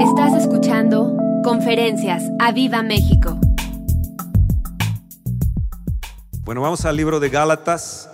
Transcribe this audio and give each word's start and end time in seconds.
Estás 0.00 0.34
escuchando 0.34 1.16
Conferencias 1.42 2.22
a 2.38 2.52
Viva 2.52 2.82
México. 2.82 3.40
Bueno, 6.42 6.60
vamos 6.60 6.84
al 6.84 6.96
libro 6.96 7.18
de 7.18 7.30
Gálatas, 7.30 8.10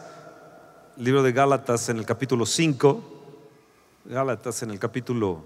libro 0.96 1.24
de 1.24 1.32
Gálatas 1.32 1.88
en 1.88 1.98
el 1.98 2.06
capítulo 2.06 2.46
5. 2.46 3.02
Gálatas 4.04 4.62
en 4.62 4.70
el 4.70 4.78
capítulo 4.78 5.42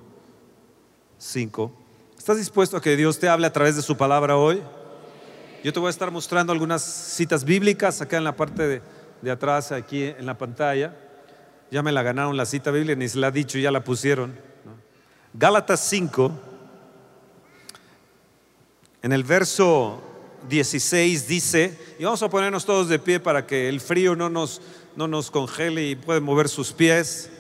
5. 1.16 1.72
¿Estás 2.18 2.36
dispuesto 2.36 2.76
a 2.76 2.82
que 2.82 2.96
Dios 2.96 3.18
te 3.18 3.30
hable 3.30 3.46
a 3.46 3.52
través 3.52 3.74
de 3.74 3.80
su 3.80 3.96
palabra 3.96 4.36
hoy? 4.36 4.62
Yo 5.64 5.72
te 5.72 5.80
voy 5.80 5.86
a 5.86 5.90
estar 5.90 6.10
mostrando 6.10 6.52
algunas 6.52 6.82
citas 6.82 7.44
bíblicas 7.44 8.02
acá 8.02 8.18
en 8.18 8.24
la 8.24 8.36
parte 8.36 8.82
de, 9.22 9.30
atrás, 9.30 9.72
aquí 9.72 10.02
en 10.02 10.26
la 10.26 10.36
pantalla. 10.36 10.94
Ya 11.70 11.82
me 11.82 11.92
la 11.92 12.02
ganaron 12.02 12.36
la 12.36 12.44
cita 12.44 12.70
bíblica, 12.70 12.98
ni 12.98 13.08
se 13.08 13.18
la 13.18 13.28
ha 13.28 13.30
dicho, 13.30 13.58
ya 13.58 13.70
la 13.70 13.82
pusieron. 13.82 14.45
Gálatas 15.34 15.80
5, 15.88 16.32
en 19.02 19.12
el 19.12 19.22
verso 19.24 20.02
16 20.48 21.28
dice, 21.28 21.78
y 21.98 22.04
vamos 22.04 22.22
a 22.22 22.30
ponernos 22.30 22.64
todos 22.64 22.88
de 22.88 22.98
pie 22.98 23.20
para 23.20 23.46
que 23.46 23.68
el 23.68 23.80
frío 23.80 24.16
no 24.16 24.30
nos, 24.30 24.62
no 24.96 25.08
nos 25.08 25.30
congele 25.30 25.88
y 25.88 25.96
pueden 25.96 26.22
mover 26.22 26.48
sus 26.48 26.72
pies. 26.72 27.30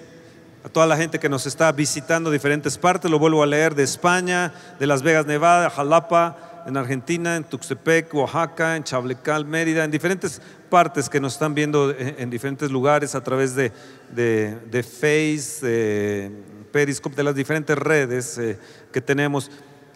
A 0.64 0.68
toda 0.68 0.86
la 0.86 0.96
gente 0.96 1.20
que 1.20 1.28
nos 1.28 1.46
está 1.46 1.70
visitando 1.72 2.30
diferentes 2.30 2.76
partes, 2.76 3.10
lo 3.10 3.18
vuelvo 3.18 3.42
a 3.42 3.46
leer 3.46 3.74
de 3.74 3.84
España, 3.84 4.52
de 4.78 4.86
Las 4.86 5.02
Vegas, 5.02 5.26
Nevada, 5.26 5.70
Jalapa, 5.70 6.64
en 6.66 6.76
Argentina, 6.76 7.36
en 7.36 7.44
Tuxtepec, 7.44 8.12
Oaxaca, 8.12 8.76
en 8.76 8.82
Chablecal, 8.82 9.44
Mérida, 9.44 9.84
en 9.84 9.92
diferentes 9.92 10.42
partes 10.68 11.08
que 11.08 11.20
nos 11.20 11.34
están 11.34 11.54
viendo 11.54 11.92
en, 11.92 12.16
en 12.18 12.30
diferentes 12.30 12.70
lugares 12.70 13.14
a 13.14 13.22
través 13.22 13.54
de, 13.54 13.70
de, 14.10 14.58
de 14.68 14.82
Face, 14.82 16.30
Periscope, 16.66 17.16
de 17.16 17.24
las 17.24 17.34
diferentes 17.34 17.76
redes 17.76 18.38
eh, 18.38 18.58
que 18.92 19.00
tenemos. 19.00 19.50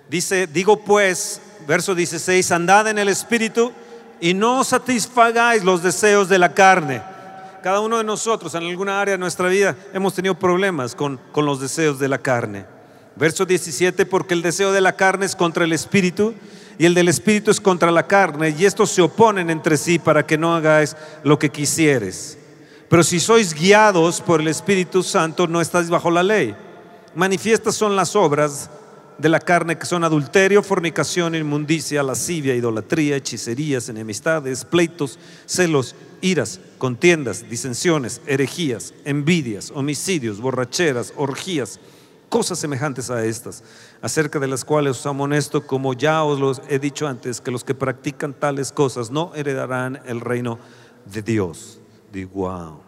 Dice, 0.09 0.47
digo 0.47 0.85
pues, 0.85 1.41
verso 1.67 1.95
16, 1.95 2.51
andad 2.53 2.89
en 2.89 2.99
el 2.99 3.09
Espíritu 3.09 3.73
y 4.21 4.35
no 4.35 4.65
satisfagáis 4.65 5.65
los 5.65 5.83
deseos 5.83 6.29
de 6.29 6.39
la 6.39 6.55
carne. 6.55 7.03
Cada 7.63 7.81
uno 7.81 7.99
de 7.99 8.05
nosotros 8.05 8.55
en 8.55 8.65
alguna 8.65 9.01
área 9.01 9.13
de 9.13 9.19
nuestra 9.19 9.49
vida 9.49 9.77
hemos 9.93 10.15
tenido 10.15 10.35
problemas 10.35 10.95
con, 10.95 11.21
con 11.33 11.45
los 11.45 11.61
deseos 11.61 11.99
de 11.99 12.09
la 12.09 12.19
carne. 12.19 12.65
Verso 13.17 13.45
17, 13.45 14.07
porque 14.07 14.35
el 14.35 14.43
deseo 14.43 14.73
de 14.73 14.81
la 14.81 14.97
carne 14.97 15.27
es 15.27 15.37
contra 15.37 15.65
el 15.65 15.73
Espíritu 15.73 16.35
y 16.79 16.87
el 16.87 16.95
del 16.95 17.09
Espíritu 17.09 17.51
es 17.51 17.61
contra 17.61 17.91
la 17.91 18.07
carne 18.07 18.55
y 18.59 18.65
estos 18.65 18.91
se 18.91 19.03
oponen 19.03 19.51
entre 19.51 19.77
sí 19.77 19.99
para 19.99 20.27
que 20.27 20.39
no 20.39 20.55
hagáis 20.55 20.97
lo 21.23 21.39
que 21.39 21.51
quisieres. 21.51 22.39
Pero 22.91 23.05
si 23.05 23.21
sois 23.21 23.55
guiados 23.55 24.21
por 24.21 24.41
el 24.41 24.49
Espíritu 24.49 25.05
Santo, 25.05 25.47
no 25.47 25.61
estáis 25.61 25.89
bajo 25.89 26.11
la 26.11 26.25
ley. 26.25 26.57
Manifiestas 27.15 27.77
son 27.77 27.95
las 27.95 28.17
obras 28.17 28.69
de 29.17 29.29
la 29.29 29.39
carne 29.39 29.79
que 29.79 29.87
son 29.87 30.03
adulterio, 30.03 30.61
fornicación, 30.61 31.37
inmundicia, 31.37 32.03
lascivia, 32.03 32.57
idolatría, 32.57 33.15
hechicerías, 33.15 33.89
enemistades, 33.89 34.65
pleitos, 34.65 35.21
celos, 35.47 35.95
iras, 36.21 36.59
contiendas, 36.79 37.49
disensiones, 37.49 38.21
herejías, 38.27 38.93
envidias, 39.05 39.71
homicidios, 39.73 40.41
borracheras, 40.41 41.13
orgías, 41.17 41.79
cosas 42.29 42.59
semejantes 42.59 43.09
a 43.09 43.25
estas, 43.25 43.63
acerca 44.03 44.41
de 44.41 44.49
las 44.49 44.65
cuales 44.65 44.99
os 44.99 45.07
amonesto, 45.07 45.65
como 45.65 45.95
ya 45.95 46.25
os 46.25 46.41
los 46.41 46.61
he 46.69 46.81
dicho 46.81 47.07
antes, 47.07 47.41
que 47.41 47.53
los 47.53 47.63
que 47.63 47.77
practican 47.77 48.35
tales 48.35 48.73
cosas 48.73 49.13
no 49.13 49.31
heredarán 49.37 50.01
el 50.07 50.21
reino 50.21 50.59
de 51.05 51.23
Dios. 51.23 51.80
Digo, 52.11 52.31
wow. 52.35 52.81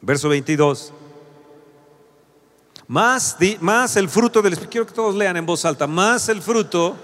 Verso 0.00 0.28
22. 0.28 0.92
Más, 2.86 3.38
di- 3.38 3.56
más 3.60 3.96
el 3.96 4.08
fruto 4.08 4.42
del 4.42 4.52
Espíritu, 4.52 4.70
quiero 4.72 4.86
que 4.86 4.92
todos 4.92 5.14
lean 5.14 5.36
en 5.36 5.46
voz 5.46 5.64
alta, 5.64 5.86
más 5.86 6.28
el 6.28 6.42
fruto 6.42 6.94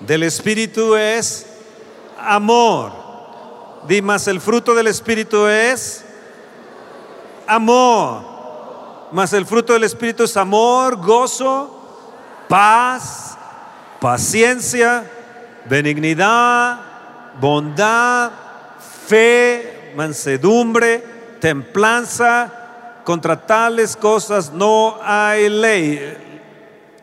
del 0.00 0.22
Espíritu 0.22 0.94
es 0.96 1.46
amor. 2.18 2.92
Di 3.86 4.00
más 4.02 4.26
el 4.28 4.40
fruto 4.40 4.74
del 4.74 4.86
Espíritu 4.86 5.46
es 5.46 6.04
amor. 7.46 8.22
Más 9.12 9.32
el 9.32 9.46
fruto 9.46 9.72
del 9.74 9.84
Espíritu 9.84 10.24
es 10.24 10.36
amor, 10.36 10.96
gozo, 10.96 11.74
paz, 12.48 13.36
paciencia, 14.00 15.10
benignidad, 15.68 16.80
bondad, 17.40 18.30
fe, 19.08 19.92
mansedumbre, 19.96 21.02
templanza. 21.40 22.54
Contra 23.04 23.46
tales 23.46 23.96
cosas 23.96 24.52
no 24.52 24.98
hay 25.02 25.48
ley. 25.48 26.16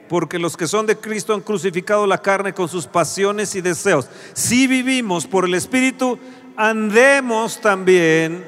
Porque 0.07 0.37
los 0.37 0.55
que 0.55 0.67
son 0.67 0.85
de 0.85 0.97
Cristo 0.97 1.33
han 1.33 1.41
crucificado 1.41 2.05
la 2.05 2.19
carne 2.19 2.53
con 2.53 2.69
sus 2.69 2.85
pasiones 2.85 3.55
y 3.55 3.61
deseos. 3.61 4.07
Si 4.33 4.67
vivimos 4.67 5.25
por 5.25 5.45
el 5.45 5.55
Espíritu, 5.55 6.19
andemos 6.55 7.59
también 7.59 8.45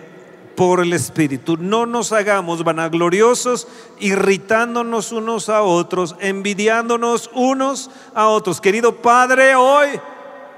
por 0.55 0.81
el 0.81 0.93
Espíritu. 0.93 1.57
No 1.57 1.87
nos 1.87 2.11
hagamos 2.11 2.63
vanagloriosos, 2.63 3.67
irritándonos 3.99 5.11
unos 5.11 5.49
a 5.49 5.63
otros, 5.63 6.15
envidiándonos 6.19 7.31
unos 7.33 7.89
a 8.13 8.27
otros. 8.27 8.61
Querido 8.61 8.95
Padre, 8.97 9.55
hoy 9.55 9.99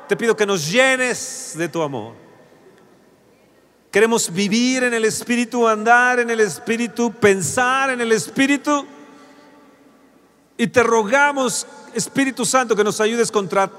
te 0.10 0.18
pido 0.18 0.36
que 0.36 0.46
nos 0.46 0.70
llenes 0.70 1.54
de 1.56 1.70
tu 1.70 1.82
amor. 1.82 2.29
Queremos 3.92 4.32
vivir 4.32 4.84
en 4.84 4.94
el 4.94 5.04
Espíritu, 5.06 5.68
andar 5.68 6.20
en 6.20 6.30
el 6.30 6.40
Espíritu, 6.42 7.12
pensar 7.12 7.90
en 7.90 8.02
el 8.02 8.12
Espíritu. 8.12 8.86
Y 10.58 10.68
te 10.68 10.84
rogamos, 10.84 11.66
Espíritu 11.96 12.46
Santo, 12.46 12.76
que 12.76 12.84
nos 12.84 13.02
ayudes 13.02 13.32
contra 13.32 13.72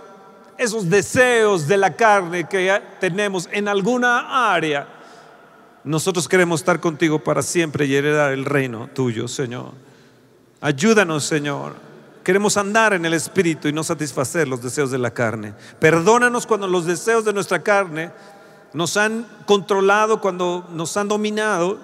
esos 0.59 0.91
deseos 0.91 1.69
de 1.69 1.76
la 1.76 1.94
carne 1.94 2.48
que 2.48 2.82
tenemos 2.98 3.48
en 3.53 3.69
alguna 3.69 4.53
área. 4.53 4.88
Nosotros 5.84 6.28
queremos 6.28 6.60
estar 6.60 6.81
contigo 6.81 7.22
para 7.22 7.42
siempre 7.42 7.87
y 7.87 7.94
heredar 7.94 8.32
el 8.32 8.44
reino 8.44 8.88
tuyo, 8.92 9.28
Señor. 9.28 9.72
Ayúdanos, 10.60 11.25
Señor. 11.25 11.77
Queremos 12.25 12.56
andar 12.56 12.92
en 12.94 13.06
el 13.06 13.15
Espíritu 13.15 13.69
y 13.69 13.72
no 13.72 13.84
satisfacer 13.84 14.48
los 14.48 14.60
deseos 14.60 14.91
de 14.91 14.98
la 14.98 15.12
carne. 15.12 15.54
Perdónanos 15.78 16.47
cuando 16.47 16.66
los 16.66 16.84
deseos 16.84 17.25
de 17.25 17.32
nuestra 17.32 17.62
carne 17.62 18.10
nos 18.72 18.97
han 18.97 19.26
controlado, 19.47 20.20
cuando 20.20 20.66
nos 20.72 20.97
han 20.97 21.08
dominado 21.08 21.78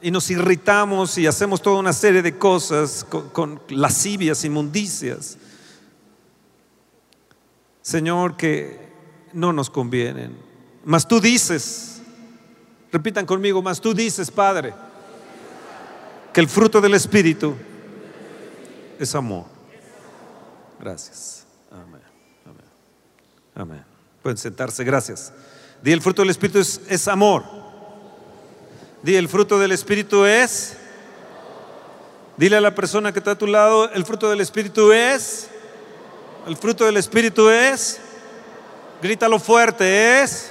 y 0.00 0.10
nos 0.10 0.30
irritamos 0.30 1.18
y 1.18 1.26
hacemos 1.26 1.60
toda 1.60 1.78
una 1.78 1.92
serie 1.92 2.22
de 2.22 2.38
cosas 2.38 3.04
con, 3.08 3.28
con 3.30 3.60
lascivias, 3.68 4.44
inmundicias. 4.44 5.38
Señor, 7.82 8.36
que 8.36 8.88
no 9.32 9.52
nos 9.52 9.70
convienen. 9.70 10.36
Mas 10.84 11.06
tú 11.06 11.20
dices, 11.20 12.00
repitan 12.92 13.26
conmigo, 13.26 13.62
mas 13.62 13.80
tú 13.80 13.94
dices, 13.94 14.30
Padre, 14.30 14.74
que 16.32 16.40
el 16.40 16.48
fruto 16.48 16.80
del 16.80 16.94
Espíritu 16.94 17.54
es 18.98 19.14
amor. 19.14 19.46
Gracias. 20.80 21.46
Amén. 21.70 22.02
Amén. 22.44 22.64
Amén. 23.54 23.84
Pueden 24.22 24.38
sentarse, 24.38 24.84
gracias. 24.84 25.32
Di 25.82 25.92
el 25.92 26.02
fruto 26.02 26.22
del 26.22 26.30
Espíritu 26.30 26.58
es, 26.58 26.80
es 26.88 27.08
amor. 27.08 27.44
Di 29.02 29.16
el 29.16 29.28
fruto 29.28 29.58
del 29.58 29.72
Espíritu 29.72 30.24
es. 30.24 30.76
Dile 32.36 32.56
a 32.56 32.60
la 32.60 32.74
persona 32.74 33.12
que 33.12 33.18
está 33.18 33.32
a 33.32 33.38
tu 33.38 33.46
lado, 33.46 33.90
el 33.90 34.04
fruto 34.04 34.30
del 34.30 34.40
Espíritu 34.40 34.92
es. 34.92 35.48
El 36.46 36.56
fruto 36.56 36.84
del 36.84 36.96
Espíritu 36.96 37.48
es. 37.48 38.00
Grítalo 39.02 39.38
fuerte, 39.38 40.22
es. 40.22 40.50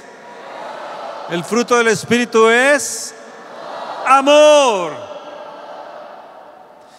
El 1.30 1.44
fruto 1.44 1.76
del 1.76 1.88
Espíritu 1.88 2.48
es. 2.48 3.14
Amor. 4.06 4.92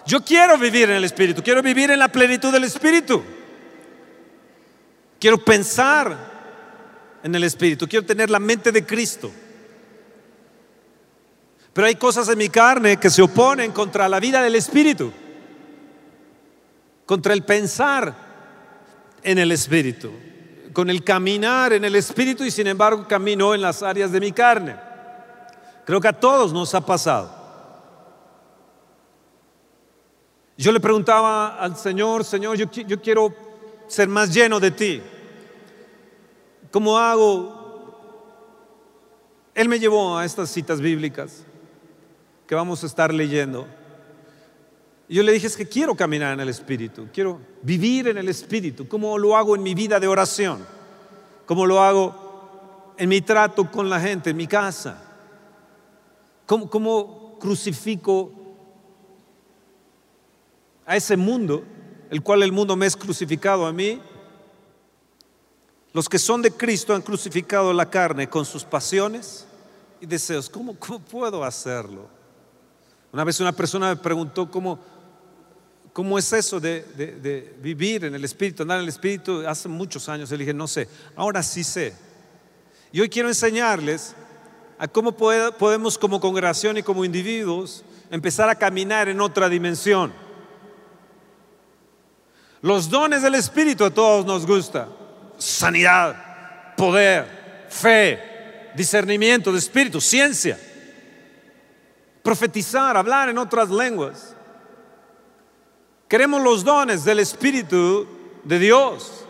Yo 0.05 0.23
quiero 0.23 0.57
vivir 0.57 0.89
en 0.89 0.95
el 0.95 1.03
Espíritu, 1.03 1.43
quiero 1.43 1.61
vivir 1.61 1.91
en 1.91 1.99
la 1.99 2.07
plenitud 2.07 2.51
del 2.51 2.63
Espíritu. 2.63 3.23
Quiero 5.19 5.37
pensar 5.37 6.28
en 7.23 7.35
el 7.35 7.43
Espíritu, 7.43 7.87
quiero 7.87 8.05
tener 8.05 8.29
la 8.29 8.39
mente 8.39 8.71
de 8.71 8.85
Cristo. 8.85 9.31
Pero 11.73 11.87
hay 11.87 11.95
cosas 11.95 12.27
en 12.29 12.37
mi 12.37 12.49
carne 12.49 12.97
que 12.97 13.09
se 13.09 13.21
oponen 13.21 13.71
contra 13.71 14.09
la 14.09 14.19
vida 14.19 14.41
del 14.41 14.55
Espíritu, 14.55 15.11
contra 17.05 17.33
el 17.33 17.43
pensar 17.43 18.13
en 19.23 19.37
el 19.37 19.51
Espíritu, 19.51 20.11
con 20.73 20.89
el 20.89 21.03
caminar 21.03 21.73
en 21.73 21.85
el 21.85 21.95
Espíritu 21.95 22.43
y 22.43 22.51
sin 22.51 22.67
embargo 22.67 23.07
camino 23.07 23.53
en 23.53 23.61
las 23.61 23.83
áreas 23.83 24.11
de 24.11 24.19
mi 24.19 24.31
carne. 24.31 24.75
Creo 25.85 26.01
que 26.01 26.07
a 26.07 26.19
todos 26.19 26.53
nos 26.53 26.73
ha 26.75 26.85
pasado. 26.85 27.37
Yo 30.57 30.71
le 30.71 30.79
preguntaba 30.79 31.57
al 31.57 31.77
Señor, 31.77 32.25
Señor, 32.25 32.57
yo, 32.57 32.69
yo 32.69 33.01
quiero 33.01 33.33
ser 33.87 34.09
más 34.09 34.33
lleno 34.33 34.59
de 34.59 34.71
ti. 34.71 35.01
¿Cómo 36.71 36.97
hago? 36.97 37.59
Él 39.55 39.67
me 39.67 39.79
llevó 39.79 40.17
a 40.17 40.25
estas 40.25 40.49
citas 40.49 40.79
bíblicas 40.79 41.43
que 42.47 42.55
vamos 42.55 42.83
a 42.83 42.87
estar 42.87 43.13
leyendo. 43.13 43.67
Y 45.07 45.15
yo 45.15 45.23
le 45.23 45.31
dije, 45.31 45.47
es 45.47 45.57
que 45.57 45.67
quiero 45.67 45.95
caminar 45.95 46.33
en 46.33 46.39
el 46.39 46.49
Espíritu, 46.49 47.07
quiero 47.11 47.39
vivir 47.63 48.07
en 48.07 48.17
el 48.17 48.29
Espíritu, 48.29 48.87
como 48.87 49.17
lo 49.17 49.35
hago 49.35 49.55
en 49.55 49.63
mi 49.63 49.73
vida 49.73 49.99
de 49.99 50.07
oración, 50.07 50.65
como 51.45 51.65
lo 51.65 51.81
hago 51.81 52.93
en 52.97 53.09
mi 53.09 53.21
trato 53.21 53.69
con 53.71 53.89
la 53.89 53.99
gente, 53.99 54.29
en 54.29 54.37
mi 54.37 54.45
casa, 54.45 55.01
cómo, 56.45 56.69
cómo 56.69 57.37
crucifico 57.39 58.31
a 60.85 60.95
ese 60.95 61.17
mundo, 61.17 61.63
el 62.09 62.21
cual 62.21 62.43
el 62.43 62.51
mundo 62.51 62.75
me 62.75 62.85
es 62.85 62.95
crucificado 62.95 63.65
a 63.65 63.71
mí. 63.71 64.01
Los 65.93 66.07
que 66.07 66.19
son 66.19 66.41
de 66.41 66.51
Cristo 66.51 66.93
han 66.93 67.01
crucificado 67.01 67.73
la 67.73 67.89
carne 67.89 68.29
con 68.29 68.45
sus 68.45 68.63
pasiones 68.63 69.45
y 69.99 70.05
deseos. 70.05 70.49
¿Cómo, 70.49 70.75
cómo 70.77 70.99
puedo 70.99 71.43
hacerlo? 71.43 72.07
Una 73.11 73.23
vez 73.23 73.39
una 73.39 73.51
persona 73.51 73.89
me 73.89 73.95
preguntó 73.95 74.49
cómo, 74.51 74.79
cómo 75.91 76.19
es 76.19 76.31
eso 76.31 76.59
de, 76.59 76.83
de, 76.95 77.55
vivir 77.59 78.05
en 78.05 78.13
el 78.13 78.23
Espíritu, 78.23 78.61
andar 78.61 78.77
en 78.77 78.83
el 78.83 78.89
Espíritu. 78.89 79.43
Hace 79.47 79.67
muchos 79.67 80.07
años 80.09 80.29
le 80.29 80.37
dije, 80.37 80.53
no 80.53 80.67
sé, 80.67 80.87
ahora 81.15 81.41
sí 81.41 81.63
sé. 81.63 81.95
Y 82.91 83.01
hoy 83.01 83.09
quiero 83.09 83.27
enseñarles 83.27 84.15
a 84.77 84.87
cómo 84.87 85.11
podemos 85.11 85.97
como 85.97 86.19
congregación 86.19 86.77
y 86.77 86.83
como 86.83 87.03
individuos 87.03 87.83
empezar 88.11 88.47
a 88.47 88.55
caminar 88.55 89.09
en 89.09 89.21
otra 89.21 89.49
dimensión. 89.49 90.13
Los 92.61 92.89
dones 92.89 93.21
del 93.23 93.35
Espíritu 93.35 93.85
a 93.85 93.89
todos 93.89 94.25
nos 94.25 94.45
gusta. 94.45 94.87
Sanidad, 95.39 96.75
poder, 96.75 97.65
fe, 97.69 98.71
discernimiento 98.75 99.51
de 99.51 99.57
Espíritu, 99.57 99.99
ciencia. 99.99 100.59
Profetizar, 102.21 102.95
hablar 102.95 103.29
en 103.29 103.37
otras 103.37 103.69
lenguas. 103.69 104.35
Queremos 106.07 106.41
los 106.41 106.63
dones 106.63 107.03
del 107.03 107.19
Espíritu 107.19 108.07
de 108.43 108.59
Dios. 108.59 109.25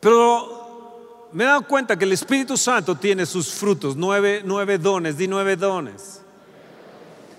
Pero 0.00 1.28
me 1.32 1.44
he 1.44 1.46
dado 1.46 1.66
cuenta 1.66 1.96
que 1.96 2.04
el 2.04 2.12
Espíritu 2.12 2.56
Santo 2.56 2.94
tiene 2.94 3.26
sus 3.26 3.52
frutos, 3.52 3.96
nueve, 3.96 4.42
nueve 4.44 4.78
dones, 4.78 5.16
di 5.16 5.28
nueve 5.28 5.56
dones. 5.56 6.22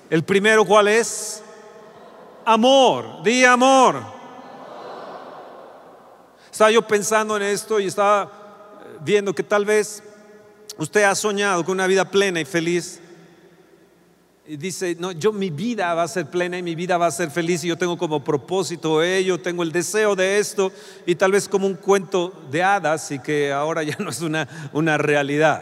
El 0.09 0.23
primero, 0.23 0.65
¿cuál 0.65 0.87
es? 0.87 1.41
Amor, 2.45 3.23
di 3.23 3.43
amor. 3.43 4.14
Estaba 6.55 6.71
yo 6.71 6.81
pensando 6.83 7.35
en 7.35 7.43
esto 7.43 7.81
y 7.81 7.87
estaba 7.87 8.23
eh, 8.23 8.97
viendo 9.01 9.35
que 9.35 9.43
tal 9.43 9.65
vez 9.65 10.01
usted 10.77 11.03
ha 11.03 11.13
soñado 11.13 11.65
con 11.65 11.73
una 11.73 11.85
vida 11.85 12.09
plena 12.09 12.39
y 12.39 12.45
feliz. 12.45 13.01
Y 14.47 14.55
dice, 14.55 14.95
no, 14.97 15.11
yo 15.11 15.33
mi 15.33 15.49
vida 15.49 15.93
va 15.93 16.03
a 16.03 16.07
ser 16.07 16.27
plena 16.27 16.57
y 16.57 16.63
mi 16.63 16.73
vida 16.73 16.97
va 16.97 17.07
a 17.07 17.11
ser 17.11 17.29
feliz 17.29 17.61
y 17.65 17.67
yo 17.67 17.77
tengo 17.77 17.97
como 17.97 18.23
propósito 18.23 19.03
ello, 19.03 19.37
tengo 19.37 19.63
el 19.63 19.73
deseo 19.73 20.15
de 20.15 20.39
esto 20.39 20.71
y 21.05 21.15
tal 21.15 21.33
vez 21.33 21.49
como 21.49 21.67
un 21.67 21.75
cuento 21.75 22.31
de 22.49 22.63
hadas 22.63 23.11
y 23.11 23.19
que 23.19 23.51
ahora 23.51 23.83
ya 23.83 23.97
no 23.99 24.09
es 24.09 24.21
una, 24.21 24.47
una 24.71 24.97
realidad. 24.97 25.61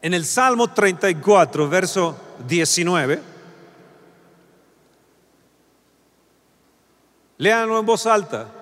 En 0.00 0.14
el 0.14 0.24
Salmo 0.24 0.72
34, 0.72 1.68
verso 1.68 2.16
19, 2.48 3.20
léanlo 7.36 7.78
en 7.78 7.84
voz 7.84 8.06
alta. 8.06 8.54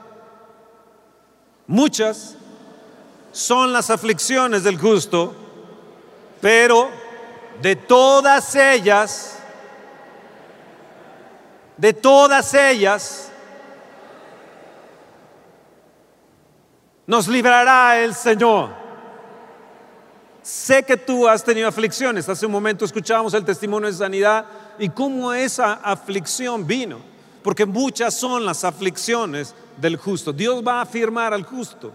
Muchas 1.67 2.37
son 3.33 3.73
las 3.73 3.91
aflicciones 3.91 4.63
del 4.63 4.79
justo, 4.79 5.35
pero 6.41 6.89
de 7.61 7.75
todas 7.75 8.55
ellas, 8.55 9.39
de 11.77 11.93
todas 11.93 12.55
ellas, 12.55 13.31
nos 17.07 17.29
librará 17.29 17.99
el 17.99 18.15
Señor. 18.15 18.71
Sé 20.43 20.85
que 20.85 20.97
tú 20.97 21.27
has 21.27 21.43
tenido 21.43 21.67
aflicciones. 21.67 22.29
Hace 22.29 22.47
un 22.47 22.53
momento 22.53 22.85
escuchábamos 22.85 23.35
el 23.35 23.45
testimonio 23.45 23.91
de 23.91 23.97
sanidad 23.97 24.47
y 24.79 24.89
cómo 24.89 25.33
esa 25.33 25.75
aflicción 25.75 26.65
vino. 26.65 27.01
Porque 27.43 27.67
muchas 27.67 28.15
son 28.15 28.45
las 28.45 28.63
aflicciones 28.63 29.55
del 29.77 29.97
justo. 29.97 30.33
Dios 30.33 30.63
va 30.67 30.79
a 30.79 30.83
afirmar 30.83 31.33
al 31.33 31.45
justo. 31.45 31.93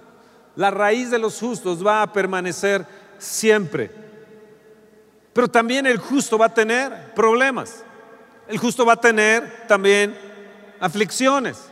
La 0.56 0.72
raíz 0.72 1.10
de 1.10 1.19
los 1.19 1.39
justos 1.39 1.86
va 1.86 2.01
a 2.01 2.12
permanecer 2.12 2.86
siempre. 3.18 3.92
Pero 5.33 5.48
también 5.48 5.86
el 5.86 5.98
justo 5.98 6.38
va 6.38 6.48
a 6.48 6.54
tener 6.54 7.13
problemas. 7.13 7.83
El 8.48 8.57
justo 8.57 8.86
va 8.86 8.94
a 8.94 9.01
tener 9.01 9.66
también 9.68 10.18
aflicciones. 10.80 11.69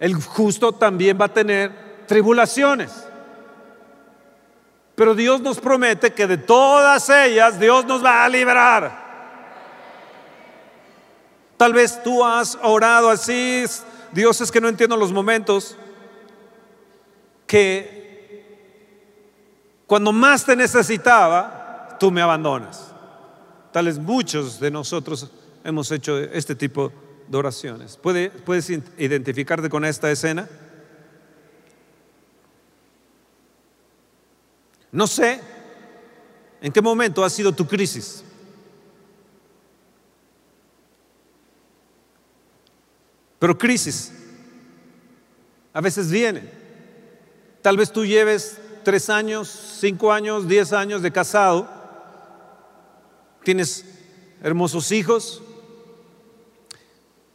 El 0.00 0.14
justo 0.14 0.72
también 0.72 1.18
va 1.20 1.26
a 1.26 1.32
tener 1.32 2.04
tribulaciones. 2.06 3.06
Pero 4.94 5.14
Dios 5.14 5.40
nos 5.40 5.60
promete 5.60 6.12
que 6.12 6.26
de 6.26 6.38
todas 6.38 7.08
ellas 7.08 7.58
Dios 7.58 7.84
nos 7.84 8.04
va 8.04 8.24
a 8.24 8.28
liberar. 8.28 9.02
Tal 11.56 11.72
vez 11.72 12.02
tú 12.02 12.24
has 12.24 12.58
orado 12.62 13.08
así, 13.08 13.64
Dios 14.12 14.40
es 14.40 14.52
que 14.52 14.60
no 14.60 14.68
entiendo 14.68 14.96
los 14.96 15.12
momentos 15.12 15.76
que 17.46 18.02
cuando 19.86 20.12
más 20.12 20.44
te 20.44 20.56
necesitaba, 20.56 21.96
tú 21.98 22.10
me 22.10 22.22
abandonas. 22.22 22.92
Tales 23.72 23.98
muchos 23.98 24.58
de 24.60 24.70
nosotros 24.70 25.30
hemos 25.64 25.90
hecho 25.90 26.18
este 26.18 26.54
tipo 26.54 26.92
de 27.28 27.38
oraciones. 27.38 27.96
¿Puedes 27.96 28.70
identificarte 28.98 29.68
con 29.68 29.84
esta 29.84 30.10
escena? 30.10 30.48
No 34.90 35.06
sé 35.06 35.40
en 36.60 36.72
qué 36.72 36.82
momento 36.82 37.24
ha 37.24 37.30
sido 37.30 37.52
tu 37.52 37.66
crisis. 37.66 38.24
Pero 43.42 43.58
crisis 43.58 44.12
a 45.72 45.80
veces 45.80 46.12
viene. 46.12 46.48
Tal 47.60 47.76
vez 47.76 47.90
tú 47.90 48.06
lleves 48.06 48.60
tres 48.84 49.10
años, 49.10 49.48
cinco 49.80 50.12
años, 50.12 50.46
diez 50.46 50.72
años 50.72 51.02
de 51.02 51.10
casado, 51.10 51.68
tienes 53.42 53.84
hermosos 54.44 54.92
hijos. 54.92 55.42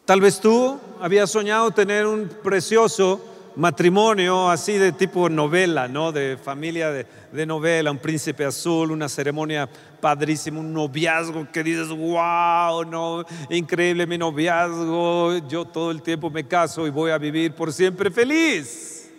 Tal 0.05 0.21
vez 0.21 0.39
tú 0.39 0.79
habías 1.01 1.29
soñado 1.29 1.71
tener 1.71 2.05
un 2.05 2.29
precioso 2.41 3.21
matrimonio 3.57 4.49
así 4.49 4.77
de 4.77 4.93
tipo 4.93 5.27
novela, 5.29 5.89
¿no? 5.89 6.13
De 6.13 6.37
familia 6.41 6.89
de, 6.91 7.45
novela, 7.45 7.91
un 7.91 7.97
príncipe 7.97 8.45
azul, 8.45 8.91
una 8.91 9.09
ceremonia 9.09 9.67
padrísima, 9.99 10.59
un 10.59 10.73
noviazgo 10.73 11.47
que 11.51 11.63
dices, 11.63 11.89
wow, 11.89 12.83
no, 12.85 13.25
increíble 13.49 14.05
mi 14.07 14.17
noviazgo, 14.17 15.37
yo 15.47 15.65
todo 15.65 15.91
el 15.91 16.01
tiempo 16.01 16.29
me 16.29 16.47
caso 16.47 16.87
y 16.87 16.89
voy 16.89 17.11
a 17.11 17.17
vivir 17.17 17.53
por 17.53 17.73
siempre 17.73 18.09
feliz. 18.11 19.11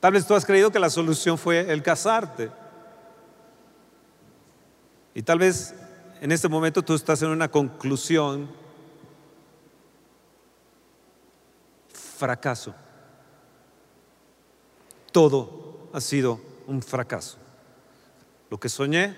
Tal 0.00 0.12
vez 0.12 0.26
tú 0.26 0.34
has 0.34 0.44
creído 0.44 0.70
que 0.70 0.78
la 0.78 0.90
solución 0.90 1.38
fue 1.38 1.72
el 1.72 1.82
casarte. 1.82 2.50
Y 5.14 5.22
tal 5.22 5.38
vez 5.38 5.74
en 6.20 6.30
este 6.30 6.48
momento 6.48 6.82
tú 6.82 6.94
estás 6.94 7.22
en 7.22 7.30
una 7.30 7.50
conclusión 7.50 8.50
fracaso. 12.18 12.74
Todo 15.12 15.88
ha 15.92 16.00
sido 16.00 16.40
un 16.66 16.82
fracaso. 16.82 17.38
Lo 18.50 18.58
que 18.58 18.68
soñé, 18.68 19.16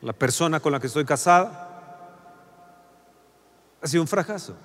la 0.00 0.12
persona 0.12 0.60
con 0.60 0.72
la 0.72 0.80
que 0.80 0.86
estoy 0.86 1.04
casada, 1.04 1.68
ha 3.80 3.86
sido 3.86 4.02
un 4.02 4.08
fracaso. 4.08 4.56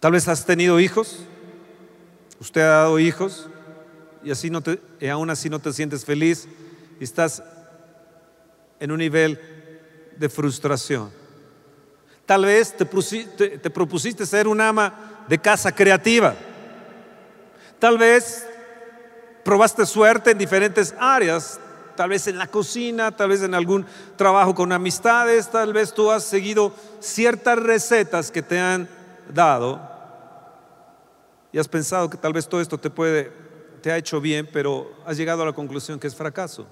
Tal 0.00 0.12
vez 0.12 0.28
has 0.28 0.44
tenido 0.44 0.78
hijos, 0.80 1.20
usted 2.38 2.60
ha 2.60 2.82
dado 2.82 2.98
hijos 2.98 3.48
y, 4.22 4.30
así 4.30 4.50
no 4.50 4.60
te, 4.60 4.80
aún 5.10 5.30
así 5.30 5.48
no 5.48 5.58
te 5.58 5.72
sientes 5.72 6.04
feliz 6.04 6.48
y 7.00 7.04
estás 7.04 7.42
en 8.80 8.92
un 8.92 8.98
nivel 8.98 9.40
de 10.16 10.28
frustración. 10.28 11.10
Tal 12.26 12.44
vez 12.44 12.76
te, 12.76 12.84
te, 12.84 13.70
propusiste 13.70 14.26
ser 14.26 14.48
un 14.48 14.60
ama 14.60 15.24
de 15.28 15.38
casa 15.38 15.72
creativa. 15.72 16.34
Tal 17.78 17.98
vez 17.98 18.46
probaste 19.46 19.86
suerte 19.86 20.32
en 20.32 20.38
diferentes 20.38 20.92
áreas, 20.98 21.60
tal 21.94 22.10
vez 22.10 22.26
en 22.26 22.36
la 22.36 22.48
cocina, 22.48 23.12
tal 23.12 23.28
vez 23.28 23.42
en 23.44 23.54
algún 23.54 23.86
trabajo 24.16 24.56
con 24.56 24.72
amistades, 24.72 25.48
tal 25.48 25.72
vez 25.72 25.94
tú 25.94 26.10
has 26.10 26.24
seguido 26.24 26.74
ciertas 26.98 27.56
recetas 27.56 28.32
que 28.32 28.42
te 28.42 28.58
han 28.58 28.88
dado 29.32 29.80
y 31.52 31.58
has 31.58 31.68
pensado 31.68 32.10
que 32.10 32.16
tal 32.16 32.32
vez 32.32 32.48
todo 32.48 32.60
esto 32.60 32.76
te 32.76 32.90
puede 32.90 33.32
te 33.82 33.92
ha 33.92 33.96
hecho 33.96 34.20
bien, 34.20 34.50
pero 34.52 34.92
has 35.06 35.16
llegado 35.16 35.44
a 35.44 35.46
la 35.46 35.52
conclusión 35.52 36.00
que 36.00 36.08
es 36.08 36.16
fracaso. 36.16 36.66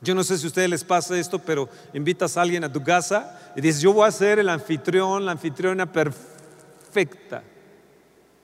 Yo 0.00 0.14
no 0.14 0.24
sé 0.24 0.38
si 0.38 0.46
a 0.46 0.48
ustedes 0.48 0.70
les 0.70 0.82
pasa 0.82 1.18
esto, 1.18 1.38
pero 1.38 1.68
invitas 1.92 2.38
a 2.38 2.40
alguien 2.40 2.64
a 2.64 2.72
tu 2.72 2.82
casa 2.82 3.52
y 3.54 3.60
dices, 3.60 3.82
yo 3.82 3.92
voy 3.92 4.08
a 4.08 4.12
ser 4.12 4.38
el 4.38 4.48
anfitrión, 4.48 5.26
la 5.26 5.32
anfitriona 5.32 5.92
perfecta. 5.92 7.42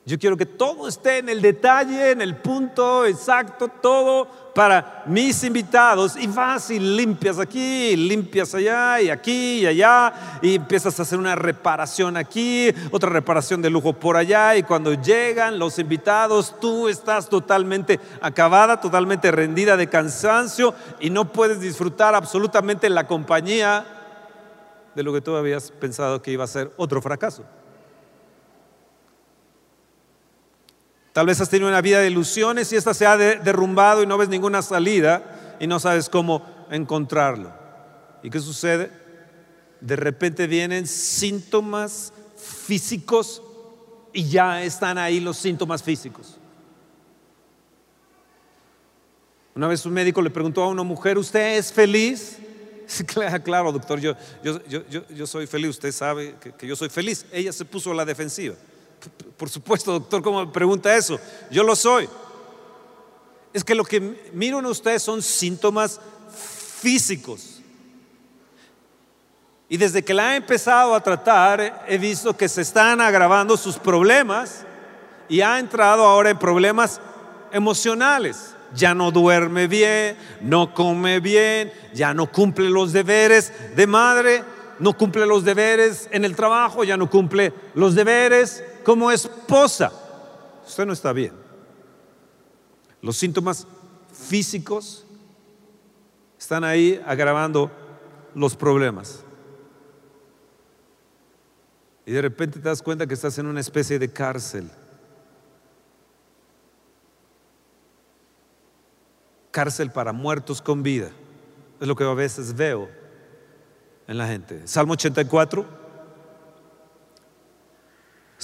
Yo 0.06 0.18
quiero 0.18 0.36
que 0.36 0.44
todo 0.44 0.86
esté 0.86 1.18
en 1.18 1.30
el 1.30 1.40
detalle, 1.40 2.10
en 2.10 2.20
el 2.20 2.36
punto 2.36 3.06
exacto, 3.06 3.68
todo 3.68 4.28
para 4.54 5.02
mis 5.06 5.42
invitados. 5.44 6.14
Y 6.16 6.26
vas 6.26 6.70
y 6.70 6.78
limpias 6.78 7.38
aquí, 7.38 7.96
limpias 7.96 8.54
allá, 8.54 9.00
y 9.00 9.08
aquí 9.08 9.60
y 9.60 9.66
allá, 9.66 10.12
y 10.42 10.56
empiezas 10.56 10.98
a 10.98 11.02
hacer 11.04 11.18
una 11.18 11.36
reparación 11.36 12.18
aquí, 12.18 12.70
otra 12.90 13.08
reparación 13.08 13.62
de 13.62 13.70
lujo 13.70 13.94
por 13.94 14.18
allá. 14.18 14.54
Y 14.56 14.62
cuando 14.62 14.92
llegan 14.92 15.58
los 15.58 15.78
invitados, 15.78 16.54
tú 16.60 16.86
estás 16.86 17.30
totalmente 17.30 17.98
acabada, 18.20 18.82
totalmente 18.82 19.30
rendida 19.30 19.78
de 19.78 19.88
cansancio, 19.88 20.74
y 21.00 21.08
no 21.08 21.32
puedes 21.32 21.60
disfrutar 21.60 22.14
absolutamente 22.14 22.90
la 22.90 23.06
compañía 23.06 23.86
de 24.94 25.02
lo 25.02 25.14
que 25.14 25.22
tú 25.22 25.34
habías 25.34 25.70
pensado 25.70 26.20
que 26.20 26.30
iba 26.30 26.44
a 26.44 26.48
ser 26.48 26.72
otro 26.76 27.00
fracaso. 27.00 27.42
Tal 31.14 31.26
vez 31.26 31.40
has 31.40 31.48
tenido 31.48 31.68
una 31.68 31.80
vida 31.80 32.00
de 32.00 32.08
ilusiones 32.10 32.72
y 32.72 32.76
esta 32.76 32.92
se 32.92 33.06
ha 33.06 33.16
derrumbado 33.16 34.02
y 34.02 34.06
no 34.06 34.18
ves 34.18 34.28
ninguna 34.28 34.62
salida 34.62 35.56
y 35.60 35.68
no 35.68 35.78
sabes 35.78 36.08
cómo 36.08 36.44
encontrarlo. 36.72 37.52
¿Y 38.24 38.30
qué 38.30 38.40
sucede? 38.40 38.90
De 39.80 39.94
repente 39.94 40.48
vienen 40.48 40.88
síntomas 40.88 42.12
físicos 42.36 43.40
y 44.12 44.28
ya 44.28 44.64
están 44.64 44.98
ahí 44.98 45.20
los 45.20 45.36
síntomas 45.36 45.84
físicos. 45.84 46.36
Una 49.54 49.68
vez 49.68 49.86
un 49.86 49.92
médico 49.92 50.20
le 50.20 50.30
preguntó 50.30 50.64
a 50.64 50.68
una 50.68 50.82
mujer, 50.82 51.16
¿usted 51.16 51.58
es 51.58 51.72
feliz? 51.72 52.38
claro, 53.44 53.70
doctor, 53.70 54.00
yo, 54.00 55.26
soy 55.28 55.46
feliz, 55.46 55.70
usted 55.70 55.92
sabe 55.92 56.34
que 56.58 56.66
yo 56.66 56.74
soy 56.74 56.88
feliz. 56.88 57.24
Ella 57.30 57.52
se 57.52 57.64
puso 57.64 57.92
a 57.92 57.94
la 57.94 58.04
defensiva. 58.04 58.56
Por 59.36 59.50
supuesto, 59.50 59.92
doctor, 59.92 60.22
¿cómo 60.22 60.44
me 60.44 60.52
pregunta 60.52 60.94
eso? 60.94 61.18
Yo 61.50 61.62
lo 61.62 61.74
soy. 61.76 62.08
Es 63.52 63.62
que 63.64 63.74
lo 63.74 63.84
que 63.84 64.00
miran 64.32 64.66
ustedes 64.66 65.02
son 65.02 65.22
síntomas 65.22 66.00
físicos. 66.80 67.60
Y 69.68 69.76
desde 69.76 70.04
que 70.04 70.14
la 70.14 70.34
he 70.34 70.36
empezado 70.36 70.94
a 70.94 71.02
tratar, 71.02 71.84
he 71.88 71.98
visto 71.98 72.36
que 72.36 72.48
se 72.48 72.62
están 72.62 73.00
agravando 73.00 73.56
sus 73.56 73.76
problemas 73.78 74.64
y 75.28 75.40
ha 75.40 75.58
entrado 75.58 76.04
ahora 76.04 76.30
en 76.30 76.38
problemas 76.38 77.00
emocionales. 77.52 78.54
Ya 78.74 78.94
no 78.94 79.10
duerme 79.10 79.66
bien, 79.66 80.16
no 80.40 80.74
come 80.74 81.20
bien, 81.20 81.72
ya 81.94 82.12
no 82.12 82.30
cumple 82.30 82.68
los 82.68 82.92
deberes 82.92 83.52
de 83.76 83.86
madre, 83.86 84.42
no 84.80 84.92
cumple 84.96 85.26
los 85.26 85.44
deberes 85.44 86.08
en 86.10 86.24
el 86.24 86.34
trabajo, 86.36 86.84
ya 86.84 86.96
no 86.96 87.08
cumple 87.08 87.52
los 87.74 87.94
deberes 87.94 88.64
como 88.84 89.10
esposa. 89.10 89.92
Usted 90.66 90.86
no 90.86 90.92
está 90.92 91.12
bien. 91.12 91.32
Los 93.02 93.16
síntomas 93.16 93.66
físicos 94.12 95.04
están 96.38 96.64
ahí 96.64 97.02
agravando 97.06 97.70
los 98.34 98.54
problemas. 98.56 99.24
Y 102.06 102.12
de 102.12 102.22
repente 102.22 102.58
te 102.60 102.68
das 102.68 102.82
cuenta 102.82 103.06
que 103.06 103.14
estás 103.14 103.38
en 103.38 103.46
una 103.46 103.60
especie 103.60 103.98
de 103.98 104.10
cárcel. 104.10 104.70
Cárcel 109.50 109.90
para 109.90 110.12
muertos 110.12 110.60
con 110.60 110.82
vida. 110.82 111.10
Es 111.80 111.88
lo 111.88 111.96
que 111.96 112.04
a 112.04 112.14
veces 112.14 112.54
veo 112.54 112.88
en 114.06 114.18
la 114.18 114.26
gente. 114.26 114.66
Salmo 114.66 114.94
84. 114.94 115.83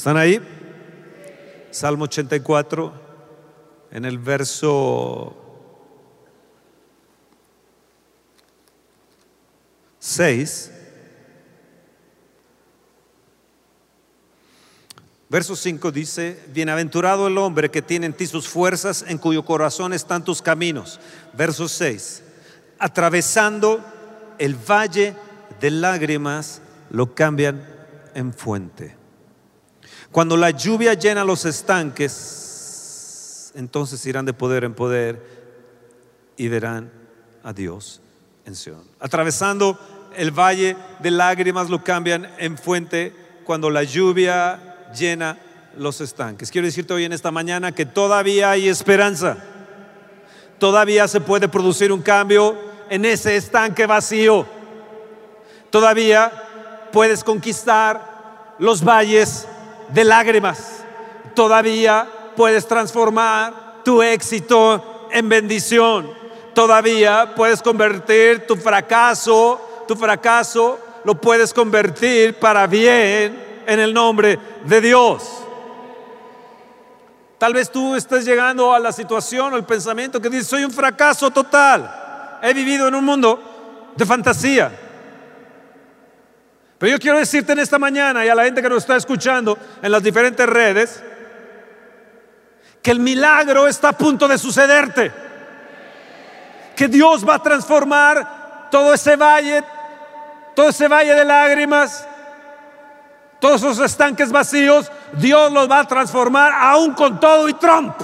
¿Están 0.01 0.17
ahí? 0.17 0.41
Salmo 1.71 2.05
84, 2.05 2.91
en 3.91 4.07
el 4.07 4.17
verso 4.17 5.37
6. 9.99 10.73
Verso 15.29 15.55
5 15.55 15.93
dice, 15.93 16.45
bienaventurado 16.49 17.27
el 17.27 17.37
hombre 17.37 17.71
que 17.71 17.83
tiene 17.83 18.07
en 18.07 18.15
ti 18.15 18.27
sus 18.27 18.49
fuerzas, 18.49 19.05
en 19.07 19.19
cuyo 19.19 19.45
corazón 19.45 19.93
están 19.93 20.25
tus 20.25 20.41
caminos. 20.41 20.99
Verso 21.35 21.69
6, 21.69 22.23
atravesando 22.79 23.85
el 24.39 24.55
valle 24.55 25.15
de 25.61 25.71
lágrimas, 25.71 26.63
lo 26.89 27.15
cambian 27.15 27.63
en 28.15 28.33
fuente. 28.33 29.00
Cuando 30.13 30.37
la 30.37 30.51
lluvia 30.51 30.95
llena 30.95 31.25
los 31.25 31.45
estanques, 31.45 33.53
entonces 33.55 34.05
irán 34.07 34.25
de 34.25 34.33
poder 34.33 34.65
en 34.65 34.75
poder 34.75 35.23
y 36.37 36.49
verán 36.49 36.91
a 37.45 37.53
Dios 37.53 38.01
en 38.45 38.57
Sion. 38.57 38.83
Atravesando 38.99 39.79
el 40.17 40.33
valle 40.33 40.77
de 41.01 41.13
lágrimas 41.13 41.71
lo 41.71 41.85
cambian 41.85 42.29
en 42.39 42.59
fuente 42.59 43.15
cuando 43.45 43.71
la 43.71 43.85
lluvia 43.85 44.91
llena 44.99 45.39
los 45.77 46.01
estanques. 46.01 46.51
Quiero 46.51 46.67
decirte 46.67 46.93
hoy 46.93 47.05
en 47.05 47.13
esta 47.13 47.31
mañana 47.31 47.73
que 47.73 47.87
todavía 47.87 48.51
hay 48.51 48.69
esperanza. 48.69 49.37
Todavía 50.59 51.07
se 51.07 51.21
puede 51.21 51.49
producir 51.49 51.93
un 51.93 52.03
cambio 52.03 52.57
en 52.91 53.05
ese 53.05 53.37
estanque 53.37 53.87
vacío. 53.87 54.45
Todavía 55.71 56.33
puedes 56.93 57.23
conquistar 57.23 58.57
los 58.59 58.85
valles 58.85 59.47
de 59.93 60.05
lágrimas. 60.05 60.85
Todavía 61.35 62.07
puedes 62.37 62.67
transformar 62.67 63.83
tu 63.85 64.03
éxito 64.03 65.09
en 65.11 65.29
bendición. 65.29 66.11
Todavía 66.55 67.35
puedes 67.37 67.63
convertir 67.63 68.47
tu 68.47 68.57
fracaso, 68.57 69.85
tu 69.87 69.97
fracaso 69.97 70.79
lo 71.05 71.15
puedes 71.15 71.55
convertir 71.55 72.35
para 72.35 72.67
bien 72.67 73.63
en 73.67 73.81
el 73.81 73.95
nombre 73.95 74.39
de 74.65 74.81
Dios. 74.81 75.41
Tal 77.39 77.55
vez 77.55 77.71
tú 77.71 77.95
estés 77.95 78.27
llegando 78.27 78.75
a 78.75 78.79
la 78.79 78.93
situación 78.93 79.55
o 79.55 79.57
el 79.57 79.65
pensamiento 79.65 80.21
que 80.21 80.29
dice, 80.29 80.45
soy 80.45 80.65
un 80.65 80.71
fracaso 80.71 81.31
total. 81.31 82.39
He 82.43 82.53
vivido 82.53 82.89
en 82.89 82.95
un 82.95 83.05
mundo 83.05 83.93
de 83.97 84.05
fantasía. 84.05 84.90
Pero 86.81 86.93
yo 86.93 86.99
quiero 86.99 87.19
decirte 87.19 87.53
en 87.53 87.59
esta 87.59 87.79
mañana 87.79 88.25
y 88.25 88.31
a 88.31 88.35
la 88.35 88.45
gente 88.45 88.63
que 88.63 88.69
nos 88.71 88.79
está 88.79 88.97
escuchando 88.97 89.59
en 89.83 89.93
las 89.93 90.03
diferentes 90.03 90.47
redes, 90.47 91.03
que 92.81 92.91
el 92.91 93.01
milagro 93.01 93.69
está 93.69 93.91
a 93.91 93.93
punto 93.93 94.27
de 94.27 94.39
sucederte. 94.39 95.13
Que 96.75 96.89
Dios 96.89 97.29
va 97.29 97.35
a 97.35 97.43
transformar 97.43 98.71
todo 98.71 98.95
ese 98.95 99.15
valle, 99.17 99.63
todo 100.57 100.71
ese 100.71 100.89
valle 100.89 101.15
de 101.15 101.23
lágrimas, 101.23 102.09
todos 103.41 103.61
esos 103.61 103.81
estanques 103.81 104.33
vacíos, 104.33 104.91
Dios 105.13 105.53
los 105.53 105.71
va 105.71 105.81
a 105.81 105.87
transformar 105.87 106.51
aún 106.51 106.95
con 106.95 107.21
todo 107.21 107.47
y 107.47 107.53
Trump. 107.53 107.95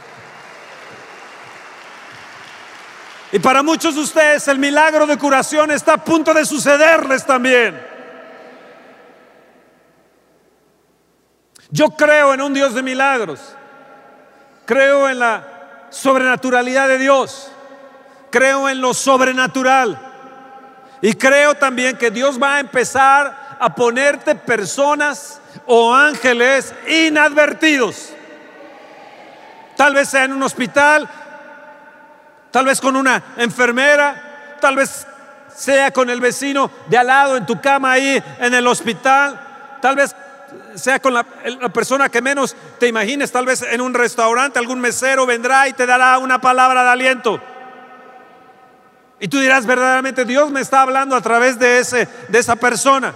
Y 3.36 3.38
para 3.38 3.62
muchos 3.62 3.94
de 3.94 4.00
ustedes 4.00 4.48
el 4.48 4.58
milagro 4.58 5.06
de 5.06 5.18
curación 5.18 5.70
está 5.70 5.92
a 5.92 6.02
punto 6.02 6.32
de 6.32 6.46
sucederles 6.46 7.26
también. 7.26 7.78
Yo 11.68 11.90
creo 11.90 12.32
en 12.32 12.40
un 12.40 12.54
Dios 12.54 12.72
de 12.72 12.82
milagros. 12.82 13.54
Creo 14.64 15.10
en 15.10 15.18
la 15.18 15.86
sobrenaturalidad 15.90 16.88
de 16.88 16.96
Dios. 16.96 17.52
Creo 18.30 18.70
en 18.70 18.80
lo 18.80 18.94
sobrenatural. 18.94 19.98
Y 21.02 21.12
creo 21.12 21.54
también 21.56 21.98
que 21.98 22.10
Dios 22.10 22.42
va 22.42 22.54
a 22.54 22.60
empezar 22.60 23.58
a 23.60 23.74
ponerte 23.74 24.34
personas 24.34 25.42
o 25.66 25.94
ángeles 25.94 26.74
inadvertidos. 26.88 28.14
Tal 29.76 29.92
vez 29.92 30.08
sea 30.08 30.24
en 30.24 30.32
un 30.32 30.42
hospital, 30.42 31.06
tal 32.50 32.66
vez 32.66 32.80
con 32.80 32.96
una 32.96 33.22
enfermera, 33.36 34.56
tal 34.60 34.76
vez 34.76 35.06
sea 35.54 35.90
con 35.90 36.10
el 36.10 36.20
vecino 36.20 36.70
de 36.88 36.98
al 36.98 37.06
lado 37.06 37.36
en 37.36 37.46
tu 37.46 37.60
cama 37.60 37.92
ahí 37.92 38.22
en 38.38 38.54
el 38.54 38.66
hospital, 38.66 39.40
tal 39.80 39.96
vez 39.96 40.14
sea 40.74 41.00
con 41.00 41.14
la, 41.14 41.24
persona 41.72 42.08
que 42.08 42.22
menos 42.22 42.54
te 42.78 42.86
imagines, 42.86 43.32
tal 43.32 43.46
vez 43.46 43.62
en 43.62 43.80
un 43.80 43.94
restaurante 43.94 44.58
algún 44.58 44.80
mesero 44.80 45.26
vendrá 45.26 45.68
y 45.68 45.72
te 45.72 45.86
dará 45.86 46.18
una 46.18 46.40
palabra 46.40 46.84
de 46.84 46.90
aliento. 46.90 47.40
Y 49.18 49.28
tú 49.28 49.38
dirás, 49.38 49.64
verdaderamente 49.64 50.26
Dios 50.26 50.50
me 50.50 50.60
está 50.60 50.82
hablando 50.82 51.16
a 51.16 51.22
través 51.22 51.58
de, 51.58 51.78
ese, 51.78 52.06
de 52.28 52.38
esa 52.38 52.56
persona. 52.56 53.14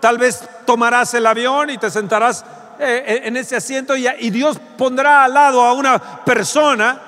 Tal 0.00 0.16
vez 0.16 0.48
tomarás 0.64 1.12
el 1.14 1.26
avión 1.26 1.70
y 1.70 1.78
te 1.78 1.90
sentarás 1.90 2.44
eh, 2.78 3.22
en 3.24 3.36
ese 3.36 3.56
asiento 3.56 3.96
y, 3.96 4.06
y 4.06 4.30
Dios 4.30 4.60
pondrá 4.76 5.24
al 5.24 5.34
lado 5.34 5.62
a 5.62 5.72
una 5.72 5.98
persona 6.24 7.07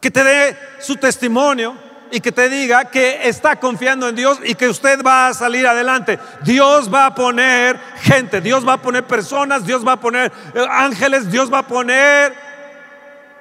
que 0.00 0.10
te 0.10 0.22
dé 0.22 0.56
su 0.80 0.96
testimonio 0.96 1.76
y 2.10 2.20
que 2.20 2.32
te 2.32 2.48
diga 2.48 2.86
que 2.86 3.28
está 3.28 3.56
confiando 3.56 4.08
en 4.08 4.16
Dios 4.16 4.38
y 4.44 4.54
que 4.54 4.68
usted 4.68 5.02
va 5.02 5.28
a 5.28 5.34
salir 5.34 5.66
adelante. 5.66 6.18
Dios 6.42 6.92
va 6.92 7.06
a 7.06 7.14
poner 7.14 7.78
gente, 8.00 8.40
Dios 8.40 8.66
va 8.66 8.74
a 8.74 8.82
poner 8.82 9.04
personas, 9.04 9.64
Dios 9.66 9.86
va 9.86 9.92
a 9.92 10.00
poner 10.00 10.32
eh, 10.54 10.66
ángeles, 10.70 11.30
Dios 11.30 11.52
va 11.52 11.58
a 11.58 11.66
poner 11.66 12.48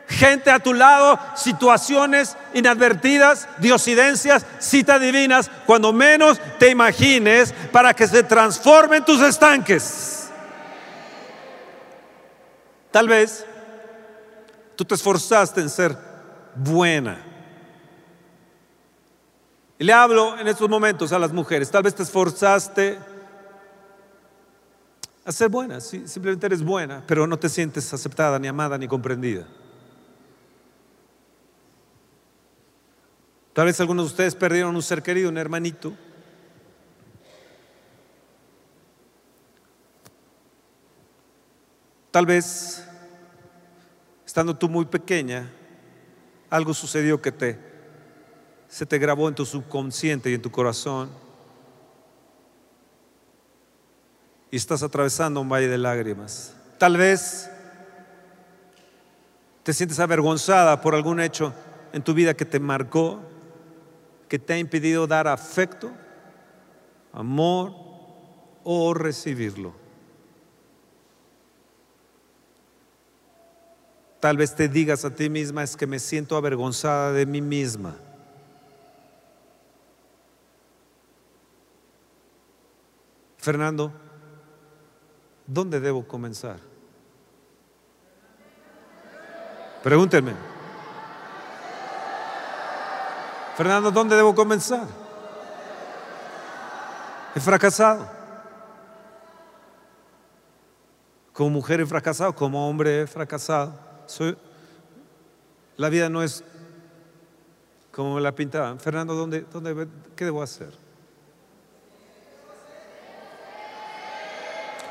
gente 0.08 0.50
a 0.50 0.60
tu 0.60 0.74
lado, 0.74 1.20
situaciones 1.36 2.38
inadvertidas, 2.54 3.48
diosidencias, 3.58 4.46
citas 4.60 5.02
divinas, 5.02 5.52
cuando 5.66 5.92
menos 5.92 6.40
te 6.60 6.70
imagines, 6.70 7.54
para 7.72 7.94
que 7.94 8.08
se 8.08 8.24
transformen 8.24 9.04
tus 9.04 9.22
estanques. 9.22 10.30
Tal 12.90 13.08
vez 13.08 13.46
tú 14.78 14.86
te 14.86 14.96
esforzaste 14.96 15.60
en 15.60 15.70
ser 15.70 16.07
buena. 16.58 17.24
Y 19.80 19.84
le 19.84 19.94
hablo 19.94 20.40
en 20.40 20.48
estos 20.48 20.70
momentos 20.70 21.12
a 21.12 21.20
las 21.20 21.32
mujeres. 21.32 21.70
Tal 21.70 21.84
vez 21.84 21.94
te 21.94 22.04
esforzaste 22.04 22.98
a 25.24 25.32
ser 25.32 25.50
buena, 25.50 25.82
simplemente 25.82 26.46
eres 26.46 26.64
buena, 26.64 27.04
pero 27.06 27.28
no 27.28 27.38
te 27.38 27.50
sientes 27.50 27.94
aceptada, 27.94 28.40
ni 28.40 28.48
amada, 28.48 28.78
ni 28.78 28.88
comprendida. 28.88 29.46
Tal 33.52 33.66
vez 33.66 33.80
algunos 33.82 34.06
de 34.06 34.12
ustedes 34.12 34.36
perdieron 34.36 34.76
un 34.76 34.82
ser 34.82 35.04
querido, 35.04 35.30
un 35.30 35.38
hermanito. 35.38 35.94
Tal 42.12 42.26
vez, 42.26 42.88
estando 44.26 44.56
tú 44.56 44.70
muy 44.70 44.86
pequeña, 44.86 45.52
algo 46.50 46.74
sucedió 46.74 47.22
que 47.22 47.32
te 47.32 47.68
se 48.68 48.86
te 48.86 48.98
grabó 48.98 49.28
en 49.30 49.36
tu 49.36 49.46
subconsciente 49.46 50.30
y 50.30 50.34
en 50.34 50.42
tu 50.42 50.52
corazón. 50.52 51.10
Y 54.52 54.58
estás 54.58 54.84
atravesando 54.84 55.42
un 55.42 55.50
valle 55.50 55.68
de 55.68 55.78
lágrimas. 55.78 56.54
Tal 56.78 56.98
vez 56.98 57.50
te 59.64 59.74
sientes 59.74 60.00
avergonzada 60.00 60.82
por 60.82 60.96
algún 60.96 61.20
hecho 61.20 61.54
en 61.92 62.02
tu 62.02 62.14
vida 62.14 62.34
que 62.34 62.46
te 62.46 62.60
marcó, 62.60 63.22
que 64.30 64.40
te 64.40 64.54
ha 64.54 64.58
impedido 64.58 65.08
dar 65.08 65.28
afecto, 65.28 65.92
amor 67.14 67.74
o 68.64 68.94
recibirlo. 68.94 69.74
Tal 74.20 74.36
vez 74.36 74.56
te 74.56 74.68
digas 74.68 75.06
a 75.06 75.14
ti 75.14 75.30
misma 75.30 75.64
es 75.64 75.78
que 75.78 75.86
me 75.86 76.00
siento 76.00 76.36
avergonzada 76.36 77.12
de 77.12 77.26
mí 77.26 77.42
misma. 77.42 77.96
Fernando, 83.38 83.94
¿dónde 85.46 85.80
debo 85.80 86.06
comenzar? 86.06 86.60
Pregúntenme. 89.84 90.34
Fernando, 93.56 93.92
¿dónde 93.92 94.16
debo 94.16 94.36
comenzar? 94.36 94.88
He 97.36 97.40
fracasado. 97.40 98.08
Como 101.32 101.52
mujer 101.52 101.80
he 101.80 101.86
fracasado, 101.86 102.36
como 102.36 102.68
hombre 102.68 103.04
he 103.04 103.08
fracasado. 103.08 103.87
La 105.78 105.90
vida 105.90 106.10
no 106.10 106.24
es 106.24 106.44
como 107.92 108.16
me 108.16 108.22
la 108.22 108.32
pintaban. 108.32 108.80
Fernando, 108.80 109.16
¿dónde, 109.16 109.46
dónde, 109.52 109.88
¿qué 110.16 110.26
debo 110.26 110.44
hacer? 110.44 110.72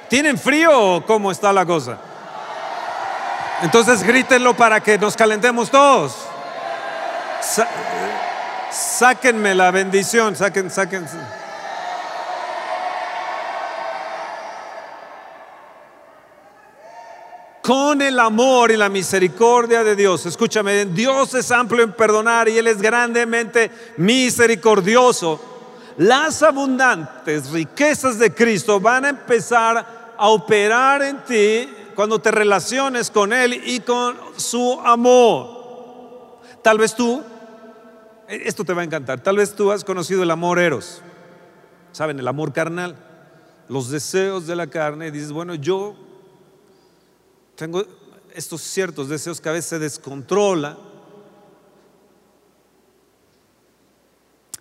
¿Tienen 0.09 0.39
frío 0.39 0.97
o 0.97 1.05
cómo 1.05 1.31
está 1.31 1.53
la 1.53 1.65
cosa? 1.65 1.99
Entonces 3.63 4.03
grítenlo 4.03 4.57
para 4.57 4.81
que 4.81 4.99
nos 4.99 5.17
calentemos 5.17 5.71
todos. 5.71 6.17
sáquenme 8.71 9.55
la 9.55 9.71
bendición, 9.71 10.37
saquen, 10.37 10.71
saquen. 10.71 11.07
Con 17.67 18.01
el 18.01 18.21
amor 18.21 18.71
y 18.71 18.77
la 18.77 18.89
misericordia 18.89 19.83
de 19.83 19.97
Dios, 19.97 20.25
escúchame, 20.25 20.85
Dios 20.85 21.35
es 21.35 21.51
amplio 21.51 21.83
en 21.83 21.93
perdonar 21.95 22.49
y 22.49 22.57
Él 22.57 22.69
es 22.69 22.81
grandemente 22.81 23.73
misericordioso. 23.97 25.41
Las 25.97 26.45
abundantes 26.45 27.51
riquezas 27.51 28.21
de 28.21 28.33
Cristo 28.33 28.79
van 28.79 29.05
a 29.05 29.09
empezar 29.09 30.15
a 30.17 30.29
operar 30.29 31.03
en 31.03 31.25
ti 31.25 31.69
cuando 31.97 32.21
te 32.21 32.31
relaciones 32.31 33.11
con 33.11 33.33
Él 33.33 33.61
y 33.67 33.81
con 33.81 34.17
su 34.37 34.81
amor. 34.85 36.39
Tal 36.63 36.79
vez 36.79 36.95
tú, 36.95 37.21
esto 38.29 38.63
te 38.63 38.75
va 38.75 38.83
a 38.83 38.85
encantar, 38.85 39.19
tal 39.19 39.39
vez 39.39 39.57
tú 39.57 39.73
has 39.73 39.83
conocido 39.83 40.23
el 40.23 40.31
amor 40.31 40.61
eros, 40.61 41.03
¿saben? 41.91 42.21
El 42.21 42.29
amor 42.29 42.53
carnal, 42.53 42.95
los 43.69 43.91
deseos 43.91 44.47
de 44.47 44.55
la 44.55 44.69
carne, 44.69 45.09
y 45.09 45.11
dices, 45.11 45.33
bueno, 45.33 45.57
yo 45.57 46.06
tengo 47.57 47.85
estos 48.35 48.61
ciertos 48.61 49.09
deseos 49.09 49.41
que 49.41 49.49
a 49.49 49.53
veces 49.53 49.71
se 49.71 49.79
descontrola. 49.79 50.77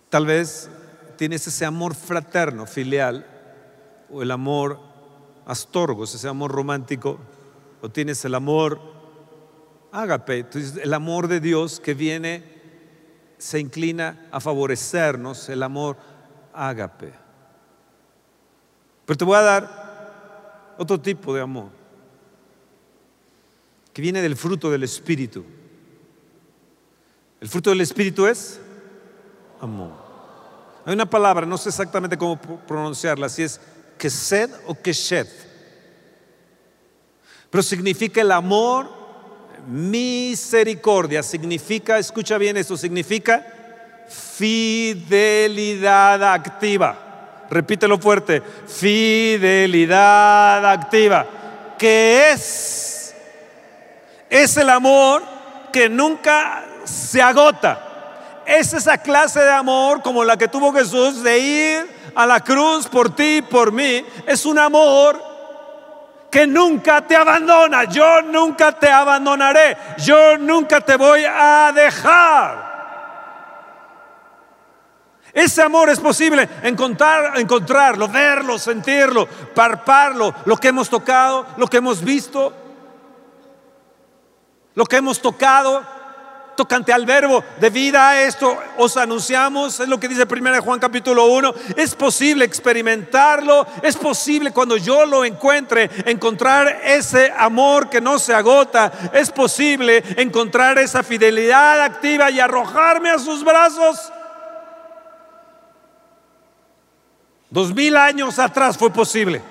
Tal 0.08 0.24
vez 0.24 0.70
tienes 1.16 1.46
ese 1.46 1.64
amor 1.64 1.94
fraterno, 1.94 2.66
filial, 2.66 3.26
o 4.10 4.22
el 4.22 4.30
amor 4.30 4.80
astorgos, 5.46 6.14
ese 6.14 6.28
amor 6.28 6.52
romántico, 6.52 7.18
o 7.82 7.88
tienes 7.90 8.24
el 8.24 8.34
amor 8.34 8.80
ágape, 9.92 10.46
el 10.82 10.94
amor 10.94 11.28
de 11.28 11.40
Dios 11.40 11.80
que 11.80 11.94
viene, 11.94 12.56
se 13.38 13.60
inclina 13.60 14.28
a 14.30 14.40
favorecernos, 14.40 15.48
el 15.50 15.62
amor 15.62 15.96
ágape. 16.54 17.12
Pero 19.04 19.16
te 19.16 19.24
voy 19.24 19.36
a 19.36 19.42
dar 19.42 20.74
otro 20.78 20.98
tipo 21.00 21.34
de 21.34 21.42
amor, 21.42 21.68
que 23.96 24.02
viene 24.02 24.20
del 24.20 24.36
fruto 24.36 24.70
del 24.70 24.82
Espíritu. 24.82 25.42
El 27.40 27.48
fruto 27.48 27.70
del 27.70 27.80
Espíritu 27.80 28.26
es 28.26 28.60
amor. 29.58 29.92
Hay 30.84 30.92
una 30.92 31.08
palabra, 31.08 31.46
no 31.46 31.56
sé 31.56 31.70
exactamente 31.70 32.18
cómo 32.18 32.38
pronunciarla, 32.38 33.30
si 33.30 33.44
es 33.44 33.58
sed 33.98 34.50
o 34.66 34.76
shed 34.84 35.26
Pero 37.48 37.62
significa 37.62 38.20
el 38.20 38.32
amor, 38.32 38.90
misericordia, 39.66 41.22
significa, 41.22 41.98
escucha 41.98 42.36
bien 42.36 42.58
esto, 42.58 42.76
significa 42.76 43.46
fidelidad 44.10 46.34
activa. 46.34 47.46
Repítelo 47.48 47.98
fuerte, 47.98 48.42
fidelidad 48.66 50.70
activa. 50.70 51.26
¿Qué 51.78 52.32
es? 52.32 52.95
Es 54.28 54.56
el 54.56 54.70
amor 54.70 55.22
que 55.72 55.88
nunca 55.88 56.64
se 56.84 57.22
agota. 57.22 57.82
Es 58.46 58.72
esa 58.72 58.98
clase 58.98 59.40
de 59.40 59.52
amor 59.52 60.02
como 60.02 60.24
la 60.24 60.36
que 60.36 60.48
tuvo 60.48 60.72
Jesús 60.72 61.22
de 61.22 61.38
ir 61.38 61.96
a 62.14 62.26
la 62.26 62.40
cruz 62.40 62.86
por 62.86 63.14
ti 63.14 63.38
y 63.38 63.42
por 63.42 63.72
mí, 63.72 64.04
es 64.26 64.46
un 64.46 64.58
amor 64.58 65.22
que 66.30 66.46
nunca 66.46 67.06
te 67.06 67.16
abandona. 67.16 67.84
Yo 67.84 68.22
nunca 68.22 68.72
te 68.72 68.90
abandonaré. 68.90 69.76
Yo 69.98 70.38
nunca 70.38 70.80
te 70.80 70.96
voy 70.96 71.24
a 71.24 71.72
dejar. 71.74 72.76
Ese 75.32 75.60
amor 75.60 75.90
es 75.90 76.00
posible 76.00 76.48
encontrar, 76.62 77.38
encontrarlo, 77.38 78.08
verlo, 78.08 78.58
sentirlo, 78.58 79.26
parparlo, 79.54 80.34
lo 80.46 80.56
que 80.56 80.68
hemos 80.68 80.88
tocado, 80.88 81.46
lo 81.58 81.66
que 81.66 81.76
hemos 81.76 82.02
visto, 82.02 82.54
lo 84.76 84.84
que 84.84 84.96
hemos 84.96 85.20
tocado, 85.20 85.82
tocante 86.54 86.92
al 86.92 87.06
verbo 87.06 87.42
de 87.58 87.70
vida 87.70 88.22
esto 88.22 88.56
os 88.76 88.96
anunciamos, 88.98 89.80
es 89.80 89.88
lo 89.88 89.98
que 89.98 90.06
dice 90.06 90.26
1 90.30 90.62
Juan 90.62 90.78
capítulo 90.78 91.24
1, 91.26 91.54
es 91.76 91.94
posible 91.94 92.44
experimentarlo, 92.44 93.66
es 93.82 93.96
posible 93.96 94.52
cuando 94.52 94.76
yo 94.76 95.06
lo 95.06 95.24
encuentre, 95.24 95.90
encontrar 96.04 96.82
ese 96.84 97.32
amor 97.38 97.88
que 97.88 98.02
no 98.02 98.18
se 98.18 98.34
agota, 98.34 98.92
es 99.14 99.30
posible 99.30 100.04
encontrar 100.18 100.78
esa 100.78 101.02
fidelidad 101.02 101.80
activa 101.80 102.30
y 102.30 102.38
arrojarme 102.38 103.10
a 103.10 103.18
sus 103.18 103.42
brazos. 103.42 104.12
Dos 107.48 107.74
mil 107.74 107.96
años 107.96 108.38
atrás 108.38 108.76
fue 108.76 108.90
posible. 108.90 109.42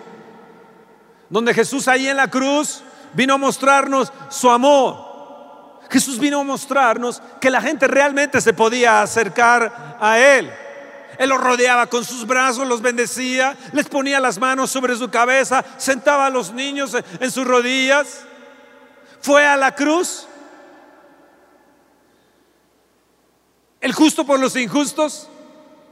donde 1.27 1.55
Jesús 1.55 1.87
ahí 1.87 2.07
en 2.07 2.17
la 2.17 2.29
cruz 2.29 2.83
vino 3.13 3.33
a 3.33 3.37
mostrarnos 3.37 4.13
su 4.29 4.51
amor. 4.51 5.04
Jesús 5.89 6.19
vino 6.19 6.39
a 6.39 6.43
mostrarnos 6.43 7.21
que 7.39 7.49
la 7.49 7.61
gente 7.61 7.87
realmente 7.87 8.41
se 8.41 8.53
podía 8.53 9.01
acercar 9.01 9.97
a 9.99 10.19
Él. 10.19 10.51
Él 11.17 11.29
los 11.29 11.39
rodeaba 11.39 11.87
con 11.87 12.03
sus 12.03 12.25
brazos, 12.25 12.67
los 12.67 12.81
bendecía, 12.81 13.55
les 13.71 13.87
ponía 13.87 14.19
las 14.19 14.37
manos 14.37 14.69
sobre 14.69 14.95
su 14.95 15.09
cabeza, 15.09 15.63
sentaba 15.77 16.25
a 16.25 16.29
los 16.29 16.51
niños 16.51 16.95
en 17.19 17.31
sus 17.31 17.45
rodillas. 17.45 18.25
Fue 19.21 19.45
a 19.45 19.55
la 19.55 19.73
cruz. 19.73 20.27
El 23.79 23.93
justo 23.93 24.25
por 24.25 24.39
los 24.39 24.55
injustos. 24.55 25.29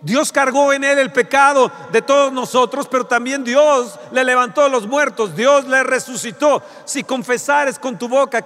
Dios 0.02 0.34
cargó 0.34 0.74
en 0.74 0.84
él 0.84 1.00
el 1.00 1.14
pecado 1.14 1.72
de 1.94 2.02
todos 2.02 2.34
nosotros, 2.34 2.90
pero 2.90 3.06
también 3.06 3.46
Dios 3.46 3.98
le 4.12 4.26
levantó 4.26 4.64
a 4.64 4.68
los 4.68 4.86
muertos, 4.86 5.34
Dios 5.34 5.66
le 5.66 5.82
resucitó. 5.82 6.62
Si 6.84 7.06
confesares 7.06 7.80
con 7.80 7.98
tu 7.98 8.10
boca 8.10 8.46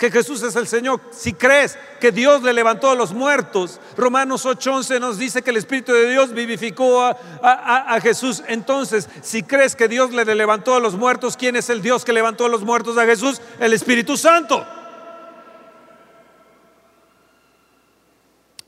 que 0.00 0.10
Jesús 0.10 0.42
es 0.42 0.56
el 0.56 0.66
Señor, 0.66 0.98
si 1.10 1.34
crees 1.34 1.78
que 2.00 2.10
Dios 2.10 2.42
le 2.42 2.54
levantó 2.54 2.90
a 2.90 2.94
los 2.94 3.12
muertos, 3.12 3.78
Romanos 3.98 4.46
8:11 4.46 4.98
nos 4.98 5.18
dice 5.18 5.42
que 5.42 5.50
el 5.50 5.58
Espíritu 5.58 5.92
de 5.92 6.08
Dios 6.08 6.32
vivificó 6.32 7.02
a, 7.02 7.10
a, 7.42 8.00
Jesús. 8.00 8.42
Entonces, 8.48 9.10
si 9.20 9.42
crees 9.42 9.76
que 9.76 9.88
Dios 9.88 10.10
le 10.12 10.24
levantó 10.34 10.74
a 10.74 10.80
los 10.80 10.94
muertos, 10.94 11.36
¿quién 11.36 11.54
es 11.54 11.68
el 11.68 11.82
Dios 11.82 12.02
que 12.02 12.14
levantó 12.14 12.46
a 12.46 12.48
los 12.48 12.62
muertos 12.62 12.96
a 12.96 13.04
Jesús? 13.04 13.42
El 13.58 13.74
Espíritu 13.74 14.16
Santo. 14.16 14.66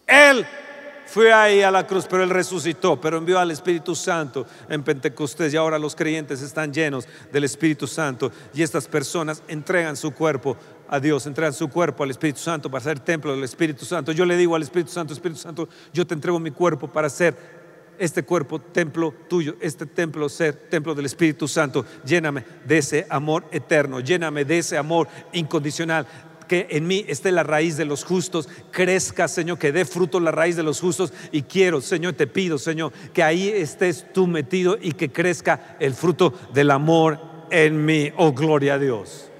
Él 0.07 0.47
fue 1.13 1.31
ahí 1.31 1.61
a 1.61 1.71
la 1.71 1.87
cruz, 1.87 2.07
pero 2.09 2.23
Él 2.23 2.31
resucitó, 2.31 2.99
pero 2.99 3.19
envió 3.19 3.39
al 3.39 3.51
Espíritu 3.51 3.95
Santo 3.95 4.47
en 4.71 4.83
Pentecostés 4.83 5.53
y 5.53 5.59
ahora 5.59 5.79
los 5.79 5.95
creyentes 5.95 6.41
están 6.41 6.73
llenos 6.73 7.07
del 7.31 7.45
Espíritu 7.45 7.87
Santo 7.87 8.33
y 8.55 8.63
estas 8.63 8.89
personas 8.89 9.43
entregan 9.47 9.95
su 9.95 10.13
cuerpo 10.13 10.57
a 10.93 11.01
Dios, 11.01 11.27
entregan 11.27 11.55
su 11.55 11.71
cuerpo 11.71 12.05
al 12.05 12.11
Espíritu 12.11 12.39
Santo 12.39 12.71
para 12.71 12.85
ser 12.85 13.01
templo 13.01 13.33
del 13.33 13.43
Espíritu 13.45 13.87
Santo. 13.87 14.13
Yo 14.13 14.27
le 14.27 14.37
digo 14.37 14.55
al 14.55 14.63
Espíritu 14.63 14.91
Santo, 14.91 15.15
Espíritu 15.15 15.41
Santo, 15.41 15.67
yo 15.91 16.07
te 16.07 16.13
entrego 16.13 16.39
mi 16.39 16.51
cuerpo 16.51 16.87
para 16.87 17.09
ser 17.09 17.35
este 17.99 18.25
cuerpo 18.25 18.61
templo 18.61 19.15
tuyo, 19.27 19.57
este 19.63 19.87
templo 19.87 20.29
ser 20.29 20.55
templo 20.69 20.95
del 20.95 21.07
Espíritu 21.07 21.49
Santo. 21.49 21.87
Lléname 22.05 22.45
de 22.67 22.77
ese 22.77 23.07
amor 23.09 23.47
eterno, 23.53 24.01
lléname 24.01 24.45
de 24.45 24.59
ese 24.59 24.77
amor 24.77 25.09
incondicional 25.33 26.07
que 26.47 26.67
en 26.69 26.87
mí 26.87 27.07
esté 27.09 27.33
la 27.33 27.43
raíz 27.43 27.79
de 27.79 27.87
los 27.87 28.05
justos, 28.05 28.47
crezca, 28.71 29.29
Señor, 29.29 29.59
que 29.59 29.73
dé 29.73 29.87
fruto 29.87 30.21
la 30.21 30.31
raíz 30.31 30.57
de 30.57 30.63
los 30.63 30.79
justos. 30.79 31.15
Y 31.31 31.41
quiero, 31.41 31.81
Señor, 31.81 32.13
te 32.13 32.27
pido, 32.27 32.59
Señor, 32.59 32.93
que 33.15 33.23
ahí 33.23 33.49
estés 33.49 34.13
tú 34.13 34.27
metido 34.27 34.77
y 34.79 34.93
que 34.93 35.11
crezca 35.11 35.79
el 35.81 35.95
fruto 35.95 36.35
del 36.53 36.71
amor 36.71 37.19
en 37.51 37.83
mí. 37.83 38.13
Oh, 38.19 38.33
gloria 38.33 38.75
a 38.75 38.79
Dios. 38.79 39.32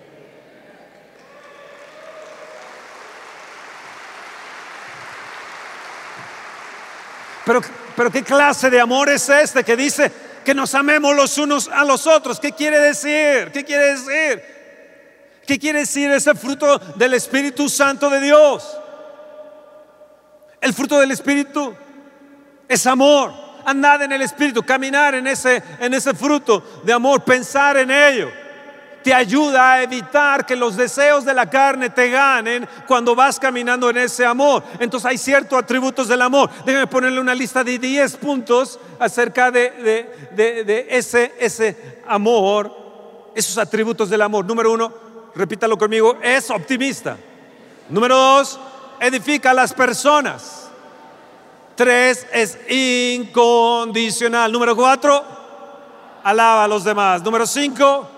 Pero, 7.45 7.61
pero 7.97 8.11
¿qué 8.11 8.23
clase 8.23 8.71
de 8.71 8.81
amor 8.81 9.09
es 9.09 9.29
este 9.29 9.65
que 9.65 9.77
dice 9.77 10.11
que 10.45 10.55
nos 10.55 10.75
amemos 10.75 11.15
los 11.15 11.39
unos 11.39 11.69
a 11.69 11.85
los 11.85 12.07
otros? 12.07 12.39
¿Qué 12.39 12.53
quiere 12.53 12.79
decir? 12.79 13.51
¿Qué 13.53 13.65
quiere 13.65 13.97
decir? 13.97 14.43
¿Qué 15.47 15.59
quiere 15.59 15.81
decir 15.81 16.11
ese 16.11 16.35
fruto 16.35 16.79
del 16.97 17.15
Espíritu 17.15 17.69
Santo 17.69 18.09
de 18.09 18.21
Dios? 18.21 18.79
El 20.61 20.73
fruto 20.73 21.01
del 21.01 21.11
Espíritu 21.11 21.75
es 22.69 22.87
amor. 22.87 23.33
Andar 23.65 24.03
en 24.03 24.11
el 24.11 24.23
Espíritu, 24.23 24.65
caminar 24.65 25.15
en 25.15 25.27
ese, 25.27 25.63
en 25.79 25.95
ese 25.95 26.15
fruto 26.15 26.83
de 26.83 26.93
amor, 26.93 27.23
pensar 27.23 27.77
en 27.77 27.91
ello 27.91 28.42
te 29.03 29.13
ayuda 29.13 29.73
a 29.73 29.83
evitar 29.83 30.47
que 30.47 30.57
los 30.57 30.77
deseos 30.77 31.25
de 31.25 31.35
la 31.35 31.49
carne 31.49 31.91
te 31.91 32.11
ganen 32.11 32.69
cuando 32.87 33.15
vas 33.15 33.39
caminando 33.39 33.91
en 33.91 33.99
ese 33.99 34.25
amor. 34.25 34.63
Entonces 34.79 35.11
hay 35.11 35.19
ciertos 35.19 35.59
atributos 35.59 36.09
del 36.09 36.23
amor. 36.23 36.49
Déjame 36.65 36.87
ponerle 36.87 37.21
una 37.21 37.35
lista 37.35 37.63
de 37.65 37.79
10 37.79 38.17
puntos 38.17 38.79
acerca 38.99 39.51
de, 39.51 39.71
de, 40.35 40.87
ese, 40.91 41.35
ese 41.39 42.01
amor, 42.07 42.75
esos 43.35 43.59
atributos 43.59 44.09
del 44.09 44.23
amor. 44.23 44.45
Número 44.45 44.73
uno, 44.73 44.93
repítalo 45.35 45.77
conmigo, 45.77 46.19
es 46.23 46.51
optimista. 46.51 47.17
Número 47.89 48.17
dos, 48.17 48.59
edifica 49.01 49.51
a 49.51 49.55
las 49.55 49.73
personas. 49.75 50.71
Tres, 51.75 52.27
es 52.33 52.59
incondicional. 52.71 54.53
Número 54.53 54.77
cuatro, 54.77 55.25
alaba 56.23 56.65
a 56.65 56.69
los 56.69 56.85
demás. 56.85 57.23
Número 57.23 57.47
cinco, 57.47 58.09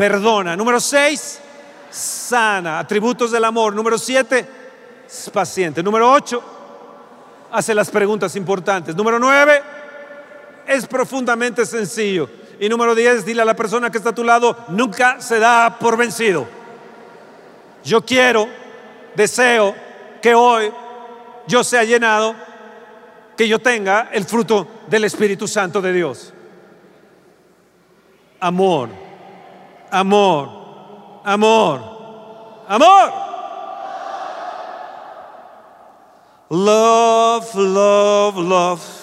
perdona. 0.00 0.56
Número 0.56 0.80
seis, 0.80 1.38
sana. 1.90 2.78
Atributos 2.78 3.30
del 3.30 3.44
amor. 3.44 3.74
Número 3.74 3.98
siete, 3.98 4.46
es 5.06 5.28
paciente. 5.28 5.82
Número 5.82 6.10
ocho, 6.10 6.42
hace 7.52 7.74
las 7.74 7.90
preguntas 7.90 8.34
importantes. 8.34 8.96
Número 8.96 9.18
nueve, 9.18 9.60
es 10.66 10.86
profundamente 10.86 11.66
sencillo. 11.66 12.30
Y 12.58 12.70
número 12.70 12.94
10, 12.94 13.26
dile 13.26 13.42
a 13.42 13.44
la 13.44 13.54
persona 13.54 13.90
que 13.90 13.98
está 13.98 14.10
a 14.10 14.14
tu 14.14 14.24
lado, 14.24 14.56
nunca 14.68 15.20
se 15.20 15.38
da 15.38 15.78
por 15.78 15.98
vencido. 15.98 16.46
Yo 17.84 18.02
quiero, 18.02 18.48
deseo 19.14 19.74
que 20.22 20.34
hoy 20.34 20.72
yo 21.46 21.62
sea 21.62 21.84
llenado, 21.84 22.34
que 23.36 23.46
yo 23.46 23.58
tenga 23.58 24.08
el 24.12 24.24
fruto 24.24 24.66
del 24.86 25.04
Espíritu 25.04 25.46
Santo 25.46 25.82
de 25.82 25.92
Dios. 25.92 26.32
Amor, 28.40 29.09
amor, 29.92 31.22
amor, 31.24 32.64
amor. 32.68 33.26
Love, 36.50 37.54
love, 37.54 38.36
love. 38.36 38.96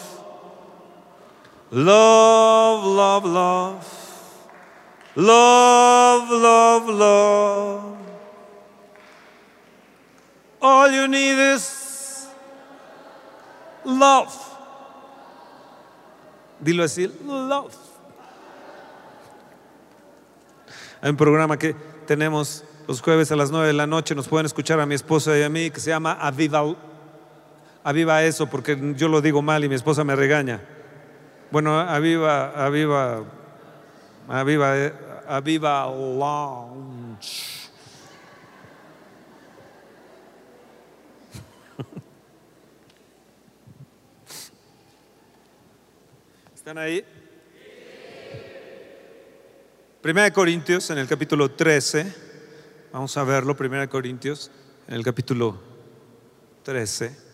Love, 1.71 2.86
love, 2.86 3.26
love. 3.26 3.93
Love, 5.15 6.30
love, 6.30 6.89
love. 6.89 7.97
All 10.62 10.91
you 10.91 11.08
need 11.08 11.54
is 11.54 12.28
love. 13.86 14.36
Dilo 16.62 16.84
así, 16.84 17.08
love. 17.23 17.87
Un 21.10 21.15
programa 21.15 21.58
que 21.58 21.74
tenemos 22.06 22.65
los 22.88 23.02
jueves 23.02 23.32
a 23.32 23.38
las 23.38 23.50
9 23.50 23.67
de 23.67 23.74
la 23.74 23.88
noche, 23.88 24.13
nos 24.13 24.28
pueden 24.28 24.46
escuchar 24.46 24.80
a 24.80 24.86
mi 24.86 24.96
esposa 24.96 25.38
y 25.38 25.43
a 25.43 25.50
mí, 25.50 25.70
que 25.70 25.80
se 25.80 25.89
llama 25.89 26.17
Aviva, 26.20 26.63
Aviva 27.84 28.24
eso, 28.24 28.48
porque 28.48 28.78
yo 28.98 29.08
lo 29.08 29.22
digo 29.22 29.41
mal 29.41 29.63
y 29.63 29.70
mi 29.70 29.76
esposa 29.76 30.04
me 30.04 30.13
regaña. 30.15 30.60
Bueno, 31.52 31.80
aviva, 31.80 32.50
aviva, 32.50 33.24
aviva, 34.28 34.91
aviva 35.26 35.86
lounge. 35.86 37.70
¿Están 46.54 46.78
ahí? 46.78 47.06
Primera 50.02 50.32
Corintios 50.32 50.92
en 50.92 51.00
el 51.00 51.08
capítulo 51.08 51.50
13. 51.50 52.14
Vamos 52.94 53.18
a 53.18 53.24
verlo, 53.24 53.58
Primera 53.58 53.88
Corintios 53.88 54.52
en 54.88 54.94
el 54.94 55.04
capítulo 55.04 55.60
13. 56.64 57.28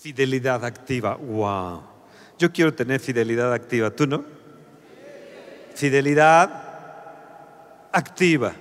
Fidelidad 0.00 0.64
activa. 0.64 1.16
Wow. 1.16 1.82
Yo 2.38 2.50
quiero 2.50 2.72
tener 2.72 3.00
fidelidad 3.00 3.52
activa. 3.52 3.90
¿Tú 3.90 4.06
no? 4.06 4.39
Fidelidad 5.80 6.50
activa. 7.90 8.52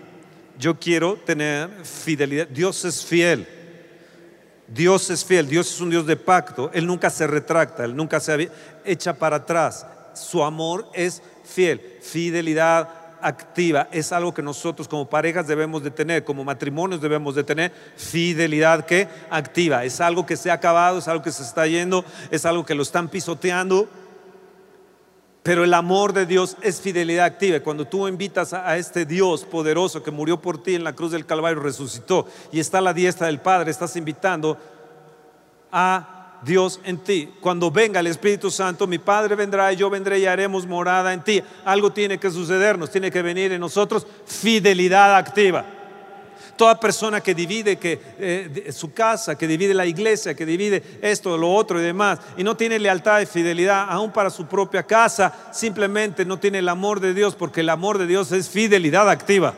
Yo 0.58 0.80
quiero 0.80 1.18
tener 1.18 1.70
fidelidad. 1.84 2.48
Dios 2.48 2.86
es 2.86 3.04
fiel. 3.04 3.46
Dios 4.70 5.10
es 5.10 5.26
fiel. 5.26 5.50
Dios 5.50 5.70
es 5.70 5.82
un 5.82 5.90
Dios 5.90 6.06
de 6.06 6.16
pacto. 6.16 6.72
Él 6.74 6.88
nunca 6.88 7.10
se 7.10 7.28
retracta. 7.28 7.84
Él 7.84 7.94
nunca 7.94 8.22
se 8.22 8.50
echa 8.86 9.14
para 9.14 9.36
atrás. 9.36 9.86
Su 10.14 10.42
amor 10.42 10.88
es 10.94 11.22
fiel. 11.44 11.82
Fidelidad 12.02 12.88
activa. 13.22 13.90
Es 13.92 14.14
algo 14.14 14.34
que 14.34 14.42
nosotros 14.42 14.88
como 14.88 15.10
parejas 15.10 15.46
debemos 15.46 15.84
de 15.84 15.92
tener, 15.92 16.24
como 16.24 16.46
matrimonios 16.46 17.02
debemos 17.02 17.36
de 17.36 17.44
tener. 17.44 17.74
Fidelidad 17.98 18.86
que 18.86 19.10
activa. 19.30 19.84
Es 19.84 20.00
algo 20.00 20.26
que 20.26 20.38
se 20.38 20.52
ha 20.52 20.54
acabado, 20.54 21.00
es 21.00 21.08
algo 21.10 21.22
que 21.22 21.34
se 21.34 21.44
está 21.44 21.68
yendo, 21.68 22.06
es 22.32 22.46
algo 22.46 22.66
que 22.66 22.76
lo 22.76 22.84
están 22.84 23.10
pisoteando. 23.10 23.90
Pero 25.44 25.64
el 25.64 25.74
amor 25.74 26.14
de 26.14 26.26
Dios 26.26 26.58
es 26.62 26.82
fidelidad 26.82 27.26
activa. 27.26 27.62
Cuando 27.62 27.86
tú 27.86 28.08
invitas 28.08 28.54
a, 28.54 28.70
a 28.70 28.78
este 28.78 29.06
Dios 29.06 29.46
poderoso 29.46 30.04
que 30.04 30.12
murió 30.12 30.42
por 30.42 30.62
ti 30.62 30.76
en 30.76 30.84
la 30.84 30.94
cruz 30.94 31.12
del 31.12 31.26
Calvario, 31.26 31.62
resucitó 31.62 32.28
y 32.52 32.60
está 32.60 32.80
a 32.80 32.82
la 32.82 32.94
diestra 32.94 33.28
del 33.28 33.40
Padre, 33.40 33.72
estás 33.72 33.96
invitando 33.96 34.58
a 35.72 36.40
Dios 36.44 36.80
en 36.84 36.98
ti. 37.00 37.30
Cuando 37.40 37.72
venga 37.72 38.00
el 38.00 38.08
Espíritu 38.08 38.52
Santo, 38.52 38.88
mi 38.88 38.98
Padre 38.98 39.36
vendrá 39.36 39.72
y 39.72 39.76
yo 39.76 39.90
vendré 39.90 40.20
y 40.20 40.26
haremos 40.26 40.66
morada 40.66 41.14
en 41.14 41.24
ti. 41.24 41.42
Algo 41.66 41.92
tiene 41.92 42.18
que 42.18 42.32
sucedernos, 42.32 42.92
tiene 42.92 43.12
que 43.12 43.22
venir 43.22 43.52
en 43.52 43.62
nosotros 43.62 44.06
fidelidad 44.26 45.16
activa. 45.16 45.66
Toda 46.60 46.78
persona 46.78 47.22
que 47.22 47.34
divide 47.34 47.78
que, 47.78 47.98
eh, 48.20 48.74
su 48.74 48.92
casa, 48.94 49.38
que 49.38 49.48
divide 49.48 49.74
la 49.74 49.86
iglesia, 49.86 50.34
que 50.34 50.46
divide 50.46 50.84
esto, 51.02 51.38
lo 51.38 51.54
otro 51.54 51.80
y 51.80 51.84
demás, 51.86 52.20
y 52.36 52.44
no 52.44 52.58
tiene 52.58 52.78
lealtad 52.78 53.22
y 53.22 53.26
fidelidad 53.26 53.86
aún 53.88 54.12
para 54.12 54.30
su 54.30 54.46
propia 54.46 54.84
casa, 54.84 55.34
simplemente 55.54 56.26
no 56.26 56.38
tiene 56.38 56.60
el 56.60 56.68
amor 56.68 57.00
de 57.00 57.14
Dios, 57.14 57.34
porque 57.34 57.62
el 57.62 57.70
amor 57.70 57.98
de 57.98 58.08
Dios 58.08 58.34
es 58.34 58.50
fidelidad 58.50 59.10
activa. 59.10 59.54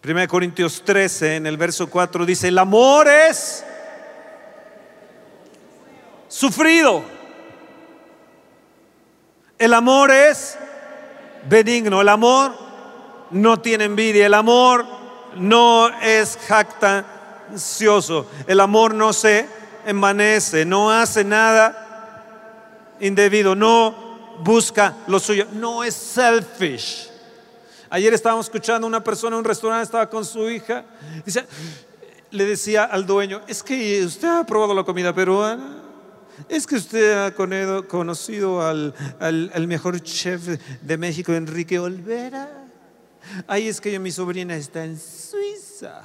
Primera 0.00 0.26
Corintios 0.26 0.82
13, 0.82 1.36
en 1.36 1.46
el 1.46 1.58
verso 1.58 1.90
4 1.90 2.24
dice, 2.24 2.48
el 2.48 2.56
amor 2.56 3.06
es 3.06 3.62
sufrido. 6.26 7.13
El 9.64 9.72
amor 9.72 10.10
es 10.10 10.58
benigno. 11.48 12.02
El 12.02 12.10
amor 12.10 12.52
no 13.30 13.58
tiene 13.60 13.84
envidia. 13.84 14.26
El 14.26 14.34
amor 14.34 14.84
no 15.36 15.88
es 16.02 16.36
jactancioso. 16.46 18.26
El 18.46 18.60
amor 18.60 18.92
no 18.92 19.14
se 19.14 19.48
envanece, 19.86 20.66
no 20.66 20.92
hace 20.92 21.24
nada 21.24 22.92
indebido, 23.00 23.54
no 23.54 24.36
busca 24.40 24.96
lo 25.06 25.18
suyo, 25.18 25.46
no 25.54 25.82
es 25.82 25.94
selfish. 25.94 27.08
Ayer 27.88 28.12
estábamos 28.12 28.44
escuchando 28.44 28.86
a 28.86 28.88
una 28.88 29.02
persona 29.02 29.36
en 29.36 29.38
un 29.38 29.44
restaurante, 29.46 29.84
estaba 29.84 30.10
con 30.10 30.26
su 30.26 30.46
hija, 30.50 30.84
dice, 31.24 31.46
le 32.30 32.44
decía 32.44 32.84
al 32.84 33.06
dueño, 33.06 33.40
es 33.48 33.62
que 33.62 34.04
usted 34.04 34.28
ha 34.28 34.44
probado 34.44 34.74
la 34.74 34.84
comida 34.84 35.14
peruana. 35.14 35.83
Es 36.48 36.66
que 36.66 36.76
usted 36.76 37.26
ha 37.26 37.34
conocido 37.34 38.62
al, 38.62 38.94
mejor 39.66 40.00
chef 40.00 40.60
de 40.82 40.98
México, 40.98 41.32
Enrique 41.32 41.78
Olvera. 41.78 42.66
Ay, 43.46 43.68
es 43.68 43.80
que 43.80 43.92
yo, 43.92 44.00
mi 44.00 44.10
sobrina 44.10 44.56
está 44.56 44.84
en 44.84 44.98
Suiza. 44.98 46.02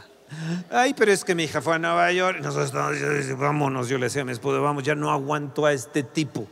Ay, 0.69 0.93
pero 0.93 1.11
es 1.11 1.25
que 1.25 1.35
mi 1.35 1.43
hija 1.43 1.61
fue 1.61 1.75
a 1.75 1.79
Nueva 1.79 2.11
York. 2.11 2.39
Nosotros 2.41 2.99
decía, 2.99 3.35
vámonos, 3.35 3.89
yo 3.89 3.97
le 3.97 4.05
decía 4.05 4.21
a 4.21 4.25
mi 4.25 4.31
esposo, 4.31 4.61
vamos, 4.61 4.83
ya 4.83 4.95
no 4.95 5.11
aguanto 5.11 5.65
a 5.65 5.73
este 5.73 6.03
tipo. 6.03 6.47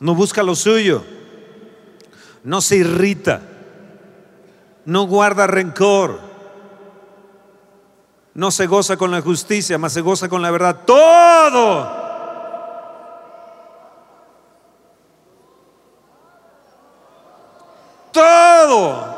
No 0.00 0.14
busca 0.14 0.42
lo 0.42 0.54
suyo 0.54 1.04
no 2.44 2.60
se 2.60 2.76
irrita, 2.76 3.40
no 4.84 5.06
guarda 5.06 5.46
rencor, 5.46 6.20
no 8.34 8.50
se 8.50 8.66
goza 8.66 8.96
con 8.96 9.10
la 9.10 9.22
justicia, 9.22 9.78
mas 9.78 9.94
se 9.94 10.02
goza 10.02 10.28
con 10.28 10.42
la 10.42 10.50
verdad. 10.50 10.80
Todo. 10.84 12.04
Todo. 18.12 19.14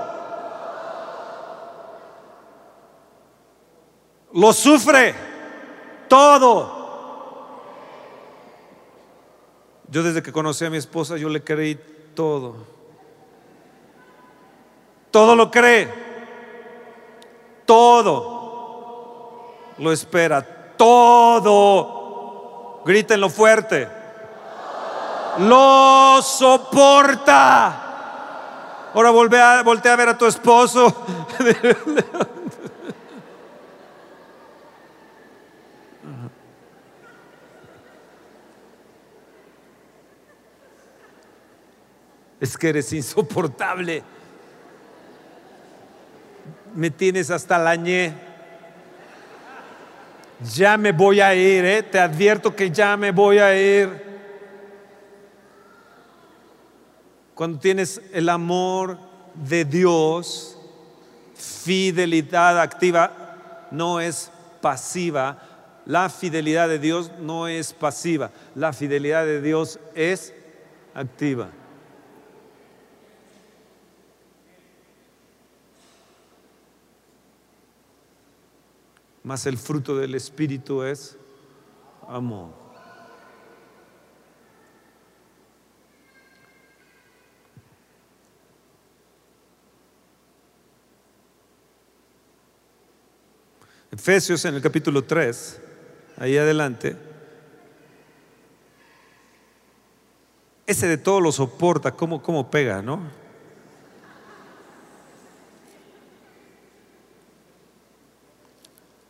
Lo 4.34 4.52
sufre. 4.52 5.14
Todo. 6.08 6.76
Yo 9.88 10.02
desde 10.02 10.22
que 10.22 10.32
conocí 10.32 10.64
a 10.64 10.70
mi 10.70 10.76
esposa, 10.76 11.16
yo 11.16 11.28
le 11.28 11.42
creí 11.42 11.74
todo. 12.14 12.75
Todo 15.10 15.34
lo 15.34 15.50
cree. 15.50 16.06
Todo 17.64 18.36
lo 19.78 19.92
espera. 19.92 20.42
Todo. 20.76 22.82
Grítenlo 22.84 23.28
fuerte. 23.28 23.88
Lo 25.38 26.20
soporta. 26.22 27.82
Ahora 28.94 29.10
voltea, 29.10 29.62
voltea 29.62 29.92
a 29.92 29.96
ver 29.96 30.08
a 30.08 30.16
tu 30.16 30.24
esposo. 30.26 30.94
Es 42.38 42.58
que 42.58 42.68
eres 42.68 42.92
insoportable. 42.92 44.04
Me 46.76 46.90
tienes 46.90 47.30
hasta 47.30 47.58
la 47.58 47.74
ñe. 47.74 48.12
Ya 50.54 50.76
me 50.76 50.92
voy 50.92 51.20
a 51.20 51.34
ir, 51.34 51.64
¿eh? 51.64 51.82
te 51.82 51.98
advierto 51.98 52.54
que 52.54 52.70
ya 52.70 52.96
me 52.98 53.10
voy 53.10 53.38
a 53.38 53.58
ir. 53.58 53.88
Cuando 57.34 57.58
tienes 57.58 58.00
el 58.12 58.28
amor 58.28 58.98
de 59.34 59.64
Dios, 59.64 60.58
fidelidad 61.34 62.60
activa 62.60 63.68
no 63.70 63.98
es 63.98 64.30
pasiva. 64.60 65.38
La 65.86 66.10
fidelidad 66.10 66.68
de 66.68 66.78
Dios 66.78 67.10
no 67.18 67.48
es 67.48 67.72
pasiva. 67.72 68.30
La 68.54 68.74
fidelidad 68.74 69.24
de 69.24 69.40
Dios 69.40 69.78
es 69.94 70.34
activa. 70.94 71.48
Mas 79.26 79.44
el 79.44 79.58
fruto 79.58 79.96
del 79.96 80.14
Espíritu 80.14 80.84
es 80.84 81.16
amor. 82.06 82.50
Efesios 93.90 94.44
en 94.44 94.54
el 94.54 94.62
capítulo 94.62 95.02
3, 95.02 95.60
ahí 96.18 96.38
adelante. 96.38 96.96
Ese 100.68 100.86
de 100.86 100.98
todo 100.98 101.20
lo 101.20 101.32
soporta, 101.32 101.90
¿cómo, 101.90 102.22
cómo 102.22 102.48
pega, 102.48 102.80
no? 102.80 103.25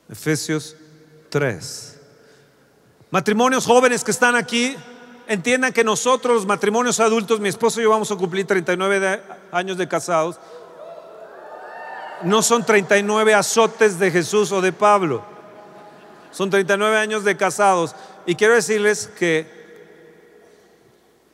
Efesios 0.09 0.77
3. 1.31 1.99
Matrimonios 3.11 3.67
jóvenes 3.67 4.05
que 4.05 4.11
están 4.11 4.37
aquí, 4.37 4.77
entiendan 5.27 5.73
que 5.73 5.85
nosotros, 5.85 6.35
los 6.37 6.47
matrimonios 6.47 7.01
adultos, 7.01 7.41
mi 7.41 7.49
esposo 7.49 7.81
y 7.81 7.85
yo 7.85 7.91
vamos 7.91 8.11
a 8.11 8.17
cumplir 8.17 8.47
39 8.47 9.01
de- 9.01 9.21
años 9.53 9.77
de 9.77 9.89
casados, 9.89 10.39
no 12.23 12.43
son 12.43 12.65
39 12.65 13.35
azotes 13.35 13.99
de 13.99 14.11
Jesús 14.11 14.51
o 14.53 14.61
de 14.61 14.73
Pablo, 14.73 15.25
son 16.31 16.51
39 16.51 16.97
años 16.97 17.25
de 17.25 17.37
casados. 17.37 17.95
Y 18.27 18.35
quiero 18.35 18.55
decirles 18.55 19.11
que 19.19 19.47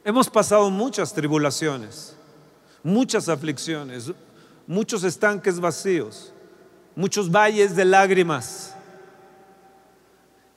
hemos 0.05 0.29
pasado 0.29 0.71
muchas 0.71 1.13
tribulaciones, 1.15 2.17
muchas 2.83 3.29
aflicciones, 3.29 4.11
muchos 4.67 5.05
estanques 5.05 5.61
vacíos, 5.61 6.32
muchos 6.95 7.31
valles 7.31 7.75
de 7.77 7.85
lágrimas. 7.85 8.75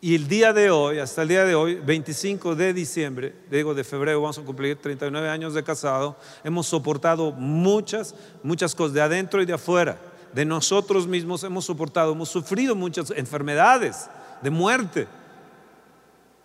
Y 0.02 0.14
el 0.14 0.28
día 0.28 0.54
de 0.54 0.70
hoy, 0.70 1.00
hasta 1.00 1.24
el 1.24 1.30
día 1.30 1.46
de 1.46 1.56
hoy, 1.56 1.76
25 1.76 2.56
de 2.56 2.74
diciembre, 2.74 3.34
digo 3.50 3.74
de 3.74 3.84
febrero, 3.84 4.22
vamos 4.22 4.38
a 4.38 4.44
cumplir 4.44 4.80
39 4.80 5.30
años 5.30 5.54
de 5.54 5.64
casado, 5.64 6.16
hemos 6.44 6.68
soportado 6.68 7.32
muchas, 7.32 8.14
muchas 8.44 8.76
cosas 8.76 8.94
de 8.94 9.02
adentro 9.02 9.42
y 9.42 9.46
de 9.46 9.54
afuera. 9.54 9.98
De 10.32 10.46
nosotros 10.46 11.08
mismos 11.08 11.44
hemos 11.44 11.66
soportado, 11.66 12.12
hemos 12.12 12.30
sufrido 12.30 12.76
muchas 12.76 13.10
enfermedades, 13.12 14.10
de 14.42 14.50
muerte, 14.50 15.08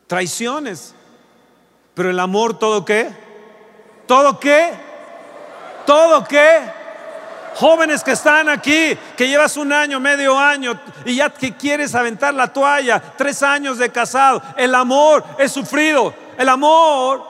traiciones. 0.06 0.94
Pero 1.92 2.08
el 2.08 2.20
amor, 2.20 2.58
¿todo 2.58 2.84
qué? 2.84 3.10
¿Todo 4.06 4.40
qué? 4.40 4.70
¿Todo 5.84 6.24
qué? 6.24 6.79
Jóvenes 7.54 8.02
que 8.02 8.12
están 8.12 8.48
aquí, 8.48 8.96
que 9.16 9.28
llevas 9.28 9.56
un 9.56 9.72
año, 9.72 10.00
medio 10.00 10.38
año 10.38 10.78
y 11.04 11.16
ya 11.16 11.30
que 11.30 11.56
quieres 11.56 11.94
aventar 11.94 12.32
la 12.34 12.52
toalla, 12.52 13.00
tres 13.16 13.42
años 13.42 13.78
de 13.78 13.90
casado. 13.90 14.42
El 14.56 14.74
amor 14.74 15.24
es 15.38 15.52
sufrido. 15.52 16.14
El 16.38 16.48
amor 16.48 17.22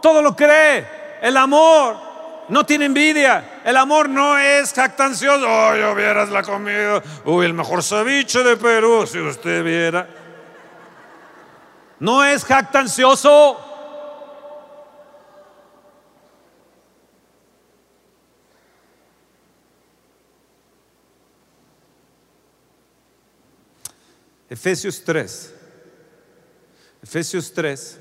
todo 0.00 0.22
lo 0.22 0.34
cree. 0.34 1.18
El 1.22 1.36
amor 1.36 1.96
no 2.48 2.64
tiene 2.64 2.86
envidia. 2.86 3.60
El 3.64 3.76
amor 3.76 4.08
no 4.08 4.38
es 4.38 4.72
jactancioso. 4.72 5.46
Oh, 5.48 5.76
yo 5.76 5.94
vieras 5.94 6.30
la 6.30 6.42
comida. 6.42 7.02
Uy, 7.24 7.46
el 7.46 7.54
mejor 7.54 7.82
ceviche 7.82 8.42
de 8.42 8.56
Perú, 8.56 9.06
si 9.06 9.18
usted 9.18 9.62
viera. 9.62 10.06
No 11.98 12.24
es 12.24 12.44
jactancioso. 12.44 13.69
Efesios 24.50 25.02
3. 25.04 25.54
Efesios 27.02 27.52
3. 27.52 27.98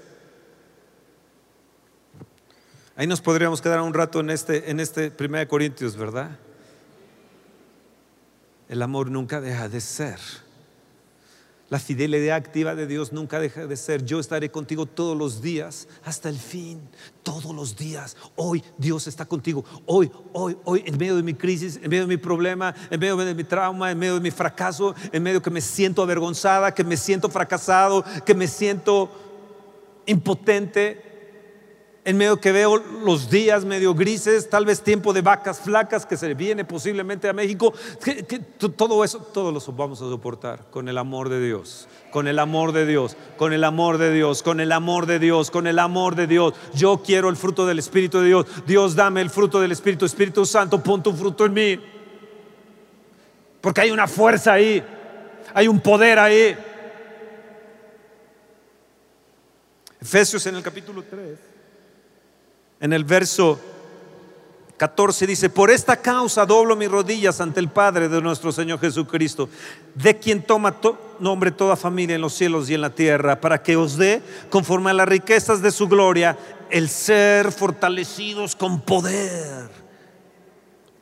Ahí 2.95 3.07
nos 3.07 3.21
podríamos 3.21 3.61
quedar 3.61 3.79
un 3.81 3.93
rato 3.93 4.19
en 4.19 4.31
este, 4.31 4.71
en 4.71 4.79
este 4.79 5.13
1 5.17 5.47
Corintios, 5.47 5.95
¿verdad? 5.95 6.31
El 8.67 8.81
amor 8.81 9.09
nunca 9.11 9.39
deja 9.39 9.69
de 9.69 9.79
ser. 9.79 10.19
La 11.69 11.77
fidelidad 11.77 12.35
activa 12.35 12.73
de 12.73 12.87
Dios 12.87 13.13
nunca 13.13 13.39
deja 13.39 13.67
de 13.67 13.77
ser. 13.77 14.03
Yo 14.03 14.19
estaré 14.19 14.49
contigo 14.49 14.87
todos 14.87 15.15
los 15.15 15.41
días, 15.41 15.87
hasta 16.03 16.27
el 16.27 16.37
fin, 16.39 16.81
todos 17.21 17.53
los 17.53 17.75
días. 17.75 18.17
Hoy 18.35 18.63
Dios 18.77 19.05
está 19.05 19.25
contigo. 19.25 19.63
Hoy, 19.85 20.11
hoy, 20.33 20.57
hoy, 20.63 20.83
en 20.87 20.97
medio 20.97 21.15
de 21.15 21.21
mi 21.21 21.35
crisis, 21.35 21.79
en 21.81 21.89
medio 21.89 22.03
de 22.03 22.07
mi 22.07 22.17
problema, 22.17 22.73
en 22.89 22.99
medio 22.99 23.15
de 23.17 23.35
mi 23.35 23.43
trauma, 23.43 23.91
en 23.91 23.99
medio 23.99 24.15
de 24.15 24.21
mi 24.21 24.31
fracaso, 24.31 24.95
en 25.11 25.21
medio 25.21 25.43
que 25.43 25.51
me 25.51 25.61
siento 25.61 26.01
avergonzada, 26.01 26.73
que 26.73 26.83
me 26.83 26.97
siento 26.97 27.29
fracasado, 27.29 28.03
que 28.25 28.33
me 28.33 28.47
siento 28.47 29.11
impotente 30.07 31.08
en 32.09 32.17
medio 32.17 32.41
que 32.41 32.51
veo 32.51 32.77
los 33.05 33.29
días 33.29 33.65
medio 33.65 33.93
grises, 33.93 34.49
tal 34.49 34.65
vez 34.65 34.81
tiempo 34.81 35.13
de 35.13 35.21
vacas 35.21 35.59
flacas 35.59 36.07
que 36.07 36.17
se 36.17 36.33
viene 36.33 36.65
posiblemente 36.65 37.29
a 37.29 37.33
México, 37.33 37.71
todo 38.75 39.03
eso, 39.03 39.19
todo 39.19 39.51
lo 39.51 39.59
vamos 39.73 40.01
a 40.01 40.05
soportar 40.05 40.71
con 40.71 40.89
el 40.89 40.97
amor 40.97 41.29
de 41.29 41.39
Dios, 41.39 41.87
con 42.09 42.27
el 42.27 42.39
amor 42.39 42.71
de 42.71 42.87
Dios, 42.87 43.15
con 43.37 43.53
el 43.53 43.63
amor 43.63 43.99
de 43.99 44.11
Dios, 44.11 44.41
con 44.41 44.59
el 44.59 44.71
amor 44.71 45.05
de 45.05 45.19
Dios, 45.19 45.51
con 45.51 45.67
el 45.67 45.77
amor 45.77 46.15
de 46.15 46.25
Dios. 46.25 46.55
Yo 46.73 47.03
quiero 47.05 47.29
el 47.29 47.35
fruto 47.35 47.67
del 47.67 47.77
Espíritu 47.77 48.21
de 48.21 48.25
Dios. 48.25 48.47
Dios, 48.65 48.95
dame 48.95 49.21
el 49.21 49.29
fruto 49.29 49.61
del 49.61 49.71
Espíritu, 49.71 50.05
Espíritu 50.05 50.47
Santo, 50.47 50.81
pon 50.81 51.03
tu 51.03 51.13
fruto 51.13 51.45
en 51.45 51.53
mí. 51.53 51.79
Porque 53.61 53.81
hay 53.81 53.91
una 53.91 54.07
fuerza 54.07 54.53
ahí, 54.53 54.83
hay 55.53 55.67
un 55.67 55.79
poder 55.79 56.17
ahí. 56.17 56.57
Efesios 60.01 60.43
en 60.47 60.55
el 60.55 60.63
capítulo 60.63 61.03
3 61.03 61.48
en 62.79 62.93
el 62.93 63.03
verso 63.03 63.59
14 64.79 65.27
dice, 65.27 65.49
por 65.49 65.69
esta 65.69 65.97
causa 65.97 66.45
doblo 66.45 66.73
mis 66.77 66.89
rodillas 66.89 67.41
ante 67.41 67.59
el 67.59 67.67
Padre 67.67 68.07
de 68.07 68.21
nuestro 68.21 68.53
Señor 68.53 68.79
Jesucristo, 68.79 69.49
de 69.93 70.17
quien 70.17 70.41
toma 70.41 70.79
nombre 71.19 71.51
toda 71.51 71.75
familia 71.75 72.15
en 72.15 72.21
los 72.21 72.33
cielos 72.33 72.69
y 72.69 72.75
en 72.75 72.81
la 72.81 72.89
tierra, 72.89 73.41
para 73.41 73.61
que 73.61 73.75
os 73.75 73.97
dé, 73.97 74.21
conforme 74.49 74.91
a 74.91 74.93
las 74.93 75.09
riquezas 75.09 75.61
de 75.61 75.71
su 75.71 75.89
gloria, 75.89 76.37
el 76.69 76.87
ser 76.87 77.51
fortalecidos 77.51 78.55
con 78.55 78.79
poder 78.79 79.69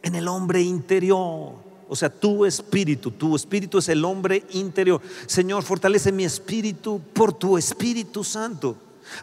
en 0.02 0.16
el 0.16 0.28
hombre 0.28 0.62
interior. 0.62 1.54
O 1.88 1.96
sea, 1.96 2.10
tu 2.10 2.46
espíritu, 2.46 3.12
tu 3.12 3.36
espíritu 3.36 3.78
es 3.78 3.90
el 3.90 4.04
hombre 4.04 4.44
interior. 4.54 5.00
Señor, 5.28 5.62
fortalece 5.62 6.12
mi 6.12 6.26
espíritu 6.26 7.00
por 7.14 7.32
tu 7.32 7.60
Espíritu 7.60 8.24
Santo. 8.24 8.76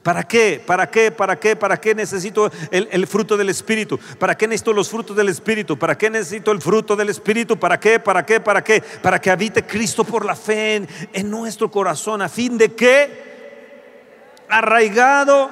¿Para 0.03 0.25
qué? 0.25 0.63
¿Para 0.65 0.91
qué? 0.91 1.11
¿Para 1.11 1.39
qué? 1.39 1.57
¿Para 1.57 1.77
qué 1.79 1.95
necesito 1.95 2.51
el, 2.71 3.07
fruto 3.07 3.37
del 3.37 3.51
Espíritu? 3.51 3.99
¿Para 4.19 4.37
qué 4.37 4.47
necesito 4.47 4.73
los 4.73 4.89
frutos 4.89 5.17
del 5.17 5.29
Espíritu? 5.29 5.79
¿Para 5.79 5.97
qué 5.97 6.11
necesito 6.11 6.53
el 6.53 6.61
fruto 6.61 6.97
del 6.97 7.09
Espíritu? 7.09 7.59
¿Para 7.59 7.79
qué? 7.79 7.99
¿Para 8.01 8.25
qué? 8.25 8.41
¿Para 8.41 8.63
qué? 8.63 8.83
Para 9.03 9.21
que 9.21 9.31
habite 9.31 9.65
Cristo 9.65 10.05
por 10.05 10.25
la 10.25 10.37
fe 10.37 10.87
en, 11.13 11.31
nuestro 11.31 11.71
corazón. 11.71 12.23
¿A 12.23 12.29
fin 12.29 12.57
de 12.57 12.75
qué? 12.75 14.45
Arraigado, 14.49 15.51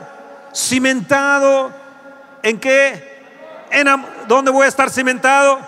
cimentado. 0.55 1.73
¿En 2.42 2.59
qué? 2.59 3.12
En, 3.71 3.87
¿Dónde 4.29 4.51
voy 4.51 4.64
a 4.64 4.68
estar 4.68 4.90
cimentado? 4.90 5.59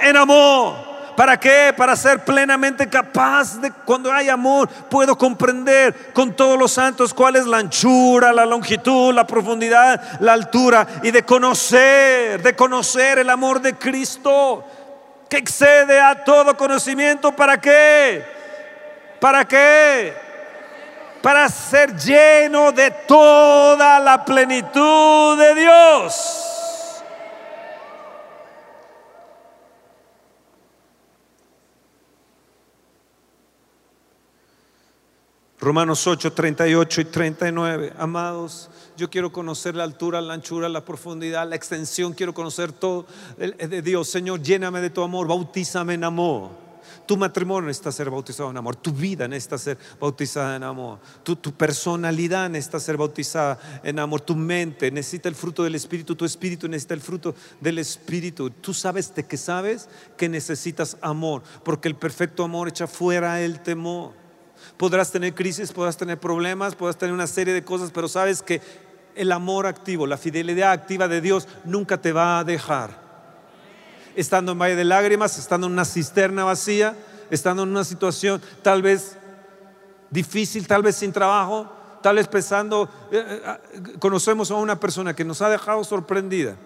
En 0.00 0.16
amor. 0.16 0.89
¿Para 1.20 1.38
qué? 1.38 1.74
Para 1.76 1.96
ser 1.96 2.24
plenamente 2.24 2.88
capaz 2.88 3.60
de, 3.60 3.70
cuando 3.84 4.10
hay 4.10 4.30
amor, 4.30 4.70
puedo 4.70 5.18
comprender 5.18 6.14
con 6.14 6.32
todos 6.32 6.58
los 6.58 6.72
santos 6.72 7.12
cuál 7.12 7.36
es 7.36 7.44
la 7.44 7.58
anchura, 7.58 8.32
la 8.32 8.46
longitud, 8.46 9.12
la 9.12 9.26
profundidad, 9.26 10.18
la 10.20 10.32
altura 10.32 10.86
y 11.02 11.10
de 11.10 11.22
conocer, 11.22 12.42
de 12.42 12.56
conocer 12.56 13.18
el 13.18 13.28
amor 13.28 13.60
de 13.60 13.74
Cristo 13.74 14.64
que 15.28 15.36
excede 15.36 16.00
a 16.00 16.24
todo 16.24 16.56
conocimiento. 16.56 17.32
¿Para 17.32 17.60
qué? 17.60 18.24
¿Para 19.20 19.46
qué? 19.46 20.14
Para 21.20 21.50
ser 21.50 21.94
lleno 21.96 22.72
de 22.72 22.92
toda 22.92 24.00
la 24.00 24.24
plenitud 24.24 25.38
de 25.38 25.54
Dios. 25.54 26.49
Romanos 35.60 36.06
8, 36.06 36.32
38 36.32 37.00
y 37.02 37.04
39. 37.04 37.92
Amados, 37.98 38.70
yo 38.96 39.10
quiero 39.10 39.30
conocer 39.30 39.74
la 39.74 39.84
altura, 39.84 40.22
la 40.22 40.32
anchura, 40.32 40.70
la 40.70 40.86
profundidad, 40.86 41.46
la 41.46 41.54
extensión. 41.54 42.14
Quiero 42.14 42.32
conocer 42.32 42.72
todo 42.72 43.04
de 43.36 43.82
Dios. 43.82 44.08
Señor, 44.08 44.40
lléname 44.42 44.80
de 44.80 44.88
tu 44.88 45.02
amor, 45.02 45.26
bautízame 45.26 45.94
en 45.94 46.04
amor. 46.04 46.50
Tu 47.04 47.14
matrimonio 47.14 47.66
necesita 47.66 47.92
ser 47.92 48.08
bautizado 48.08 48.50
en 48.50 48.56
amor. 48.56 48.76
Tu 48.76 48.90
vida 48.90 49.28
necesita 49.28 49.58
ser 49.58 49.76
bautizada 50.00 50.56
en 50.56 50.62
amor. 50.62 50.98
Tu, 51.22 51.36
tu, 51.36 51.52
personalidad 51.52 52.48
necesita 52.48 52.80
ser 52.80 52.96
bautizada 52.96 53.58
en 53.82 53.98
amor. 53.98 54.22
Tu 54.22 54.34
mente 54.34 54.90
necesita 54.90 55.28
el 55.28 55.34
fruto 55.34 55.62
del 55.62 55.74
Espíritu. 55.74 56.14
Tu 56.14 56.24
espíritu 56.24 56.68
necesita 56.68 56.94
el 56.94 57.00
fruto 57.00 57.34
del 57.60 57.80
Espíritu. 57.80 58.48
Tú 58.48 58.72
sabes 58.72 59.14
de 59.14 59.26
que 59.26 59.36
sabes 59.36 59.88
que 60.16 60.28
necesitas 60.28 60.96
amor. 61.02 61.42
Porque 61.64 61.88
el 61.88 61.96
perfecto 61.96 62.44
amor 62.44 62.68
echa 62.68 62.86
fuera 62.86 63.42
el 63.42 63.60
temor. 63.60 64.19
Podrás 64.76 65.10
tener 65.10 65.34
crisis, 65.34 65.72
podrás 65.72 65.96
tener 65.96 66.18
problemas, 66.18 66.74
podrás 66.74 66.96
tener 66.96 67.14
una 67.14 67.26
serie 67.26 67.54
de 67.54 67.64
cosas, 67.64 67.90
pero 67.92 68.08
sabes 68.08 68.42
que 68.42 68.60
el 69.14 69.32
amor 69.32 69.66
activo, 69.66 70.06
la 70.06 70.16
fidelidad 70.16 70.72
activa 70.72 71.08
de 71.08 71.20
Dios 71.20 71.48
nunca 71.64 72.00
te 72.00 72.12
va 72.12 72.38
a 72.38 72.44
dejar. 72.44 72.98
Estando 74.14 74.52
en 74.52 74.58
valle 74.58 74.76
de 74.76 74.84
lágrimas, 74.84 75.38
estando 75.38 75.66
en 75.66 75.74
una 75.74 75.84
cisterna 75.84 76.44
vacía, 76.44 76.96
estando 77.30 77.62
en 77.62 77.70
una 77.70 77.84
situación 77.84 78.40
tal 78.62 78.82
vez 78.82 79.16
difícil, 80.10 80.66
tal 80.66 80.82
vez 80.82 80.96
sin 80.96 81.12
trabajo, 81.12 81.70
tal 82.02 82.16
vez 82.16 82.26
pensando, 82.26 82.88
eh, 83.12 83.42
eh, 83.44 83.82
conocemos 83.98 84.50
a 84.50 84.54
una 84.54 84.78
persona 84.78 85.14
que 85.14 85.24
nos 85.24 85.42
ha 85.42 85.48
dejado 85.48 85.84
sorprendida. 85.84 86.56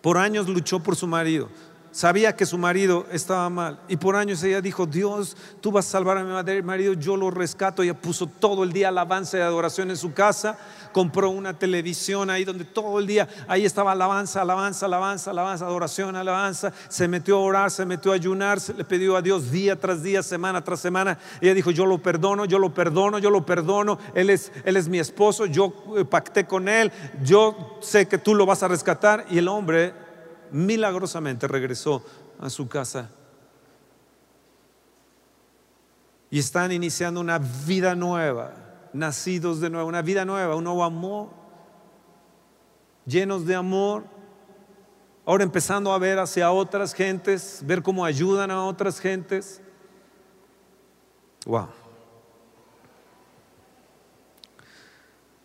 Por 0.00 0.16
años 0.16 0.48
luchó 0.48 0.80
por 0.80 0.96
su 0.96 1.06
marido, 1.06 1.48
Sabía 1.92 2.36
que 2.36 2.46
su 2.46 2.56
marido 2.56 3.04
estaba 3.10 3.50
mal 3.50 3.80
y 3.88 3.96
por 3.96 4.14
años 4.14 4.40
ella 4.44 4.60
dijo, 4.60 4.86
Dios, 4.86 5.36
tú 5.60 5.72
vas 5.72 5.88
a 5.88 5.90
salvar 5.90 6.18
a 6.18 6.24
mi 6.24 6.62
marido, 6.62 6.92
yo 6.92 7.16
lo 7.16 7.32
rescato. 7.32 7.82
Ella 7.82 8.00
puso 8.00 8.28
todo 8.28 8.62
el 8.62 8.72
día 8.72 8.88
alabanza 8.88 9.38
y 9.38 9.40
adoración 9.40 9.90
en 9.90 9.96
su 9.96 10.12
casa, 10.12 10.56
compró 10.92 11.30
una 11.30 11.58
televisión 11.58 12.30
ahí 12.30 12.44
donde 12.44 12.64
todo 12.64 13.00
el 13.00 13.08
día, 13.08 13.28
ahí 13.48 13.64
estaba 13.64 13.90
alabanza, 13.90 14.42
alabanza, 14.42 14.86
alabanza, 14.86 15.32
alabanza, 15.32 15.66
adoración, 15.66 16.14
alabanza. 16.14 16.72
Se 16.88 17.08
metió 17.08 17.38
a 17.38 17.40
orar, 17.40 17.70
se 17.72 17.84
metió 17.84 18.12
a 18.12 18.14
ayunar, 18.14 18.60
se 18.60 18.72
le 18.72 18.84
pidió 18.84 19.16
a 19.16 19.22
Dios 19.22 19.50
día 19.50 19.74
tras 19.74 20.00
día, 20.00 20.22
semana 20.22 20.62
tras 20.62 20.78
semana. 20.78 21.18
Ella 21.40 21.54
dijo, 21.54 21.72
yo 21.72 21.86
lo 21.86 21.98
perdono, 21.98 22.44
yo 22.44 22.60
lo 22.60 22.72
perdono, 22.72 23.18
yo 23.18 23.30
lo 23.30 23.44
perdono. 23.44 23.98
Él 24.14 24.30
es, 24.30 24.52
él 24.64 24.76
es 24.76 24.88
mi 24.88 25.00
esposo, 25.00 25.46
yo 25.46 25.72
eh, 25.96 26.04
pacté 26.04 26.46
con 26.46 26.68
él, 26.68 26.92
yo 27.24 27.78
sé 27.80 28.06
que 28.06 28.18
tú 28.18 28.36
lo 28.36 28.46
vas 28.46 28.62
a 28.62 28.68
rescatar. 28.68 29.26
Y 29.28 29.38
el 29.38 29.48
hombre 29.48 30.09
milagrosamente 30.52 31.46
regresó 31.48 32.04
a 32.38 32.50
su 32.50 32.68
casa. 32.68 33.10
Y 36.30 36.38
están 36.38 36.72
iniciando 36.72 37.20
una 37.20 37.38
vida 37.38 37.94
nueva, 37.94 38.54
nacidos 38.92 39.60
de 39.60 39.70
nuevo, 39.70 39.88
una 39.88 40.02
vida 40.02 40.24
nueva, 40.24 40.54
un 40.54 40.64
nuevo 40.64 40.84
amor, 40.84 41.28
llenos 43.04 43.44
de 43.46 43.54
amor. 43.54 44.04
Ahora 45.26 45.44
empezando 45.44 45.92
a 45.92 45.98
ver 45.98 46.18
hacia 46.18 46.50
otras 46.50 46.94
gentes, 46.94 47.62
ver 47.64 47.82
cómo 47.82 48.04
ayudan 48.04 48.50
a 48.50 48.64
otras 48.64 49.00
gentes. 49.00 49.60
Wow. 51.46 51.68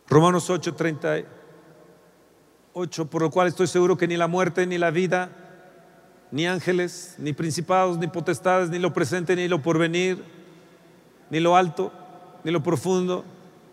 Romanos 0.08 0.50
8:30 0.50 1.26
8, 2.78 3.06
por 3.10 3.22
lo 3.22 3.32
cual 3.32 3.48
estoy 3.48 3.68
seguro 3.68 3.98
que 3.98 4.06
ni 4.06 4.18
la 4.18 4.28
muerte, 4.28 4.68
ni 4.68 4.78
la 4.78 4.92
vida, 4.92 5.30
ni 6.30 6.46
ángeles, 6.46 7.16
ni 7.18 7.32
principados, 7.32 7.98
ni 7.98 8.08
potestades, 8.08 8.70
ni 8.70 8.80
lo 8.80 8.92
presente, 8.92 9.34
ni 9.34 9.48
lo 9.48 9.62
porvenir, 9.62 10.22
ni 11.30 11.40
lo 11.40 11.56
alto, 11.56 11.94
ni 12.44 12.52
lo 12.52 12.62
profundo, 12.62 13.24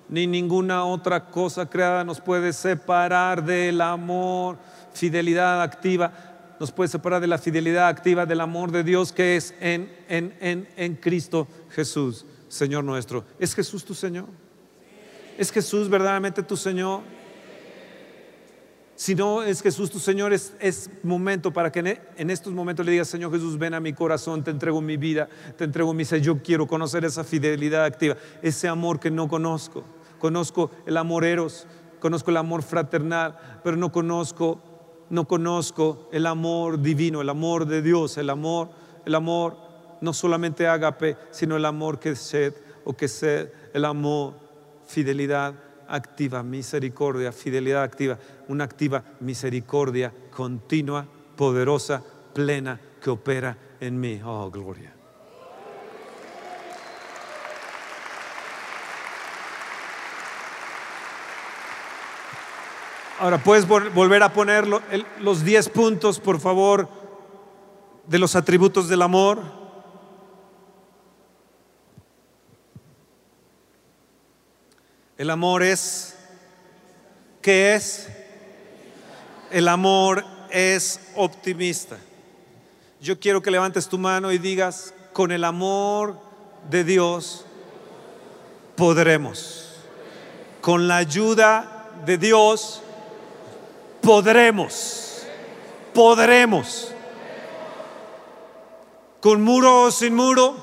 ni 0.08 0.28
ninguna 0.28 0.84
otra 0.84 1.24
cosa 1.24 1.68
creada 1.68 2.04
nos 2.04 2.20
puede 2.20 2.52
separar 2.52 3.44
del 3.44 3.80
amor, 3.80 4.56
fidelidad 4.92 5.62
activa, 5.62 6.12
nos 6.60 6.70
puede 6.70 6.86
separar 6.86 7.20
de 7.20 7.26
la 7.26 7.38
fidelidad 7.38 7.88
activa 7.88 8.24
del 8.24 8.40
amor 8.40 8.70
de 8.70 8.84
Dios 8.84 9.10
que 9.10 9.34
es 9.34 9.52
en, 9.58 9.92
en, 10.08 10.32
en, 10.40 10.68
en 10.76 10.94
Cristo 10.94 11.48
Jesús, 11.70 12.24
Señor 12.46 12.84
nuestro. 12.84 13.24
¿Es 13.40 13.52
Jesús 13.52 13.84
tu 13.84 13.94
Señor? 13.94 14.26
¿Es 15.36 15.50
Jesús 15.50 15.88
verdaderamente 15.88 16.44
tu 16.44 16.56
Señor? 16.56 17.00
Si 19.02 19.16
no 19.16 19.42
es 19.42 19.62
Jesús 19.62 19.90
tu 19.90 19.98
Señor, 19.98 20.32
es, 20.32 20.88
momento 21.02 21.52
para 21.52 21.72
que 21.72 21.80
en, 21.80 22.00
en 22.16 22.30
estos 22.30 22.52
momentos 22.52 22.86
le 22.86 22.92
digas, 22.92 23.08
Señor 23.08 23.32
Jesús, 23.32 23.58
ven 23.58 23.74
a 23.74 23.80
mi 23.80 23.92
corazón, 23.92 24.44
te 24.44 24.52
entrego 24.52 24.80
mi 24.80 24.96
vida, 24.96 25.28
te 25.58 25.64
entrego 25.64 25.92
mi 25.92 26.04
ser. 26.04 26.20
Yo 26.20 26.40
quiero 26.40 26.68
conocer 26.68 27.04
esa 27.04 27.24
fidelidad 27.24 27.84
activa, 27.84 28.16
ese 28.42 28.68
amor 28.68 29.00
que 29.00 29.10
no 29.10 29.26
conozco. 29.26 29.82
Conozco 30.20 30.70
el 30.86 30.96
amor 30.96 31.24
eros, 31.24 31.66
conozco 31.98 32.30
el 32.30 32.36
amor 32.36 32.62
fraternal, 32.62 33.36
pero 33.64 33.76
no 33.76 33.90
conozco, 33.90 34.62
no 35.10 35.26
conozco 35.26 36.08
el 36.12 36.24
amor 36.24 36.80
divino, 36.80 37.22
el 37.22 37.28
amor 37.28 37.66
de 37.66 37.82
Dios, 37.82 38.16
el 38.18 38.30
amor, 38.30 38.70
el 39.04 39.16
amor 39.16 39.56
no 40.00 40.12
solamente 40.12 40.68
ágape, 40.68 41.16
sino 41.32 41.56
el 41.56 41.64
amor 41.64 41.98
que 41.98 42.14
sed 42.14 42.54
o 42.84 42.92
que 42.92 43.08
sed, 43.08 43.50
el 43.74 43.84
amor, 43.84 44.34
fidelidad 44.86 45.54
activa, 45.88 46.42
misericordia, 46.42 47.32
fidelidad 47.32 47.82
activa, 47.82 48.18
una 48.48 48.64
activa 48.64 49.02
misericordia 49.20 50.12
continua, 50.30 51.06
poderosa, 51.36 52.02
plena, 52.34 52.80
que 53.00 53.10
opera 53.10 53.56
en 53.80 53.98
mí. 54.00 54.20
Oh, 54.24 54.50
gloria. 54.50 54.94
Ahora, 63.20 63.38
¿puedes 63.38 63.68
vol- 63.68 63.92
volver 63.92 64.22
a 64.22 64.32
poner 64.32 64.66
los 65.20 65.44
10 65.44 65.68
puntos, 65.68 66.18
por 66.18 66.40
favor, 66.40 66.88
de 68.06 68.18
los 68.18 68.34
atributos 68.34 68.88
del 68.88 69.02
amor? 69.02 69.61
El 75.22 75.30
amor 75.30 75.62
es, 75.62 76.16
¿qué 77.40 77.76
es? 77.76 78.08
El 79.52 79.68
amor 79.68 80.24
es 80.50 80.98
optimista. 81.14 81.96
Yo 83.00 83.20
quiero 83.20 83.40
que 83.40 83.52
levantes 83.52 83.86
tu 83.86 83.98
mano 83.98 84.32
y 84.32 84.38
digas, 84.38 84.92
con 85.12 85.30
el 85.30 85.44
amor 85.44 86.18
de 86.68 86.82
Dios 86.82 87.46
podremos. 88.74 89.76
Con 90.60 90.88
la 90.88 90.96
ayuda 90.96 91.88
de 92.04 92.18
Dios 92.18 92.82
podremos. 94.00 95.22
Podremos. 95.94 96.92
Con 99.20 99.40
muro 99.40 99.82
o 99.82 99.90
sin 99.92 100.16
muro, 100.16 100.56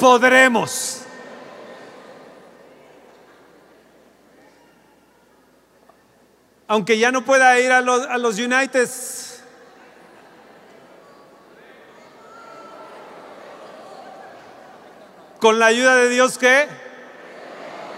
podremos. 0.00 1.01
Aunque 6.72 6.98
ya 6.98 7.12
no 7.12 7.22
pueda 7.22 7.60
ir 7.60 7.70
a 7.70 7.82
los, 7.82 8.06
a 8.06 8.16
los. 8.16 8.40
Con 15.38 15.58
la 15.58 15.66
ayuda 15.66 15.96
de 15.96 16.08
Dios, 16.08 16.38
¿qué? 16.38 16.66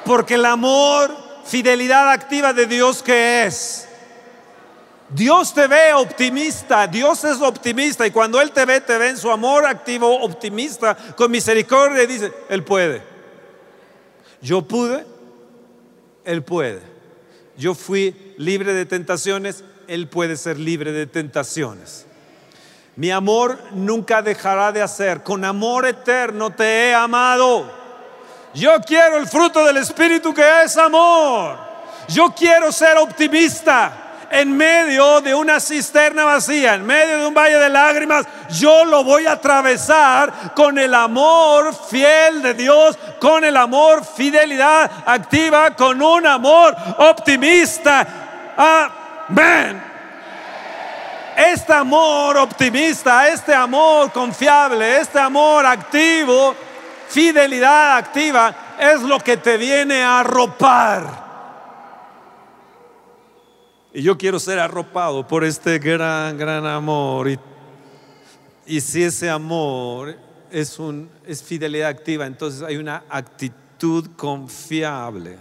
Porque 0.05 0.35
el 0.35 0.45
amor, 0.45 1.17
fidelidad 1.45 2.11
activa 2.11 2.53
de 2.53 2.67
Dios, 2.67 3.01
¿qué 3.01 3.45
es? 3.45 3.87
Dios 5.09 5.55
te 5.55 5.69
ve 5.69 5.95
optimista, 5.95 6.89
Dios 6.89 7.23
es 7.23 7.41
optimista 7.43 8.05
y 8.05 8.11
cuando 8.11 8.41
Él 8.41 8.51
te 8.51 8.65
ve, 8.65 8.81
te 8.81 8.99
ve 8.99 9.11
en 9.11 9.17
su 9.17 9.31
amor 9.31 9.67
activo, 9.67 10.21
optimista, 10.21 10.97
con 11.15 11.31
misericordia 11.31 12.03
y 12.03 12.07
dice, 12.09 12.33
Él 12.49 12.65
puede. 12.65 13.03
Yo 14.43 14.63
pude, 14.63 15.07
Él 16.25 16.43
puede. 16.43 16.81
Yo 17.57 17.77
fui 17.77 18.24
libre 18.37 18.73
de 18.73 18.87
tentaciones, 18.87 19.65
Él 19.89 20.09
puede 20.09 20.37
ser 20.37 20.59
libre 20.59 20.93
de 20.93 21.07
tentaciones. 21.07 22.07
Mi 22.97 23.11
amor 23.11 23.59
nunca 23.73 24.23
dejará 24.23 24.71
de 24.71 24.83
hacer. 24.83 25.23
Con 25.23 25.45
amor 25.45 25.87
eterno 25.87 26.51
te 26.51 26.89
he 26.89 26.95
amado. 26.95 27.71
Yo 28.55 28.81
quiero 28.87 29.17
el 29.17 29.27
fruto 29.27 29.65
del 29.65 29.79
Espíritu 29.79 30.33
que 30.33 30.63
es 30.63 30.77
amor. 30.77 31.59
Yo 32.09 32.33
quiero 32.37 32.71
ser 32.71 32.97
optimista 32.99 34.01
en 34.31 34.57
medio 34.57 35.21
de 35.21 35.35
una 35.35 35.61
cisterna 35.61 36.25
vacía, 36.25 36.75
en 36.75 36.85
medio 36.85 37.19
de 37.19 37.27
un 37.27 37.35
valle 37.35 37.59
de 37.59 37.69
lágrimas. 37.69 38.27
Yo 38.51 38.85
lo 38.85 39.03
voy 39.03 39.27
a 39.27 39.33
atravesar 39.33 40.55
con 40.55 40.79
el 40.79 40.95
amor 40.95 41.75
fiel 41.89 42.43
de 42.43 42.55
Dios, 42.55 42.97
con 43.21 43.45
el 43.45 43.57
amor 43.57 44.05
fidelidad 44.05 44.91
activa, 45.07 45.75
con 45.75 46.01
un 46.01 46.27
amor 46.27 46.77
optimista. 46.99 48.24
Amén. 48.57 49.83
Este 51.37 51.73
amor 51.73 52.37
optimista, 52.37 53.29
este 53.29 53.53
amor 53.53 54.13
confiable, 54.13 54.99
este 54.99 55.19
amor 55.19 55.67
activo, 55.67 56.55
fidelidad 57.09 57.97
activa, 57.97 58.55
es 58.79 59.03
lo 59.03 59.19
que 59.19 59.37
te 59.37 59.57
viene 59.57 60.03
a 60.03 60.21
arropar. 60.21 61.25
Y 63.93 64.03
yo 64.03 64.17
quiero 64.17 64.39
ser 64.39 64.59
arropado 64.59 65.27
por 65.27 65.45
este 65.45 65.79
gran, 65.79 66.37
gran 66.37 66.67
amor. 66.67 67.29
Y, 67.29 67.39
y 68.67 68.81
si 68.81 69.03
ese 69.03 69.29
amor 69.31 70.17
es, 70.51 70.79
un, 70.79 71.11
es 71.27 71.43
fidelidad 71.43 71.89
activa, 71.89 72.27
entonces 72.27 72.63
hay 72.63 72.77
una 72.77 73.05
actitud 73.09 74.11
confiable. 74.17 75.37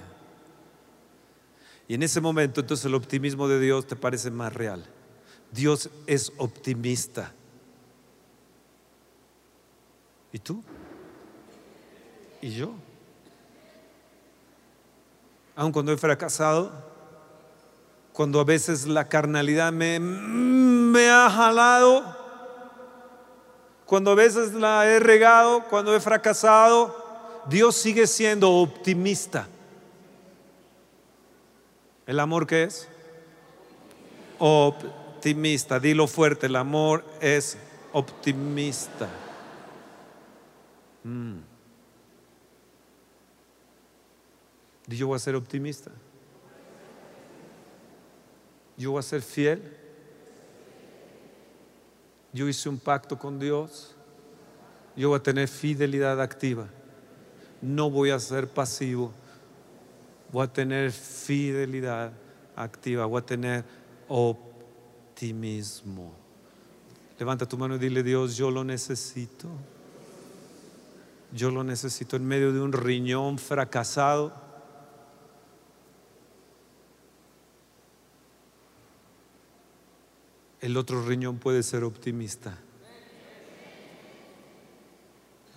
Y 1.88 1.96
en 1.96 2.04
ese 2.04 2.22
momento 2.22 2.62
entonces 2.62 2.86
el 2.86 2.96
optimismo 2.96 3.48
de 3.48 3.60
Dios 3.60 3.88
te 3.88 3.96
parece 3.96 4.32
más 4.32 4.54
real. 4.54 4.86
Dios 5.52 5.90
es 6.08 6.32
optimista. 6.38 7.32
¿Y 10.32 10.40
tú? 10.40 10.64
¿Y 12.42 12.52
yo? 12.52 12.74
Aun 15.56 15.72
cuando 15.72 15.92
he 15.92 15.98
fracasado, 15.98 16.72
cuando 18.12 18.40
a 18.40 18.44
veces 18.44 18.88
la 18.88 19.08
carnalidad 19.08 19.72
me, 19.72 20.00
me 20.00 21.10
ha 21.10 21.30
jalado, 21.30 22.18
cuando 23.86 24.12
a 24.12 24.16
veces 24.16 24.54
la 24.54 24.88
he 24.88 25.00
regado, 25.00 25.66
cuando 25.70 25.96
he 25.96 26.00
fracasado, 26.00 27.44
Dios 27.48 27.76
sigue 27.76 28.08
siendo 28.08 28.50
optimista. 28.50 29.48
¿El 32.06 32.20
amor 32.20 32.48
qué 32.48 32.64
es? 32.64 32.88
Optimista. 34.40 35.80
Dilo 35.80 36.08
fuerte, 36.08 36.48
el 36.48 36.56
amor 36.56 37.06
es 37.22 37.58
optimista. 37.94 39.08
Mm. 41.04 41.38
Yo 44.88 45.08
voy 45.08 45.16
a 45.16 45.20
ser 45.20 45.36
optimista. 45.36 45.92
Yo 48.76 48.92
voy 48.92 49.00
a 49.00 49.04
ser 49.04 49.22
fiel. 49.22 49.78
Yo 52.34 52.48
hice 52.48 52.68
un 52.68 52.80
pacto 52.80 53.18
con 53.18 53.40
Dios. 53.40 53.96
Yo 54.96 55.10
voy 55.10 55.20
a 55.20 55.24
tener 55.24 55.48
fidelidad 55.48 56.22
activa. 56.22 56.68
No 57.62 57.90
voy 57.90 58.10
a 58.10 58.20
ser 58.20 58.48
pasivo. 58.48 59.14
Voy 60.34 60.46
a 60.46 60.52
tener 60.52 60.92
fidelidad 60.92 62.12
activa. 62.56 63.06
Voy 63.06 63.22
a 63.22 63.26
tener 63.26 63.64
optimismo. 64.08 66.12
Levanta 67.20 67.48
tu 67.48 67.56
mano 67.56 67.76
y 67.76 67.78
dile, 67.78 68.02
Dios, 68.02 68.36
yo 68.36 68.50
lo 68.50 68.64
necesito. 68.64 69.48
Yo 71.32 71.52
lo 71.52 71.64
necesito 71.64 72.16
en 72.16 72.26
medio 72.26 72.52
de 72.52 72.62
un 72.62 72.74
riñón 72.74 73.38
fracasado. 73.38 74.34
El 80.62 80.76
otro 80.78 81.06
riñón 81.06 81.38
puede 81.38 81.62
ser 81.62 81.84
optimista. 81.84 82.58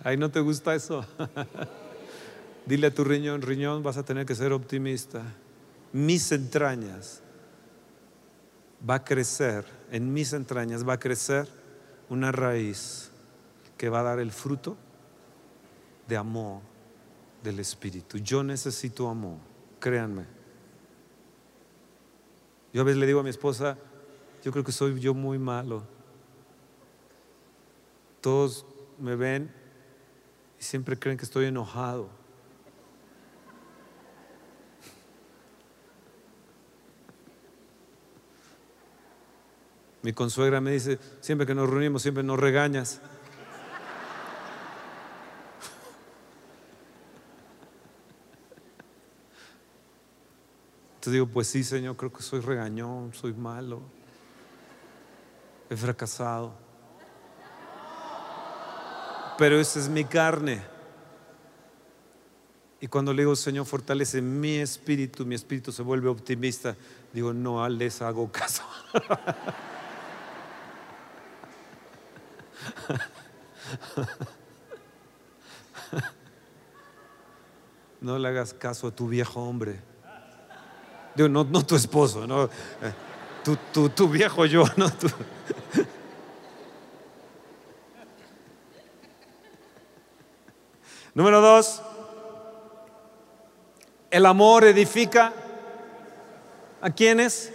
Ay, 0.03 0.17
¿no 0.17 0.29
te 0.29 0.39
gusta 0.39 0.75
eso? 0.75 1.03
Dile 2.67 2.87
a 2.87 2.93
tu 2.93 3.05
riñón, 3.05 3.41
riñón, 3.41 3.81
vas 3.81 3.95
a 3.95 4.03
tener 4.03 4.25
que 4.25 4.35
ser 4.35 4.51
optimista. 4.51 5.23
Mis 5.93 6.33
entrañas 6.33 7.21
va 8.87 8.95
a 8.95 9.03
crecer, 9.05 9.65
en 9.89 10.13
mis 10.13 10.33
entrañas 10.33 10.87
va 10.87 10.93
a 10.93 10.99
crecer 10.99 11.47
una 12.09 12.33
raíz 12.33 13.09
que 13.77 13.87
va 13.87 14.01
a 14.01 14.03
dar 14.03 14.19
el 14.19 14.33
fruto 14.33 14.75
de 16.09 16.17
amor 16.17 16.61
del 17.41 17.59
Espíritu. 17.59 18.17
Yo 18.17 18.43
necesito 18.43 19.07
amor, 19.07 19.37
créanme. 19.79 20.25
Yo 22.73 22.81
a 22.81 22.83
veces 22.83 22.99
le 22.99 23.07
digo 23.07 23.21
a 23.21 23.23
mi 23.23 23.29
esposa, 23.29 23.77
yo 24.43 24.51
creo 24.51 24.65
que 24.65 24.73
soy 24.73 24.99
yo 24.99 25.13
muy 25.13 25.39
malo. 25.39 25.83
Todos 28.19 28.65
me 28.99 29.15
ven 29.15 29.49
y 30.59 30.63
siempre 30.63 30.99
creen 30.99 31.17
que 31.17 31.23
estoy 31.23 31.45
enojado. 31.45 32.26
Mi 40.07 40.13
consuegra 40.13 40.61
me 40.61 40.71
dice, 40.71 40.99
siempre 41.19 41.45
que 41.45 41.53
nos 41.53 41.69
reunimos, 41.69 42.01
siempre 42.01 42.23
nos 42.23 42.39
regañas. 42.39 43.01
Entonces 50.95 51.11
digo, 51.11 51.27
pues 51.27 51.47
sí, 51.49 51.61
Señor, 51.61 51.97
creo 51.97 52.13
que 52.13 52.23
soy 52.23 52.39
regañón, 52.39 53.13
soy 53.13 53.33
malo, 53.33 53.81
he 55.69 55.75
fracasado. 55.75 56.53
Pero 59.37 59.59
esa 59.59 59.77
es 59.77 59.89
mi 59.89 60.05
carne. 60.05 60.63
Y 62.79 62.87
cuando 62.87 63.11
le 63.11 63.23
digo, 63.23 63.35
Señor, 63.35 63.65
fortalece 63.65 64.21
mi 64.21 64.55
espíritu, 64.55 65.25
mi 65.25 65.35
espíritu 65.35 65.73
se 65.73 65.83
vuelve 65.83 66.07
optimista, 66.07 66.77
digo, 67.11 67.33
no 67.33 67.67
les 67.67 68.01
hago 68.01 68.31
caso. 68.31 68.63
No 77.99 78.19
le 78.19 78.27
hagas 78.27 78.53
caso 78.53 78.87
a 78.87 78.91
tu 78.91 79.07
viejo 79.07 79.41
hombre. 79.41 79.79
No, 81.15 81.43
no 81.43 81.65
tu 81.65 81.75
esposo, 81.75 82.27
no. 82.27 82.47
Tu, 83.43 83.89
tu, 83.89 84.07
viejo 84.07 84.45
yo, 84.45 84.65
no 84.77 84.91
Número 91.15 91.41
dos, 91.41 91.81
el 94.11 94.25
amor 94.27 94.65
edifica 94.65 95.33
a 96.79 96.91
quienes. 96.91 97.51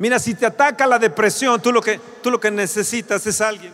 Mira, 0.00 0.18
si 0.18 0.34
te 0.34 0.46
ataca 0.46 0.84
la 0.84 0.98
depresión, 0.98 1.62
tú 1.62 1.70
lo 1.70 1.80
que, 1.80 2.00
tú 2.20 2.32
lo 2.32 2.40
que 2.40 2.50
necesitas 2.50 3.24
es 3.24 3.40
alguien 3.40 3.72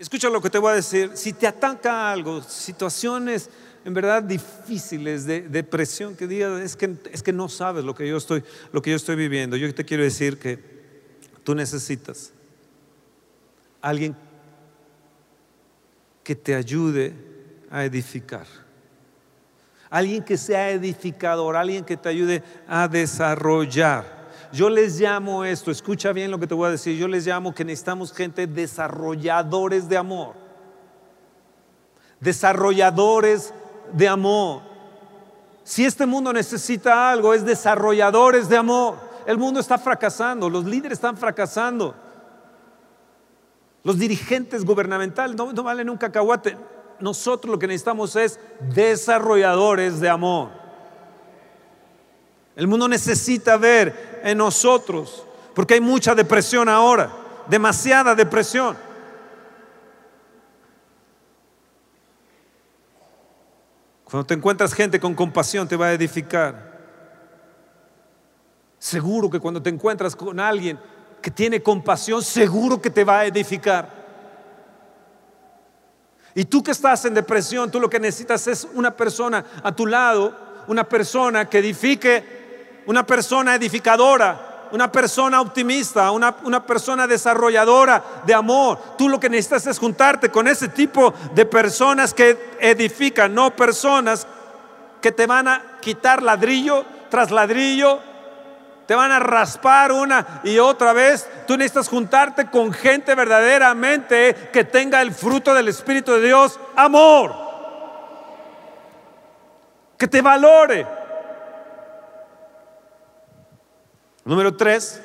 Escucha 0.00 0.30
lo 0.30 0.40
que 0.40 0.48
te 0.48 0.56
voy 0.56 0.72
a 0.72 0.76
decir. 0.76 1.10
Si 1.12 1.34
te 1.34 1.46
ataca 1.46 2.10
algo, 2.10 2.42
situaciones 2.42 3.50
en 3.84 3.92
verdad 3.92 4.22
difíciles 4.22 5.26
de 5.26 5.42
depresión, 5.42 6.16
que 6.16 6.26
digas, 6.26 6.58
es 6.62 6.74
que, 6.74 6.96
es 7.12 7.22
que 7.22 7.34
no 7.34 7.50
sabes 7.50 7.84
lo 7.84 7.94
que, 7.94 8.08
yo 8.08 8.16
estoy, 8.16 8.42
lo 8.72 8.80
que 8.80 8.88
yo 8.88 8.96
estoy 8.96 9.14
viviendo. 9.14 9.58
Yo 9.58 9.74
te 9.74 9.84
quiero 9.84 10.02
decir 10.02 10.38
que 10.38 10.58
tú 11.44 11.54
necesitas 11.54 12.32
alguien 13.82 14.16
que 16.24 16.34
te 16.34 16.54
ayude 16.54 17.12
a 17.70 17.84
edificar. 17.84 18.46
Alguien 19.90 20.22
que 20.22 20.36
sea 20.36 20.70
edificador, 20.70 21.56
alguien 21.56 21.84
que 21.84 21.96
te 21.96 22.08
ayude 22.08 22.42
a 22.68 22.86
desarrollar. 22.86 24.20
Yo 24.52 24.70
les 24.70 24.98
llamo 24.98 25.44
esto, 25.44 25.70
escucha 25.70 26.12
bien 26.12 26.30
lo 26.30 26.38
que 26.38 26.46
te 26.46 26.54
voy 26.54 26.68
a 26.68 26.70
decir, 26.70 26.96
yo 26.96 27.06
les 27.06 27.26
llamo 27.26 27.54
que 27.54 27.64
necesitamos 27.64 28.12
gente 28.12 28.46
desarrolladores 28.46 29.88
de 29.88 29.96
amor. 29.96 30.34
Desarrolladores 32.20 33.52
de 33.92 34.08
amor. 34.08 34.62
Si 35.64 35.84
este 35.84 36.06
mundo 36.06 36.32
necesita 36.32 37.10
algo, 37.10 37.34
es 37.34 37.44
desarrolladores 37.44 38.48
de 38.48 38.56
amor. 38.56 38.96
El 39.26 39.38
mundo 39.38 39.60
está 39.60 39.78
fracasando, 39.78 40.48
los 40.50 40.64
líderes 40.64 40.98
están 40.98 41.16
fracasando. 41.16 41.94
Los 43.82 43.98
dirigentes 43.98 44.64
gubernamentales 44.64 45.36
no, 45.36 45.52
valen 45.62 45.88
un 45.88 45.96
cacahuate. 45.96 46.56
Nosotros 47.00 47.50
lo 47.50 47.58
que 47.58 47.66
necesitamos 47.66 48.14
es 48.16 48.38
desarrolladores 48.74 50.00
de 50.00 50.08
amor. 50.08 50.50
El 52.56 52.66
mundo 52.66 52.88
necesita 52.88 53.56
ver 53.56 54.20
en 54.22 54.38
nosotros, 54.38 55.24
porque 55.54 55.74
hay 55.74 55.80
mucha 55.80 56.14
depresión 56.14 56.68
ahora, 56.68 57.10
demasiada 57.46 58.14
depresión. 58.14 58.76
Cuando 64.04 64.26
te 64.26 64.34
encuentras 64.34 64.74
gente 64.74 64.98
con 64.98 65.14
compasión 65.14 65.68
te 65.68 65.76
va 65.76 65.86
a 65.86 65.92
edificar. 65.92 66.70
Seguro 68.78 69.30
que 69.30 69.38
cuando 69.38 69.62
te 69.62 69.70
encuentras 69.70 70.16
con 70.16 70.40
alguien 70.40 70.78
que 71.22 71.30
tiene 71.30 71.62
compasión, 71.62 72.22
seguro 72.22 72.80
que 72.80 72.90
te 72.90 73.04
va 73.04 73.20
a 73.20 73.26
edificar. 73.26 73.99
Y 76.34 76.44
tú 76.44 76.62
que 76.62 76.70
estás 76.70 77.04
en 77.04 77.14
depresión, 77.14 77.70
tú 77.70 77.80
lo 77.80 77.90
que 77.90 78.00
necesitas 78.00 78.46
es 78.46 78.66
una 78.74 78.96
persona 78.96 79.44
a 79.62 79.72
tu 79.72 79.86
lado, 79.86 80.34
una 80.68 80.84
persona 80.84 81.48
que 81.48 81.58
edifique 81.58 82.40
una 82.86 83.06
persona 83.06 83.54
edificadora, 83.54 84.68
una 84.72 84.90
persona 84.90 85.40
optimista, 85.40 86.10
una, 86.10 86.34
una, 86.42 86.64
persona 86.64 87.06
desarrolladora 87.06 88.02
de 88.26 88.34
amor. 88.34 88.78
Tú 88.96 89.08
lo 89.08 89.18
que 89.18 89.28
necesitas 89.28 89.66
es 89.66 89.78
juntarte 89.78 90.30
con 90.30 90.48
ese 90.48 90.68
tipo 90.68 91.12
de 91.34 91.44
personas 91.44 92.14
que 92.14 92.56
edifican, 92.60 93.34
no 93.34 93.54
personas 93.54 94.26
que 95.00 95.12
te 95.12 95.26
van 95.26 95.48
a 95.48 95.78
quitar 95.80 96.22
ladrillo 96.22 96.84
tras 97.10 97.30
ladrillo, 97.30 98.00
te 98.90 98.96
van 98.96 99.12
a 99.12 99.20
raspar 99.20 99.92
una 99.92 100.40
y 100.42 100.58
otra 100.58 100.92
vez. 100.92 101.28
Tú 101.46 101.56
necesitas 101.56 101.88
juntarte 101.88 102.50
con 102.50 102.72
gente 102.72 103.14
verdaderamente 103.14 104.50
que 104.52 104.64
tenga 104.64 105.00
el 105.00 105.12
fruto 105.12 105.54
del 105.54 105.68
Espíritu 105.68 106.10
de 106.14 106.26
Dios, 106.26 106.58
amor, 106.74 107.32
que 109.96 110.08
te 110.08 110.20
valore 110.20 110.88
Número 114.24 114.56
tres, 114.56 115.00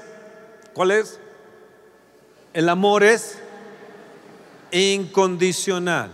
¿cuál 0.74 0.90
es? 0.90 1.20
El 2.54 2.70
amor 2.70 3.04
es 3.04 3.38
incondicional. 4.72 6.10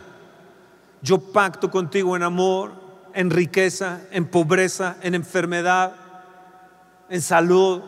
Yo 1.01 1.19
pacto 1.31 1.71
contigo 1.71 2.17
en 2.17 2.23
amor, 2.23 2.73
en 3.13 3.29
riqueza, 3.29 4.01
en 4.11 4.25
pobreza, 4.25 4.97
en 5.01 5.15
enfermedad, 5.15 6.00
en 7.11 7.21
salud. 7.21 7.81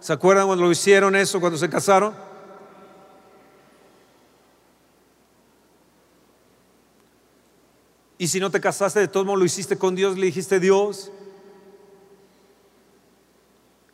¿Se 0.00 0.12
acuerdan 0.12 0.46
cuando 0.46 0.64
lo 0.64 0.70
hicieron 0.70 1.16
eso, 1.16 1.40
cuando 1.40 1.56
se 1.56 1.70
casaron? 1.70 2.12
Y 8.18 8.26
si 8.28 8.40
no 8.40 8.50
te 8.50 8.60
casaste, 8.60 9.00
de 9.00 9.08
todos 9.08 9.24
modos 9.24 9.38
lo 9.38 9.44
hiciste 9.46 9.78
con 9.78 9.94
Dios, 9.94 10.18
le 10.18 10.26
dijiste 10.26 10.60
Dios, 10.60 11.12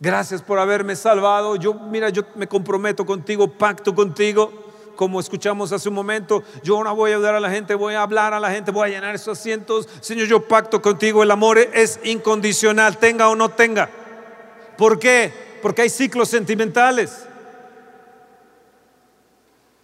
Gracias 0.01 0.43
por 0.43 0.59
haberme 0.59 0.97
salvado. 0.97 1.57
Yo, 1.57 1.73
mira, 1.73 2.11
yo 2.11 2.25
me 2.35 2.47
comprometo 2.47 3.07
contigo, 3.07 3.49
pacto 3.49 3.95
contigo. 3.95 4.53
Como 4.97 5.19
escuchamos 5.19 5.73
hace 5.73 5.89
un 5.89 5.95
momento, 5.95 6.43
yo 6.63 6.77
ahora 6.77 6.93
voy 6.93 7.11
a 7.11 7.15
ayudar 7.15 7.35
a 7.35 7.41
la 7.41 7.49
gente, 7.49 7.75
voy 7.75 7.95
a 7.95 8.03
hablar 8.03 8.35
a 8.35 8.39
la 8.39 8.51
gente, 8.51 8.71
voy 8.71 8.87
a 8.87 8.93
llenar 8.93 9.15
esos 9.15 9.39
asientos. 9.39 9.89
Señor, 10.01 10.27
yo 10.27 10.47
pacto 10.47 10.83
contigo. 10.83 11.23
El 11.23 11.31
amor 11.31 11.57
es 11.59 12.01
incondicional, 12.05 12.99
tenga 12.99 13.31
o 13.31 13.35
no 13.35 13.49
tenga. 13.49 14.04
¿Por 14.77 14.99
qué? 14.99 15.33
Porque 15.63 15.83
hay 15.83 15.91
ciclos 15.91 16.29
sentimentales. 16.29 17.27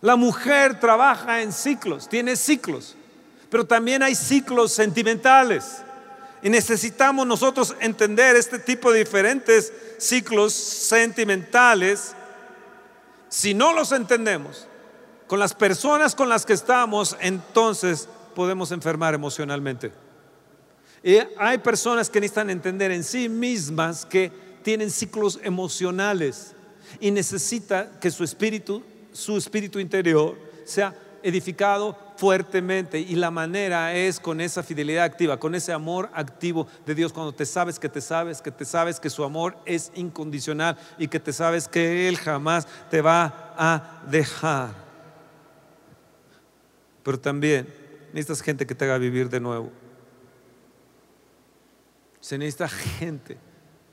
La 0.00 0.16
mujer 0.16 0.80
trabaja 0.80 1.42
en 1.42 1.52
ciclos, 1.52 2.08
tiene 2.08 2.34
ciclos, 2.36 2.96
pero 3.50 3.66
también 3.66 4.02
hay 4.02 4.14
ciclos 4.14 4.72
sentimentales. 4.72 5.82
Y 6.42 6.48
necesitamos 6.48 7.26
nosotros 7.26 7.76
entender 7.80 8.34
este 8.36 8.58
tipo 8.58 8.90
de 8.90 9.00
diferentes 9.00 9.72
ciclos 9.98 10.54
sentimentales. 10.54 12.14
Si 13.28 13.52
no 13.52 13.74
los 13.74 13.92
entendemos 13.92 14.66
con 15.26 15.38
las 15.38 15.54
personas 15.54 16.14
con 16.14 16.30
las 16.30 16.46
que 16.46 16.54
estamos, 16.54 17.16
entonces 17.20 18.08
podemos 18.34 18.72
enfermar 18.72 19.12
emocionalmente. 19.12 19.92
Y 21.02 21.18
hay 21.38 21.58
personas 21.58 22.08
que 22.08 22.20
necesitan 22.20 22.48
entender 22.48 22.90
en 22.90 23.04
sí 23.04 23.28
mismas 23.28 24.06
que 24.06 24.49
tienen 24.62 24.90
ciclos 24.90 25.38
emocionales 25.42 26.54
y 27.00 27.10
necesita 27.10 27.98
que 28.00 28.10
su 28.10 28.24
espíritu, 28.24 28.82
su 29.12 29.36
espíritu 29.36 29.78
interior 29.78 30.36
sea 30.64 30.94
edificado 31.22 31.96
fuertemente 32.16 32.98
y 32.98 33.14
la 33.16 33.30
manera 33.30 33.94
es 33.94 34.20
con 34.20 34.40
esa 34.40 34.62
fidelidad 34.62 35.04
activa, 35.04 35.38
con 35.38 35.54
ese 35.54 35.72
amor 35.72 36.10
activo 36.12 36.66
de 36.84 36.94
Dios, 36.94 37.12
cuando 37.12 37.32
te 37.32 37.46
sabes 37.46 37.78
que 37.78 37.88
te 37.88 38.00
sabes, 38.00 38.42
que 38.42 38.50
te 38.50 38.64
sabes 38.64 39.00
que 39.00 39.10
su 39.10 39.24
amor 39.24 39.56
es 39.64 39.90
incondicional 39.94 40.76
y 40.98 41.08
que 41.08 41.20
te 41.20 41.32
sabes 41.32 41.68
que 41.68 42.08
Él 42.08 42.18
jamás 42.18 42.66
te 42.90 43.00
va 43.00 43.54
a 43.56 44.02
dejar. 44.10 44.74
Pero 47.02 47.18
también 47.18 47.66
necesitas 48.12 48.42
gente 48.42 48.66
que 48.66 48.74
te 48.74 48.84
haga 48.84 48.98
vivir 48.98 49.28
de 49.30 49.40
nuevo. 49.40 49.70
Se 52.20 52.36
necesita 52.36 52.68
gente 52.68 53.38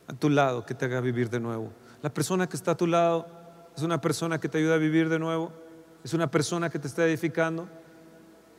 a 0.07 0.13
tu 0.13 0.29
lado 0.29 0.65
que 0.65 0.73
te 0.73 0.85
haga 0.85 1.01
vivir 1.01 1.29
de 1.29 1.39
nuevo. 1.39 1.71
La 2.01 2.09
persona 2.09 2.47
que 2.47 2.55
está 2.55 2.71
a 2.71 2.77
tu 2.77 2.87
lado 2.87 3.27
es 3.75 3.83
una 3.83 3.99
persona 3.99 4.39
que 4.39 4.49
te 4.49 4.57
ayuda 4.57 4.75
a 4.75 4.77
vivir 4.77 5.09
de 5.09 5.19
nuevo. 5.19 5.51
Es 6.03 6.13
una 6.13 6.31
persona 6.31 6.69
que 6.69 6.79
te 6.79 6.87
está 6.87 7.05
edificando. 7.05 7.67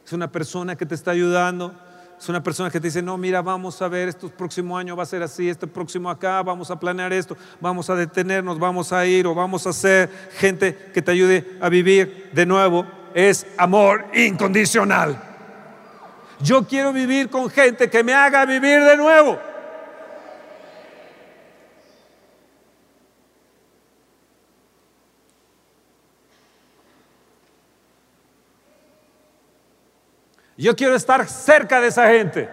Es 0.05 0.13
una 0.13 0.31
persona 0.31 0.77
que 0.77 0.87
te 0.87 0.95
está 0.95 1.13
ayudando. 1.13 1.75
Es 2.19 2.29
una 2.29 2.43
persona 2.43 2.69
que 2.71 2.81
te 2.81 2.89
dice, 2.89 3.01
no, 3.01 3.17
mira, 3.17 3.43
vamos 3.43 3.81
a 3.81 3.89
ver, 3.89 4.09
este 4.09 4.29
próximo 4.29 4.77
año 4.77 4.97
va 4.97 5.05
a 5.05 5.07
ser 5.07 5.23
así, 5.23 5.49
este 5.49 5.69
próximo 5.69 6.11
acá, 6.11 6.43
vamos 6.43 6.69
a 6.69 6.79
planear 6.79 7.13
esto, 7.13 7.37
vamos 7.61 7.89
a 7.91 7.95
detenernos, 7.95 8.59
vamos 8.59 8.93
a 8.93 9.07
ir 9.07 9.25
o 9.29 9.37
vamos 9.37 9.69
a 9.69 9.73
ser 9.73 10.11
gente 10.33 10.91
que 10.93 11.01
te 11.01 11.13
ayude 11.13 11.59
a 11.61 11.69
vivir 11.69 12.31
de 12.33 12.45
nuevo. 12.45 12.85
Es 13.15 13.47
amor 13.57 14.05
incondicional. 14.15 15.23
Yo 16.41 16.67
quiero 16.67 16.93
vivir 16.93 17.31
con 17.31 17.49
gente 17.51 17.89
que 17.89 18.03
me 18.03 18.15
haga 18.15 18.45
vivir 18.45 18.83
de 18.83 18.97
nuevo. 18.97 19.39
Yo 30.59 30.75
quiero 30.75 30.97
estar 30.97 31.29
cerca 31.29 31.81
de 31.81 31.87
esa 31.87 32.09
gente. 32.09 32.51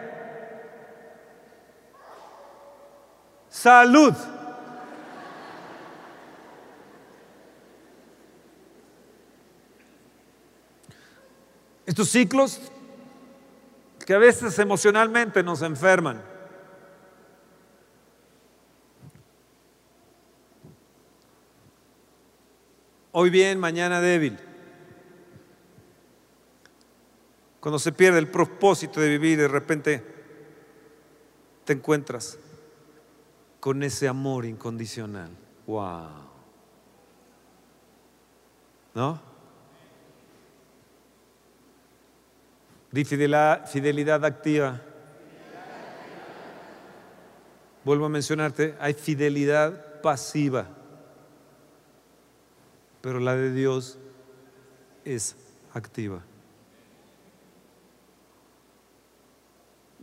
Salud. 3.49 4.13
Estos 11.87 12.09
ciclos 12.09 12.61
que 14.05 14.13
a 14.13 14.19
veces 14.19 14.59
emocionalmente 14.59 15.41
nos 15.41 15.63
enferman. 15.63 16.21
Hoy 23.11 23.31
bien, 23.31 23.59
mañana 23.59 23.99
débil. 23.99 24.44
Cuando 27.65 27.79
se 27.79 27.91
pierde 27.91 28.19
el 28.19 28.27
propósito 28.27 28.99
de 28.99 29.09
vivir, 29.09 29.39
de 29.39 29.47
repente 29.47 30.03
te 31.63 31.73
encuentras 31.73 32.37
con 33.59 33.81
ese 33.81 34.07
amor 34.07 34.45
incondicional. 34.45 35.31
Wow. 35.65 36.09
¿No? 38.93 39.19
Di 42.91 43.03
fidelidad, 43.03 43.67
fidelidad 43.67 44.23
activa. 44.25 44.79
Vuelvo 47.83 48.05
a 48.05 48.09
mencionarte, 48.09 48.75
hay 48.79 48.93
fidelidad 48.93 50.01
pasiva, 50.01 50.67
pero 53.01 53.19
la 53.19 53.35
de 53.35 53.51
Dios 53.51 53.97
es 55.03 55.35
activa. 55.73 56.21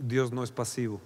Dios 0.03 0.33
no 0.33 0.43
es 0.43 0.51
pasivo. 0.51 1.01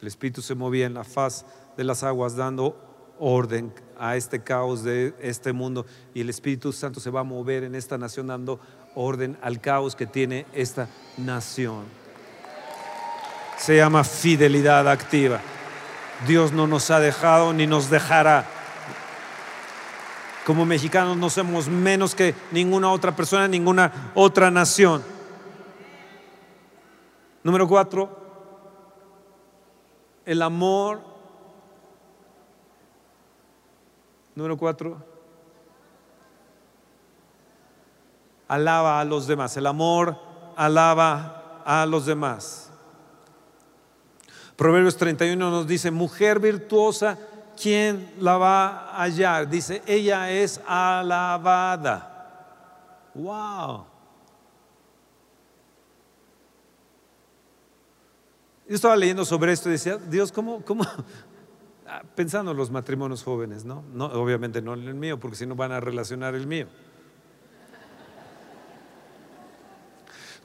El 0.00 0.06
Espíritu 0.06 0.42
se 0.42 0.54
movía 0.54 0.86
en 0.86 0.94
la 0.94 1.02
faz 1.02 1.44
de 1.76 1.82
las 1.82 2.04
aguas 2.04 2.36
dando 2.36 2.76
orden 3.18 3.74
a 3.98 4.14
este 4.14 4.44
caos 4.44 4.84
de 4.84 5.12
este 5.20 5.52
mundo 5.52 5.84
y 6.14 6.20
el 6.20 6.30
Espíritu 6.30 6.72
Santo 6.72 7.00
se 7.00 7.10
va 7.10 7.20
a 7.20 7.24
mover 7.24 7.64
en 7.64 7.74
esta 7.74 7.98
nación 7.98 8.28
dando 8.28 8.60
orden 8.94 9.36
al 9.42 9.60
caos 9.60 9.96
que 9.96 10.06
tiene 10.06 10.46
esta 10.52 10.88
nación. 11.16 11.84
Se 13.56 13.76
llama 13.76 14.04
fidelidad 14.04 14.88
activa. 14.88 15.40
Dios 16.28 16.52
no 16.52 16.68
nos 16.68 16.92
ha 16.92 17.00
dejado 17.00 17.52
ni 17.52 17.66
nos 17.66 17.90
dejará. 17.90 18.46
Como 20.46 20.64
mexicanos 20.64 21.16
no 21.16 21.28
somos 21.28 21.68
menos 21.68 22.14
que 22.14 22.36
ninguna 22.52 22.92
otra 22.92 23.16
persona, 23.16 23.48
ninguna 23.48 24.12
otra 24.14 24.48
nación. 24.52 25.17
Número 27.48 27.66
cuatro, 27.66 28.10
el 30.26 30.42
amor. 30.42 31.00
Número 34.34 34.58
cuatro, 34.58 34.98
alaba 38.48 39.00
a 39.00 39.04
los 39.06 39.26
demás. 39.26 39.56
El 39.56 39.64
amor 39.64 40.14
alaba 40.56 41.62
a 41.64 41.86
los 41.86 42.04
demás. 42.04 42.70
Proverbios 44.54 44.98
31 44.98 45.50
nos 45.50 45.66
dice, 45.66 45.90
mujer 45.90 46.40
virtuosa, 46.40 47.16
¿quién 47.58 48.12
la 48.20 48.36
va 48.36 48.90
a 48.90 49.04
hallar? 49.04 49.48
Dice, 49.48 49.82
ella 49.86 50.30
es 50.30 50.60
alabada. 50.66 52.12
Wow. 53.14 53.86
Yo 58.68 58.74
estaba 58.74 58.96
leyendo 58.96 59.24
sobre 59.24 59.52
esto 59.52 59.70
y 59.70 59.72
decía, 59.72 59.96
Dios, 59.96 60.30
¿cómo, 60.32 60.64
cómo? 60.64 60.84
Ah, 61.90 62.02
pensando 62.14 62.50
en 62.50 62.56
los 62.58 62.70
matrimonios 62.70 63.22
jóvenes, 63.22 63.64
¿no? 63.64 63.82
¿no? 63.94 64.04
Obviamente 64.04 64.60
no 64.60 64.74
en 64.74 64.86
el 64.86 64.94
mío, 64.94 65.18
porque 65.18 65.38
si 65.38 65.46
no 65.46 65.54
van 65.54 65.72
a 65.72 65.80
relacionar 65.80 66.34
el 66.34 66.46
mío. 66.46 66.66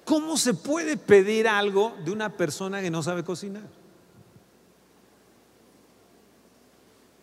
¿Cómo 0.05 0.37
se 0.37 0.53
puede 0.53 0.95
pedir 0.95 1.49
algo 1.49 1.97
de 2.05 2.11
una 2.11 2.29
persona 2.29 2.81
que 2.81 2.89
no 2.89 3.03
sabe 3.03 3.25
cocinar? 3.25 3.63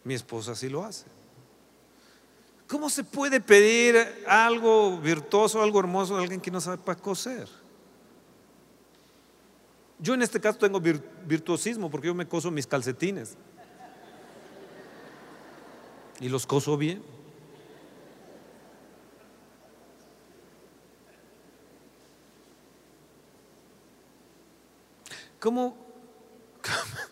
Mi 0.05 0.12
esposa 0.12 0.55
sí 0.55 0.68
lo 0.68 0.84
hace. 0.84 1.07
¿Cómo 2.68 2.90
se 2.90 3.03
puede 3.03 3.40
pedir 3.40 3.96
algo 4.26 4.98
virtuoso, 4.98 5.62
algo 5.62 5.80
hermoso 5.80 6.16
de 6.16 6.24
alguien 6.24 6.42
que 6.42 6.51
no 6.51 6.61
sabe 6.61 6.76
para 6.76 7.01
coser? 7.01 7.48
Yo 10.03 10.14
en 10.14 10.22
este 10.22 10.40
caso 10.40 10.59
tengo 10.59 10.80
virtuosismo 10.80 11.90
porque 11.90 12.07
yo 12.07 12.14
me 12.14 12.26
coso 12.26 12.51
mis 12.51 12.66
calcetines. 12.66 13.36
Y 16.20 16.30
los 16.30 16.46
coso 16.46 16.78
bien. 16.78 17.03
¿Cómo? 25.38 25.76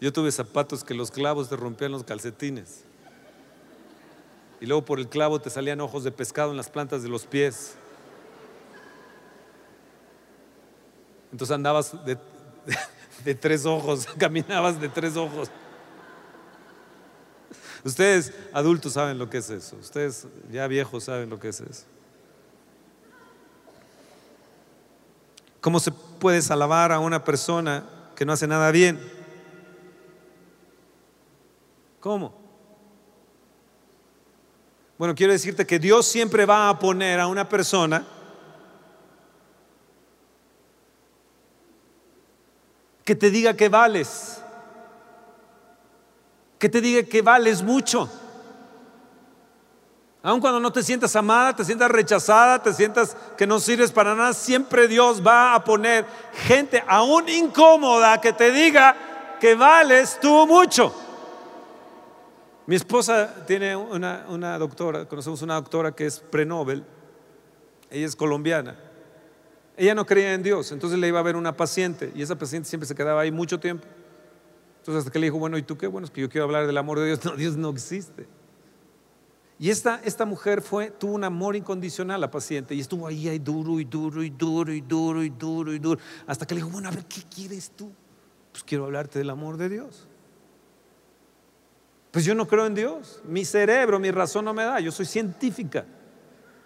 Yo 0.00 0.12
tuve 0.12 0.32
zapatos 0.32 0.82
que 0.82 0.94
los 0.94 1.10
clavos 1.10 1.50
te 1.50 1.56
rompían 1.56 1.92
los 1.92 2.04
calcetines 2.04 2.85
y 4.60 4.66
luego 4.66 4.84
por 4.84 4.98
el 4.98 5.08
clavo 5.08 5.40
te 5.40 5.50
salían 5.50 5.80
ojos 5.80 6.04
de 6.04 6.12
pescado 6.12 6.50
en 6.50 6.56
las 6.56 6.70
plantas 6.70 7.02
de 7.02 7.08
los 7.08 7.26
pies. 7.26 7.74
Entonces 11.30 11.54
andabas 11.54 11.94
de, 12.04 13.34
tres 13.34 13.66
ojos, 13.66 14.06
caminabas 14.18 14.80
de 14.80 14.88
tres 14.88 15.16
ojos. 15.16 15.50
Ustedes 17.84 18.32
adultos 18.52 18.94
saben 18.94 19.18
lo 19.18 19.28
que 19.28 19.38
es 19.38 19.50
eso, 19.50 19.76
ustedes 19.76 20.26
ya 20.50 20.66
viejos 20.66 21.04
saben 21.04 21.30
lo 21.30 21.38
que 21.38 21.48
es 21.48 21.60
eso. 21.60 21.84
¿Cómo 25.60 25.78
se 25.80 25.92
puede 25.92 26.40
alabar 26.52 26.92
a 26.92 27.00
una 27.00 27.22
persona 27.24 27.84
que 28.14 28.24
no 28.24 28.32
hace 28.32 28.46
nada 28.46 28.70
bien? 28.70 28.98
¿Cómo? 32.00 32.45
Bueno, 34.98 35.14
quiero 35.14 35.32
decirte 35.32 35.66
que 35.66 35.78
Dios 35.78 36.06
siempre 36.06 36.46
va 36.46 36.70
a 36.70 36.78
poner 36.78 37.20
a 37.20 37.26
una 37.26 37.46
persona 37.46 38.04
que 43.04 43.14
te 43.14 43.30
diga 43.30 43.54
que 43.54 43.68
vales, 43.68 44.42
que 46.58 46.68
te 46.70 46.80
diga 46.80 47.02
que 47.02 47.20
vales 47.20 47.62
mucho. 47.62 48.10
Aun 50.22 50.40
cuando 50.40 50.58
no 50.58 50.72
te 50.72 50.82
sientas 50.82 51.14
amada, 51.14 51.54
te 51.54 51.64
sientas 51.64 51.90
rechazada, 51.90 52.60
te 52.60 52.72
sientas 52.72 53.16
que 53.36 53.46
no 53.46 53.60
sirves 53.60 53.92
para 53.92 54.14
nada, 54.14 54.32
siempre 54.32 54.88
Dios 54.88 55.24
va 55.24 55.54
a 55.54 55.62
poner 55.62 56.06
gente 56.46 56.82
aún 56.88 57.28
incómoda 57.28 58.20
que 58.20 58.32
te 58.32 58.50
diga 58.50 58.96
que 59.38 59.54
vales 59.54 60.18
tú 60.20 60.46
mucho. 60.46 61.05
Mi 62.66 62.74
esposa 62.74 63.44
tiene 63.46 63.76
una, 63.76 64.26
una 64.28 64.58
doctora, 64.58 65.06
conocemos 65.06 65.40
una 65.42 65.54
doctora 65.54 65.92
que 65.92 66.06
es 66.06 66.18
pre-Nobel, 66.18 66.84
ella 67.90 68.06
es 68.06 68.16
colombiana. 68.16 68.76
Ella 69.76 69.94
no 69.94 70.06
creía 70.06 70.32
en 70.32 70.42
Dios, 70.42 70.72
entonces 70.72 70.98
le 70.98 71.06
iba 71.06 71.20
a 71.20 71.22
ver 71.22 71.36
una 71.36 71.56
paciente 71.56 72.10
y 72.14 72.22
esa 72.22 72.36
paciente 72.36 72.68
siempre 72.68 72.88
se 72.88 72.94
quedaba 72.94 73.20
ahí 73.20 73.30
mucho 73.30 73.60
tiempo. 73.60 73.86
Entonces 74.78 75.00
hasta 75.00 75.12
que 75.12 75.18
le 75.18 75.26
dijo, 75.26 75.38
bueno, 75.38 75.58
¿y 75.58 75.62
tú 75.62 75.76
qué? 75.76 75.86
Bueno, 75.86 76.06
es 76.06 76.10
que 76.10 76.20
yo 76.20 76.28
quiero 76.28 76.44
hablar 76.44 76.66
del 76.66 76.78
amor 76.78 76.98
de 76.98 77.06
Dios. 77.06 77.20
No, 77.24 77.36
Dios 77.36 77.56
no 77.56 77.70
existe. 77.70 78.26
Y 79.58 79.70
esta, 79.70 80.00
esta 80.04 80.24
mujer 80.24 80.60
fue, 80.60 80.90
tuvo 80.90 81.12
un 81.12 81.24
amor 81.24 81.56
incondicional 81.56 82.16
a 82.16 82.18
la 82.18 82.30
paciente 82.30 82.74
y 82.74 82.80
estuvo 82.80 83.06
ahí, 83.06 83.28
ahí 83.28 83.38
duro 83.38 83.80
y 83.80 83.84
duro 83.84 84.22
y 84.22 84.30
duro 84.30 84.72
y 84.72 84.80
duro 84.80 85.22
y 85.22 85.30
duro 85.30 85.72
y 85.72 85.78
duro. 85.78 86.00
Hasta 86.26 86.46
que 86.46 86.54
le 86.54 86.60
dijo, 86.60 86.70
bueno, 86.70 86.88
a 86.88 86.92
ver, 86.92 87.04
¿qué 87.06 87.22
quieres 87.22 87.70
tú? 87.70 87.92
Pues 88.52 88.64
quiero 88.64 88.84
hablarte 88.84 89.18
del 89.18 89.30
amor 89.30 89.56
de 89.56 89.68
Dios. 89.68 90.08
Pues 92.16 92.24
yo 92.24 92.34
no 92.34 92.48
creo 92.48 92.64
en 92.64 92.74
Dios. 92.74 93.20
Mi 93.28 93.44
cerebro, 93.44 93.98
mi 93.98 94.10
razón 94.10 94.46
no 94.46 94.54
me 94.54 94.64
da. 94.64 94.80
Yo 94.80 94.90
soy 94.90 95.04
científica. 95.04 95.84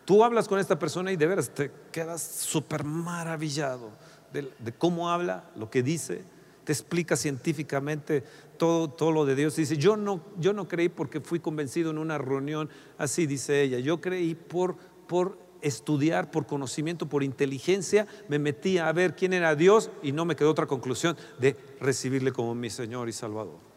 Tú 0.05 0.23
hablas 0.23 0.47
con 0.47 0.61
esta 0.61 0.79
persona 0.79 1.11
y 1.11 1.17
de 1.17 1.27
veras 1.27 1.51
te 1.51 1.73
quedas 1.91 2.23
súper 2.23 2.85
maravillado 2.85 3.91
de, 4.33 4.73
cómo 4.79 5.11
habla, 5.11 5.51
lo 5.57 5.69
que 5.69 5.83
dice, 5.83 6.23
te 6.63 6.71
explica 6.71 7.17
científicamente 7.17 8.23
todo, 8.59 8.91
todo 8.91 9.11
lo 9.11 9.27
de 9.27 9.35
Dios. 9.35 9.57
Dice, 9.57 9.77
yo 9.77 9.97
no, 9.97 10.21
yo 10.39 10.53
no 10.53 10.69
creí 10.69 10.89
porque 10.89 11.21
fui 11.21 11.41
convencido 11.41 11.91
en 11.91 11.99
una 11.99 12.17
reunión, 12.17 12.71
así 12.97 13.27
dice 13.27 13.61
ella, 13.61 13.81
yo 13.81 14.01
creí 14.01 14.37
por, 14.37 14.77
por 15.09 15.37
estudiar, 15.63 16.31
por 16.31 16.47
conocimiento, 16.47 17.09
por 17.09 17.25
inteligencia, 17.25 18.07
me 18.29 18.39
metí 18.39 18.79
a 18.79 18.93
ver 18.93 19.17
quién 19.17 19.33
era 19.33 19.57
Dios 19.57 19.91
y 20.01 20.13
no 20.13 20.25
me 20.25 20.37
quedó 20.37 20.53
otra 20.53 20.69
conclusión 20.69 21.17
de 21.41 21.57
recibirle 21.81 22.31
como 22.31 22.55
mi 22.55 22.71
Señor 22.71 23.09
y 23.09 23.13
Salvador 23.13 23.70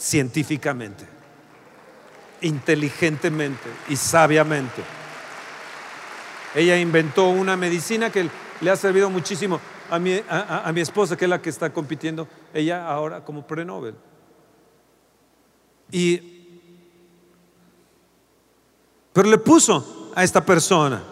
científicamente, 0.00 1.04
inteligentemente 2.40 3.68
y 3.88 3.96
sabiamente. 3.96 4.82
Ella 6.54 6.78
inventó 6.78 7.28
una 7.28 7.56
medicina 7.56 8.10
que 8.10 8.28
le 8.60 8.70
ha 8.70 8.76
servido 8.76 9.10
muchísimo 9.10 9.60
a 9.90 9.98
mi, 9.98 10.20
a, 10.28 10.70
mi 10.72 10.80
esposa, 10.80 11.16
que 11.16 11.26
es 11.26 11.28
la 11.28 11.42
que 11.42 11.50
está 11.50 11.72
compitiendo, 11.72 12.26
ella 12.54 12.88
ahora 12.88 13.22
como 13.22 13.46
pre-Nobel. 13.46 13.94
Y, 15.92 16.60
pero 19.12 19.28
le 19.28 19.38
puso 19.38 20.12
a 20.14 20.24
esta 20.24 20.44
persona. 20.44 21.02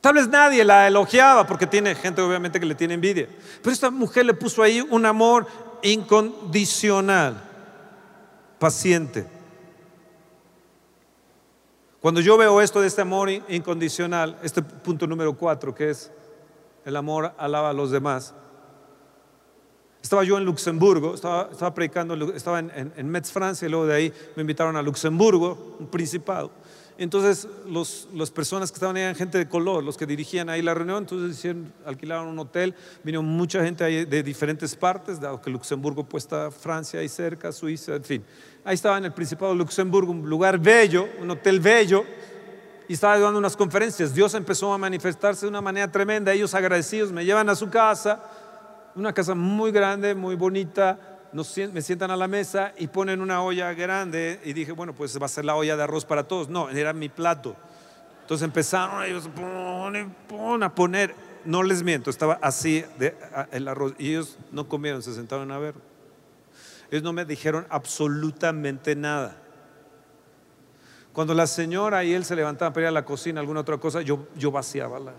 Tal 0.00 0.14
vez 0.14 0.26
nadie 0.28 0.64
la 0.64 0.88
elogiaba 0.88 1.46
porque 1.46 1.66
tiene 1.66 1.94
gente 1.94 2.20
obviamente 2.20 2.58
que 2.58 2.66
le 2.66 2.74
tiene 2.74 2.94
envidia. 2.94 3.28
Pero 3.62 3.72
esta 3.72 3.90
mujer 3.90 4.26
le 4.26 4.34
puso 4.34 4.62
ahí 4.62 4.80
un 4.80 5.06
amor 5.06 5.46
incondicional, 5.82 7.42
paciente. 8.58 9.26
Cuando 12.00 12.20
yo 12.20 12.36
veo 12.36 12.60
esto 12.60 12.80
de 12.80 12.88
este 12.88 13.02
amor 13.02 13.30
incondicional, 13.30 14.38
este 14.42 14.62
punto 14.62 15.06
número 15.06 15.36
cuatro, 15.36 15.74
que 15.74 15.90
es 15.90 16.10
el 16.84 16.96
amor 16.96 17.32
alaba 17.38 17.70
a 17.70 17.72
los 17.72 17.90
demás. 17.90 18.34
Estaba 20.02 20.24
yo 20.24 20.36
en 20.36 20.44
Luxemburgo, 20.44 21.14
estaba, 21.14 21.74
predicando, 21.74 22.32
estaba 22.32 22.58
en, 22.58 22.72
en, 22.74 22.92
en 22.96 23.08
Metz, 23.08 23.30
Francia, 23.30 23.66
y 23.66 23.70
luego 23.70 23.86
de 23.86 23.94
ahí 23.94 24.12
me 24.34 24.40
invitaron 24.40 24.76
a 24.76 24.82
Luxemburgo, 24.82 25.76
un 25.78 25.86
principado. 25.86 26.50
Entonces, 26.98 27.48
los, 27.66 28.08
las 28.14 28.30
personas 28.30 28.70
que 28.70 28.76
estaban 28.76 28.96
ahí 28.96 29.02
eran 29.02 29.14
gente 29.14 29.38
de 29.38 29.48
color, 29.48 29.82
los 29.82 29.96
que 29.96 30.06
dirigían 30.06 30.48
ahí 30.50 30.62
la 30.62 30.74
reunión, 30.74 30.98
entonces 30.98 31.56
alquilaron 31.86 32.28
un 32.28 32.38
hotel, 32.38 32.74
vino 33.02 33.22
mucha 33.22 33.64
gente 33.64 33.84
de 33.84 34.22
diferentes 34.22 34.76
partes, 34.76 35.20
dado 35.20 35.40
que 35.40 35.50
Luxemburgo 35.50 36.04
pues 36.04 36.24
está 36.24 36.50
Francia 36.50 37.00
ahí 37.00 37.08
cerca, 37.08 37.50
Suiza, 37.50 37.96
en 37.96 38.04
fin. 38.04 38.24
Ahí 38.64 38.74
estaba 38.74 38.98
en 38.98 39.06
el 39.06 39.12
Principado 39.12 39.52
de 39.52 39.58
Luxemburgo, 39.58 40.12
un 40.12 40.28
lugar 40.28 40.58
bello, 40.58 41.08
un 41.20 41.30
hotel 41.30 41.60
bello, 41.60 42.04
y 42.88 42.92
estaba 42.92 43.18
dando 43.18 43.38
unas 43.38 43.56
conferencias. 43.56 44.14
Dios 44.14 44.34
empezó 44.34 44.72
a 44.72 44.78
manifestarse 44.78 45.46
de 45.46 45.50
una 45.50 45.60
manera 45.60 45.90
tremenda, 45.90 46.32
ellos 46.32 46.54
agradecidos 46.54 47.10
me 47.10 47.24
llevan 47.24 47.48
a 47.48 47.54
su 47.54 47.70
casa, 47.70 48.22
una 48.94 49.12
casa 49.12 49.34
muy 49.34 49.72
grande, 49.72 50.14
muy 50.14 50.34
bonita, 50.34 51.11
me 51.32 51.82
sientan 51.82 52.10
a 52.10 52.16
la 52.16 52.28
mesa 52.28 52.72
y 52.78 52.88
ponen 52.88 53.20
una 53.20 53.42
olla 53.42 53.72
grande 53.72 54.40
y 54.44 54.52
dije, 54.52 54.72
bueno, 54.72 54.94
pues 54.94 55.20
va 55.20 55.26
a 55.26 55.28
ser 55.28 55.44
la 55.44 55.56
olla 55.56 55.76
de 55.76 55.82
arroz 55.82 56.04
para 56.04 56.24
todos. 56.24 56.48
No, 56.48 56.68
era 56.68 56.92
mi 56.92 57.08
plato. 57.08 57.56
Entonces 58.20 58.44
empezaron 58.44 59.02
ellos 59.04 59.28
a 60.62 60.74
poner, 60.74 61.14
no 61.44 61.62
les 61.62 61.82
miento, 61.82 62.10
estaba 62.10 62.38
así 62.40 62.84
el 63.50 63.68
arroz 63.68 63.94
y 63.98 64.10
ellos 64.10 64.38
no 64.52 64.68
comieron, 64.68 65.02
se 65.02 65.14
sentaron 65.14 65.50
a 65.50 65.58
ver. 65.58 65.74
Ellos 66.90 67.02
no 67.02 67.12
me 67.12 67.24
dijeron 67.24 67.66
absolutamente 67.70 68.94
nada. 68.94 69.36
Cuando 71.12 71.34
la 71.34 71.46
señora 71.46 72.04
y 72.04 72.12
él 72.12 72.24
se 72.24 72.36
levantaban 72.36 72.72
para 72.72 72.84
ir 72.84 72.88
a 72.88 72.92
la 72.92 73.04
cocina, 73.04 73.40
alguna 73.40 73.60
otra 73.60 73.78
cosa, 73.78 74.02
yo, 74.02 74.28
yo 74.36 74.50
vaciaba 74.50 74.98
la, 74.98 75.12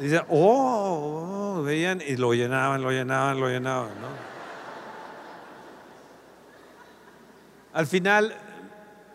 y 0.00 0.04
decían, 0.04 0.24
oh, 0.30 1.56
oh, 1.58 1.62
veían 1.62 2.00
y 2.00 2.16
lo 2.16 2.32
llenaban, 2.32 2.82
lo 2.82 2.90
llenaban, 2.90 3.38
lo 3.38 3.48
llenaban, 3.48 3.90
¿no? 4.00 4.29
Al 7.72 7.86
final, 7.86 8.34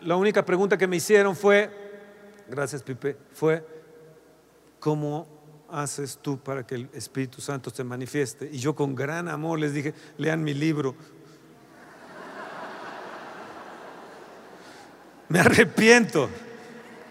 la 0.00 0.16
única 0.16 0.44
pregunta 0.44 0.78
que 0.78 0.86
me 0.86 0.96
hicieron 0.96 1.36
fue, 1.36 1.70
gracias 2.48 2.82
Pipe, 2.82 3.16
fue, 3.32 3.64
¿cómo 4.80 5.26
haces 5.68 6.18
tú 6.22 6.38
para 6.38 6.66
que 6.66 6.76
el 6.76 6.88
Espíritu 6.94 7.40
Santo 7.40 7.70
se 7.70 7.84
manifieste? 7.84 8.48
Y 8.50 8.58
yo 8.58 8.74
con 8.74 8.94
gran 8.94 9.28
amor 9.28 9.58
les 9.58 9.74
dije, 9.74 9.92
lean 10.16 10.42
mi 10.42 10.54
libro. 10.54 10.94
Me 15.28 15.40
arrepiento, 15.40 16.30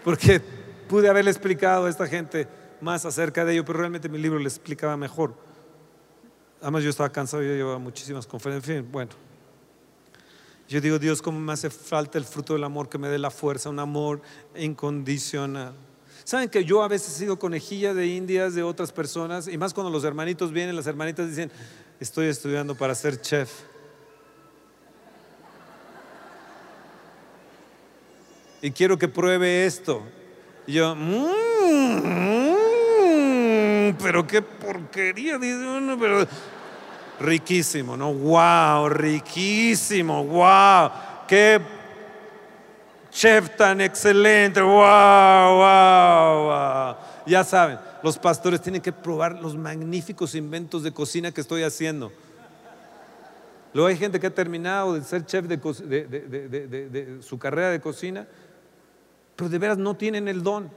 porque 0.02 0.40
pude 0.88 1.08
haberle 1.08 1.30
explicado 1.30 1.86
a 1.86 1.90
esta 1.90 2.06
gente 2.06 2.48
más 2.80 3.04
acerca 3.04 3.44
de 3.44 3.52
ello, 3.52 3.64
pero 3.64 3.78
realmente 3.78 4.08
mi 4.08 4.18
libro 4.18 4.38
les 4.38 4.54
explicaba 4.54 4.96
mejor. 4.96 5.34
Además 6.60 6.82
yo 6.82 6.90
estaba 6.90 7.10
cansado, 7.10 7.42
yo 7.42 7.54
llevaba 7.54 7.78
muchísimas 7.78 8.26
conferencias, 8.26 8.76
en 8.76 8.84
fin, 8.84 8.92
bueno. 8.92 9.25
Yo 10.68 10.80
digo, 10.80 10.98
Dios, 10.98 11.22
¿cómo 11.22 11.38
me 11.38 11.52
hace 11.52 11.70
falta 11.70 12.18
el 12.18 12.24
fruto 12.24 12.54
del 12.54 12.64
amor 12.64 12.88
que 12.88 12.98
me 12.98 13.08
dé 13.08 13.18
la 13.18 13.30
fuerza, 13.30 13.70
un 13.70 13.78
amor 13.78 14.20
incondicional? 14.56 15.74
Saben 16.24 16.48
que 16.48 16.64
yo 16.64 16.82
a 16.82 16.88
veces 16.88 17.14
he 17.14 17.18
sido 17.20 17.38
conejilla 17.38 17.94
de 17.94 18.08
indias 18.08 18.56
de 18.56 18.64
otras 18.64 18.90
personas, 18.90 19.46
y 19.46 19.56
más 19.56 19.72
cuando 19.72 19.92
los 19.92 20.02
hermanitos 20.02 20.50
vienen, 20.50 20.74
las 20.74 20.88
hermanitas 20.88 21.28
dicen, 21.28 21.52
estoy 22.00 22.26
estudiando 22.26 22.74
para 22.74 22.96
ser 22.96 23.20
chef. 23.20 23.48
Y 28.60 28.72
quiero 28.72 28.98
que 28.98 29.06
pruebe 29.06 29.66
esto. 29.66 30.02
Y 30.66 30.72
yo, 30.72 30.96
mmm, 30.96 32.56
pero 34.02 34.26
qué 34.26 34.42
porquería, 34.42 35.38
dice 35.38 35.64
uno, 35.64 35.96
pero 35.96 36.26
riquísimo, 37.20 37.96
¿no? 37.96 38.12
¡Wow! 38.12 38.88
Riquísimo, 38.88 40.24
wow. 40.24 40.90
Qué 41.26 41.60
chef 43.10 43.56
tan 43.56 43.80
excelente, 43.80 44.60
wow, 44.60 45.56
wow, 45.56 46.44
wow. 46.44 46.96
Ya 47.26 47.42
saben, 47.44 47.78
los 48.02 48.18
pastores 48.18 48.60
tienen 48.60 48.82
que 48.82 48.92
probar 48.92 49.40
los 49.40 49.56
magníficos 49.56 50.34
inventos 50.34 50.82
de 50.82 50.92
cocina 50.92 51.32
que 51.32 51.40
estoy 51.40 51.62
haciendo. 51.62 52.12
Luego 53.72 53.88
hay 53.88 53.96
gente 53.96 54.20
que 54.20 54.26
ha 54.26 54.34
terminado 54.34 54.94
de 54.94 55.02
ser 55.02 55.26
chef 55.26 55.46
de, 55.46 55.56
de 55.56 57.18
su 57.22 57.38
carrera 57.38 57.70
de 57.70 57.80
cocina, 57.80 58.26
pero 59.34 59.50
de 59.50 59.58
veras 59.58 59.78
no 59.78 59.94
tienen 59.96 60.28
el 60.28 60.42
don. 60.42 60.70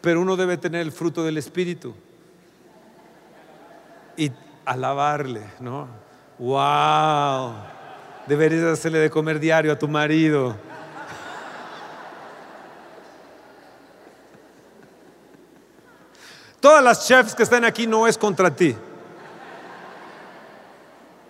Pero 0.00 0.20
uno 0.20 0.36
debe 0.36 0.56
tener 0.56 0.82
el 0.82 0.92
fruto 0.92 1.24
del 1.24 1.38
Espíritu 1.38 1.94
y 4.16 4.30
alabarle, 4.64 5.42
¿no? 5.60 5.88
¡Wow! 6.38 7.54
Deberías 8.26 8.64
hacerle 8.64 8.98
de 8.98 9.10
comer 9.10 9.38
diario 9.38 9.72
a 9.72 9.78
tu 9.78 9.88
marido. 9.88 10.56
Todas 16.60 16.82
las 16.82 17.06
chefs 17.06 17.34
que 17.34 17.44
están 17.44 17.64
aquí 17.64 17.86
no 17.86 18.06
es 18.06 18.18
contra 18.18 18.54
ti. 18.54 18.74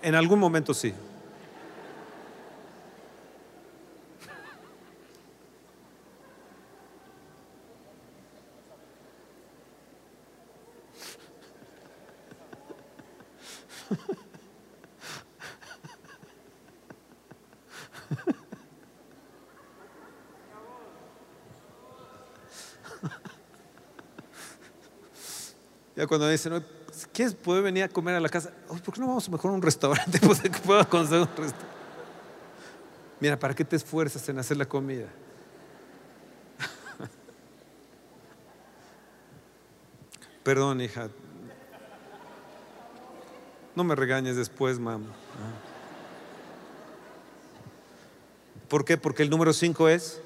En 0.00 0.14
algún 0.14 0.38
momento 0.38 0.72
sí. 0.72 0.94
Ya 25.96 26.06
cuando 26.06 26.28
dicen, 26.28 26.52
"Oye, 26.52 26.64
¿quieres 27.12 27.34
poder 27.34 27.62
venir 27.62 27.84
a 27.84 27.88
comer 27.88 28.14
a 28.14 28.20
la 28.20 28.28
casa? 28.28 28.50
¿Por 28.68 28.94
qué 28.94 29.00
no 29.00 29.06
vamos 29.06 29.28
mejor 29.30 29.50
a 29.50 29.54
un 29.54 29.62
restaurante? 29.62 30.18
Pues, 30.26 30.40
que 30.40 30.50
pueda 30.50 30.84
conseguir 30.84 31.22
un 31.22 31.28
restaurante. 31.28 31.66
Mira, 33.18 33.38
¿para 33.38 33.54
qué 33.54 33.64
te 33.64 33.76
esfuerzas 33.76 34.28
en 34.28 34.38
hacer 34.38 34.58
la 34.58 34.66
comida? 34.66 35.06
Perdón, 40.44 40.82
hija. 40.82 41.08
No 43.74 43.84
me 43.84 43.94
regañes 43.94 44.36
después, 44.36 44.78
mamá. 44.78 45.06
¿Por 48.68 48.84
qué? 48.84 48.98
Porque 48.98 49.22
el 49.22 49.30
número 49.30 49.54
5 49.54 49.88
es. 49.88 50.20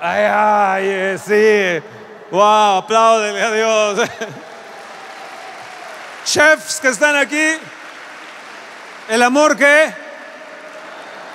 Ay, 0.00 0.24
ay, 0.28 0.84
eh, 0.88 1.18
sí. 1.18 2.01
Wow, 2.32 2.78
apláudele 2.78 3.42
a 3.42 3.52
Dios. 3.52 4.08
Chefs 6.24 6.80
que 6.80 6.88
están 6.88 7.14
aquí. 7.14 7.58
¿El 9.10 9.22
amor 9.22 9.54
qué? 9.54 9.92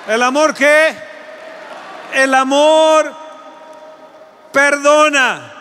¿El 0.08 0.20
amor 0.24 0.52
qué? 0.54 0.96
El 2.12 2.34
amor 2.34 3.14
perdona. 4.52 5.54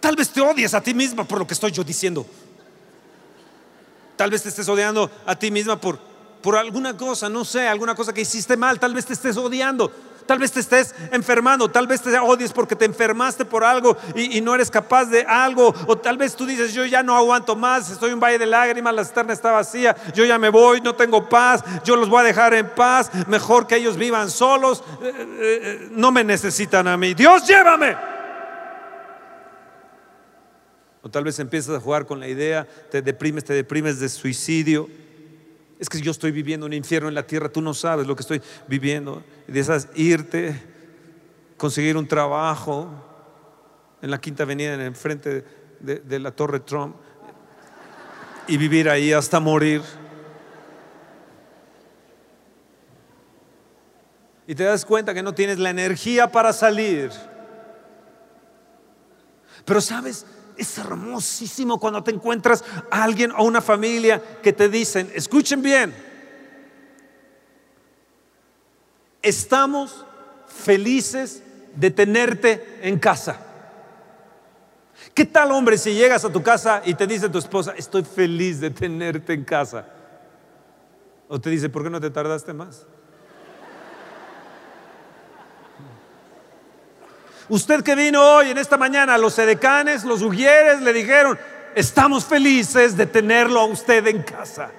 Tal 0.00 0.16
vez 0.16 0.28
te 0.30 0.40
odies 0.40 0.74
a 0.74 0.80
ti 0.80 0.92
misma 0.92 1.22
por 1.22 1.38
lo 1.38 1.46
que 1.46 1.54
estoy 1.54 1.70
yo 1.70 1.84
diciendo. 1.84 2.26
Tal 4.16 4.32
vez 4.32 4.42
te 4.42 4.48
estés 4.48 4.68
odiando 4.68 5.08
a 5.26 5.36
ti 5.36 5.52
misma 5.52 5.80
por, 5.80 5.96
por 6.42 6.56
alguna 6.56 6.96
cosa, 6.96 7.28
no 7.28 7.44
sé, 7.44 7.68
alguna 7.68 7.94
cosa 7.94 8.12
que 8.12 8.22
hiciste 8.22 8.56
mal. 8.56 8.80
Tal 8.80 8.92
vez 8.92 9.06
te 9.06 9.12
estés 9.12 9.36
odiando. 9.36 9.92
Tal 10.26 10.38
vez 10.38 10.52
te 10.52 10.60
estés 10.60 10.94
enfermando, 11.10 11.68
tal 11.68 11.86
vez 11.86 12.00
te 12.00 12.16
odies 12.18 12.52
porque 12.52 12.76
te 12.76 12.84
enfermaste 12.84 13.44
por 13.44 13.64
algo 13.64 13.96
y, 14.14 14.40
no 14.40 14.54
eres 14.54 14.70
capaz 14.70 15.06
de 15.06 15.22
algo. 15.22 15.74
O 15.86 15.96
tal 15.96 16.16
vez 16.16 16.34
tú 16.34 16.46
dices, 16.46 16.72
yo 16.72 16.84
ya 16.84 17.02
no 17.02 17.16
aguanto 17.16 17.56
más, 17.56 17.90
estoy 17.90 18.12
un 18.12 18.20
valle 18.20 18.38
de 18.38 18.46
lágrimas, 18.46 18.94
la 18.94 19.04
cisterna 19.04 19.32
está 19.32 19.52
vacía, 19.52 19.96
yo 20.14 20.24
ya 20.24 20.38
me 20.38 20.48
voy, 20.48 20.80
no 20.80 20.94
tengo 20.94 21.28
paz, 21.28 21.62
yo 21.84 21.96
los 21.96 22.08
voy 22.08 22.20
a 22.20 22.24
dejar 22.24 22.54
en 22.54 22.68
paz, 22.70 23.10
mejor 23.26 23.66
que 23.66 23.76
ellos 23.76 23.96
vivan 23.96 24.30
solos, 24.30 24.82
eh, 25.02 25.12
eh, 25.14 25.60
eh, 25.62 25.88
no 25.92 26.12
me 26.12 26.24
necesitan 26.24 26.88
a 26.88 26.96
mí. 26.96 27.14
Dios, 27.14 27.46
llévame. 27.46 27.96
O 31.02 31.10
tal 31.10 31.24
vez 31.24 31.38
empiezas 31.40 31.76
a 31.76 31.80
jugar 31.80 32.06
con 32.06 32.20
la 32.20 32.28
idea, 32.28 32.66
te 32.90 33.02
deprimes, 33.02 33.44
te 33.44 33.54
deprimes 33.54 33.98
de 33.98 34.08
suicidio. 34.08 34.88
Es 35.82 35.88
que 35.88 36.00
yo 36.00 36.12
estoy 36.12 36.30
viviendo 36.30 36.64
un 36.64 36.72
infierno 36.72 37.08
en 37.08 37.14
la 37.16 37.26
tierra, 37.26 37.48
tú 37.48 37.60
no 37.60 37.74
sabes 37.74 38.06
lo 38.06 38.14
que 38.14 38.20
estoy 38.20 38.40
viviendo. 38.68 39.24
Y 39.48 39.50
deseas 39.50 39.88
irte, 39.96 40.54
conseguir 41.56 41.96
un 41.96 42.06
trabajo 42.06 42.88
en 44.00 44.08
la 44.12 44.20
Quinta 44.20 44.44
Avenida, 44.44 44.74
en 44.74 44.80
el 44.80 44.94
frente 44.94 45.44
de, 45.80 45.96
de 45.96 46.18
la 46.20 46.30
Torre 46.30 46.60
Trump, 46.60 46.94
y 48.46 48.56
vivir 48.58 48.88
ahí 48.88 49.12
hasta 49.12 49.40
morir. 49.40 49.82
Y 54.46 54.54
te 54.54 54.62
das 54.62 54.84
cuenta 54.84 55.12
que 55.12 55.22
no 55.24 55.34
tienes 55.34 55.58
la 55.58 55.70
energía 55.70 56.30
para 56.30 56.52
salir. 56.52 57.10
Pero 59.64 59.80
sabes, 59.80 60.26
es 60.62 60.78
hermosísimo 60.78 61.78
cuando 61.78 62.02
te 62.02 62.10
encuentras 62.10 62.64
a 62.90 63.02
alguien 63.02 63.32
o 63.32 63.44
una 63.44 63.60
familia 63.60 64.22
que 64.42 64.52
te 64.52 64.68
dicen, 64.68 65.10
escuchen 65.14 65.62
bien, 65.62 65.94
estamos 69.20 70.04
felices 70.46 71.42
de 71.74 71.90
tenerte 71.90 72.78
en 72.82 72.98
casa. 72.98 73.40
¿Qué 75.14 75.24
tal 75.24 75.52
hombre 75.52 75.76
si 75.76 75.94
llegas 75.94 76.24
a 76.24 76.32
tu 76.32 76.42
casa 76.42 76.82
y 76.84 76.94
te 76.94 77.06
dice 77.06 77.28
tu 77.28 77.38
esposa, 77.38 77.74
estoy 77.76 78.04
feliz 78.04 78.60
de 78.60 78.70
tenerte 78.70 79.32
en 79.32 79.44
casa? 79.44 79.86
O 81.28 81.40
te 81.40 81.50
dice, 81.50 81.68
¿por 81.68 81.82
qué 81.82 81.90
no 81.90 82.00
te 82.00 82.10
tardaste 82.10 82.52
más? 82.52 82.86
Usted 87.48 87.82
que 87.82 87.94
vino 87.94 88.22
hoy 88.22 88.50
en 88.50 88.58
esta 88.58 88.76
mañana, 88.76 89.18
los 89.18 89.38
edecanes, 89.38 90.04
los 90.04 90.22
ujieres 90.22 90.80
le 90.80 90.92
dijeron, 90.92 91.38
estamos 91.74 92.24
felices 92.24 92.96
de 92.96 93.06
tenerlo 93.06 93.60
a 93.60 93.64
usted 93.64 94.06
en 94.06 94.22
casa. 94.22 94.70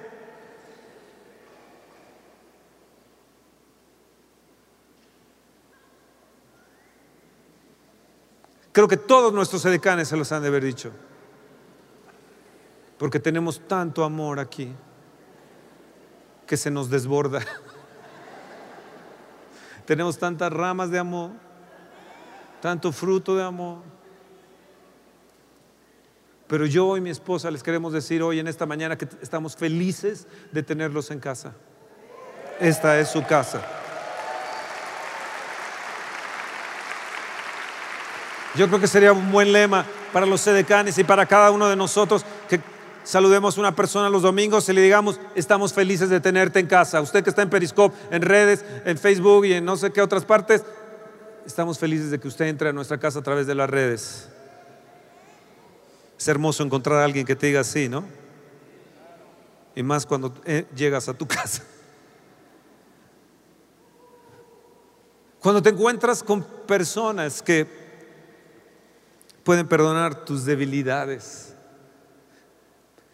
Creo 8.71 8.87
que 8.87 8.97
todos 8.97 9.31
nuestros 9.31 9.63
edecanes 9.65 10.07
se 10.07 10.17
los 10.17 10.31
han 10.31 10.41
de 10.41 10.47
haber 10.47 10.63
dicho. 10.63 10.91
Porque 12.97 13.19
tenemos 13.19 13.61
tanto 13.67 14.03
amor 14.03 14.39
aquí 14.39 14.73
que 16.47 16.57
se 16.57 16.71
nos 16.71 16.89
desborda. 16.89 17.41
tenemos 19.85 20.17
tantas 20.17 20.51
ramas 20.51 20.89
de 20.89 20.97
amor 20.97 21.42
tanto 22.63 22.93
fruto 22.93 23.35
de 23.35 23.43
amor. 23.43 23.79
Pero 26.47 26.65
yo 26.65 26.95
y 26.95 27.01
mi 27.01 27.09
esposa 27.09 27.51
les 27.51 27.61
queremos 27.61 27.91
decir 27.91 28.23
hoy 28.23 28.39
en 28.39 28.47
esta 28.47 28.65
mañana 28.65 28.97
que 28.97 29.05
estamos 29.21 29.57
felices 29.57 30.27
de 30.53 30.63
tenerlos 30.63 31.11
en 31.11 31.19
casa. 31.19 31.51
Esta 32.61 32.97
es 33.01 33.09
su 33.09 33.21
casa. 33.25 33.61
Yo 38.55 38.69
creo 38.69 38.79
que 38.79 38.87
sería 38.87 39.11
un 39.11 39.29
buen 39.29 39.51
lema 39.51 39.85
para 40.13 40.25
los 40.25 40.39
sedecanes 40.39 40.97
y 40.97 41.03
para 41.03 41.25
cada 41.25 41.51
uno 41.51 41.67
de 41.67 41.75
nosotros 41.75 42.23
que 42.47 42.61
saludemos 43.03 43.57
a 43.57 43.59
una 43.59 43.75
persona 43.75 44.09
los 44.09 44.21
domingos 44.21 44.69
y 44.69 44.73
le 44.73 44.81
digamos, 44.81 45.19
estamos 45.35 45.73
felices 45.73 46.07
de 46.09 46.21
tenerte 46.21 46.61
en 46.61 46.67
casa. 46.67 47.01
Usted 47.01 47.25
que 47.25 47.29
está 47.29 47.41
en 47.41 47.49
Periscope, 47.49 47.93
en 48.09 48.21
redes, 48.21 48.63
en 48.85 48.97
Facebook 48.97 49.47
y 49.47 49.51
en 49.51 49.65
no 49.65 49.75
sé 49.75 49.91
qué 49.91 50.01
otras 50.01 50.23
partes, 50.23 50.63
estamos 51.45 51.79
felices 51.79 52.11
de 52.11 52.19
que 52.19 52.27
usted 52.27 52.45
entre 52.45 52.69
a 52.69 52.73
nuestra 52.73 52.99
casa 52.99 53.19
a 53.19 53.23
través 53.23 53.47
de 53.47 53.55
las 53.55 53.69
redes. 53.69 54.29
Es 56.17 56.27
hermoso 56.27 56.63
encontrar 56.63 56.99
a 56.99 57.05
alguien 57.05 57.25
que 57.25 57.35
te 57.35 57.47
diga 57.47 57.61
así, 57.61 57.89
¿no? 57.89 58.05
Y 59.75 59.83
más 59.83 60.05
cuando 60.05 60.33
eh, 60.45 60.65
llegas 60.75 61.09
a 61.09 61.13
tu 61.13 61.27
casa. 61.27 61.63
Cuando 65.39 65.61
te 65.61 65.69
encuentras 65.69 66.23
con 66.23 66.43
personas 66.43 67.41
que 67.41 67.67
pueden 69.43 69.67
perdonar 69.67 70.23
tus 70.23 70.45
debilidades. 70.45 71.53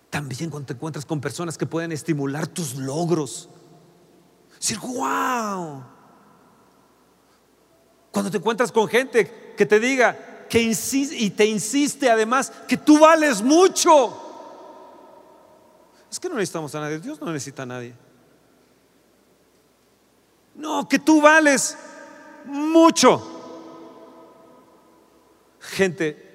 También 0.09 0.49
cuando 0.49 0.67
te 0.67 0.73
encuentras 0.73 1.05
con 1.05 1.21
personas 1.21 1.57
que 1.57 1.65
pueden 1.65 1.91
estimular 1.91 2.47
tus 2.47 2.75
logros. 2.75 3.49
Decir, 4.59 4.77
wow. 4.79 5.83
Cuando 8.11 8.31
te 8.31 8.37
encuentras 8.37 8.71
con 8.71 8.87
gente 8.87 9.53
que 9.55 9.65
te 9.65 9.79
diga 9.79 10.47
que 10.49 10.61
insiste, 10.61 11.15
y 11.15 11.29
te 11.29 11.45
insiste 11.45 12.09
además 12.09 12.51
que 12.67 12.77
tú 12.77 12.99
vales 12.99 13.41
mucho. 13.41 14.25
Es 16.11 16.19
que 16.19 16.27
no 16.27 16.35
necesitamos 16.35 16.73
a 16.73 16.79
nadie, 16.81 16.99
Dios 16.99 17.21
no 17.21 17.27
necesita 17.31 17.63
a 17.63 17.67
nadie. 17.67 17.93
No, 20.55 20.87
que 20.89 20.99
tú 20.99 21.21
vales 21.21 21.77
mucho. 22.45 23.37
Gente 25.59 26.25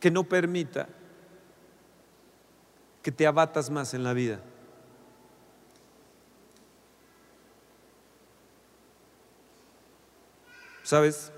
que 0.00 0.10
no 0.10 0.24
permita 0.24 0.88
que 3.02 3.12
te 3.12 3.26
abatas 3.26 3.68
más 3.68 3.92
en 3.92 4.02
la 4.02 4.14
vida. 4.14 4.40
¿Sabes? 10.84 11.32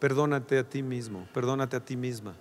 Perdónate 0.00 0.58
a 0.58 0.64
ti 0.68 0.82
mismo, 0.82 1.28
perdónate 1.34 1.76
a 1.76 1.84
ti 1.84 1.94
misma. 1.94 2.34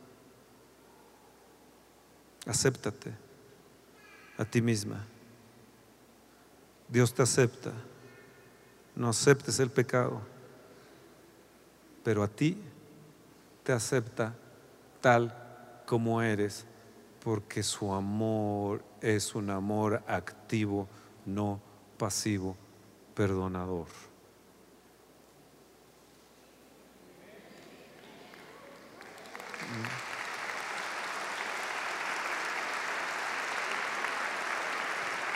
Acéptate 2.47 3.13
a 4.37 4.45
ti 4.45 4.61
misma. 4.61 5.05
Dios 6.87 7.13
te 7.13 7.21
acepta. 7.21 7.71
No 8.95 9.09
aceptes 9.09 9.59
el 9.59 9.69
pecado, 9.69 10.21
pero 12.01 12.23
a 12.23 12.29
ti 12.29 12.57
te 13.63 13.73
acepta 13.73 14.33
tal 15.01 15.35
como 15.85 16.21
eres, 16.21 16.65
porque 17.21 17.61
su 17.61 17.93
amor 17.93 18.85
es 19.01 19.35
un 19.35 19.49
amor 19.49 20.01
activo, 20.07 20.87
no 21.25 21.59
pasivo, 21.97 22.55
perdonador. 23.15 23.87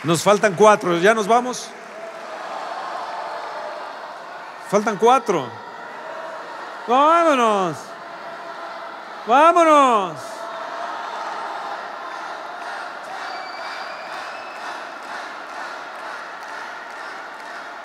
Nos 0.02 0.22
faltan 0.22 0.54
cuatro, 0.54 0.96
¿ya 0.98 1.14
nos 1.14 1.26
vamos? 1.26 1.70
Faltan 4.70 4.96
cuatro. 4.96 5.48
Vámonos. 6.86 7.76
Vámonos. 9.26 10.16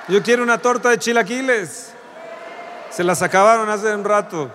Yo 0.07 0.21
quiero 0.21 0.43
una 0.43 0.59
torta 0.59 0.89
de 0.89 0.99
chilaquiles. 0.99 1.93
Se 2.91 3.03
las 3.03 3.21
acabaron 3.21 3.69
hace 3.69 3.93
un 3.93 4.03
rato. 4.03 4.51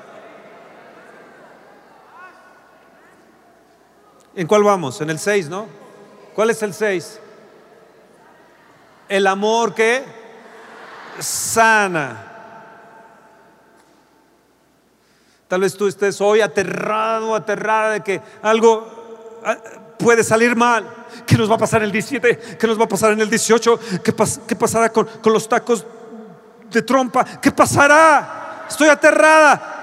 ¿En 4.34 4.46
cuál 4.46 4.62
vamos? 4.62 5.00
En 5.00 5.10
el 5.10 5.18
6, 5.18 5.48
¿no? 5.48 5.66
¿Cuál 6.34 6.50
es 6.50 6.62
el 6.62 6.72
6? 6.72 7.20
El 9.08 9.26
amor 9.26 9.74
que 9.74 10.04
sana. 11.18 12.26
Tal 15.48 15.62
vez 15.62 15.76
tú 15.76 15.88
estés 15.88 16.20
hoy 16.20 16.40
aterrado, 16.40 17.34
aterrada 17.34 17.90
de 17.94 18.00
que 18.02 18.20
algo 18.40 19.40
ah, 19.44 19.56
puede 19.98 20.22
salir 20.22 20.54
mal. 20.54 20.88
¿Qué 21.26 21.36
nos 21.36 21.50
va 21.50 21.56
a 21.56 21.58
pasar 21.58 21.82
el 21.82 21.90
17? 21.90 22.56
¿Qué 22.56 22.66
nos 22.68 22.78
va 22.78 22.84
a 22.84 22.88
pasar 22.88 23.10
en 23.10 23.20
el 23.20 23.28
18? 23.28 23.80
¿Qué, 24.04 24.12
pasará 24.56 24.92
con, 24.92 25.06
con 25.06 25.32
los 25.32 25.48
tacos 25.48 25.84
de 26.70 26.82
trompa? 26.82 27.24
¿Qué 27.24 27.50
pasará? 27.50 28.64
Estoy 28.68 28.88
aterrada. 28.88 29.79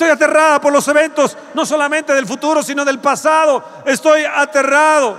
Estoy 0.00 0.12
aterrada 0.12 0.58
por 0.62 0.72
los 0.72 0.88
eventos, 0.88 1.36
no 1.52 1.66
solamente 1.66 2.14
del 2.14 2.24
futuro, 2.24 2.62
sino 2.62 2.86
del 2.86 3.00
pasado. 3.00 3.62
Estoy 3.84 4.22
aterrado. 4.22 5.18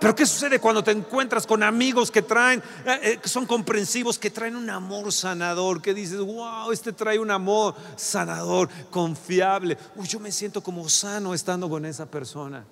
Pero 0.00 0.12
¿qué 0.12 0.26
sucede 0.26 0.58
cuando 0.58 0.82
te 0.82 0.90
encuentras 0.90 1.46
con 1.46 1.62
amigos 1.62 2.10
que 2.10 2.20
traen, 2.20 2.60
eh, 2.84 2.98
eh, 3.00 3.18
que 3.22 3.28
son 3.28 3.46
comprensivos, 3.46 4.18
que 4.18 4.28
traen 4.28 4.56
un 4.56 4.68
amor 4.70 5.12
sanador, 5.12 5.80
que 5.80 5.94
dices, 5.94 6.18
wow, 6.18 6.72
este 6.72 6.92
trae 6.92 7.16
un 7.16 7.30
amor 7.30 7.76
sanador, 7.94 8.68
confiable. 8.90 9.78
Uy, 9.94 10.08
yo 10.08 10.18
me 10.18 10.32
siento 10.32 10.64
como 10.64 10.88
sano 10.88 11.32
estando 11.32 11.70
con 11.70 11.84
esa 11.84 12.04
persona. 12.04 12.64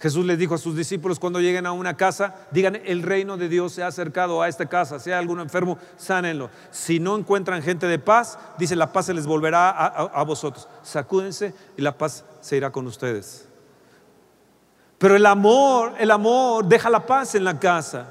Jesús 0.00 0.24
les 0.24 0.38
dijo 0.38 0.54
a 0.54 0.58
sus 0.58 0.74
discípulos 0.74 1.18
cuando 1.18 1.40
lleguen 1.40 1.66
a 1.66 1.72
una 1.72 1.94
casa, 1.94 2.34
digan, 2.50 2.80
el 2.86 3.02
reino 3.02 3.36
de 3.36 3.50
Dios 3.50 3.72
se 3.72 3.82
ha 3.82 3.88
acercado 3.88 4.40
a 4.40 4.48
esta 4.48 4.64
casa, 4.64 4.98
si 4.98 5.10
hay 5.10 5.18
algún 5.18 5.40
enfermo, 5.40 5.76
sánenlo. 5.98 6.48
Si 6.70 6.98
no 6.98 7.18
encuentran 7.18 7.62
gente 7.62 7.86
de 7.86 7.98
paz, 7.98 8.38
dice, 8.56 8.76
la 8.76 8.94
paz 8.94 9.06
se 9.06 9.14
les 9.14 9.26
volverá 9.26 9.68
a, 9.68 10.22
vosotros. 10.22 10.66
Sacúdense 10.82 11.52
y 11.76 11.82
la 11.82 11.98
paz 11.98 12.24
se 12.40 12.56
irá 12.56 12.72
con 12.72 12.86
ustedes. 12.86 13.46
Pero 14.96 15.16
el 15.16 15.26
amor, 15.26 15.92
el 15.98 16.10
amor 16.10 16.64
deja 16.64 16.88
la 16.88 17.04
paz 17.04 17.34
en 17.34 17.44
la 17.44 17.60
casa. 17.60 18.06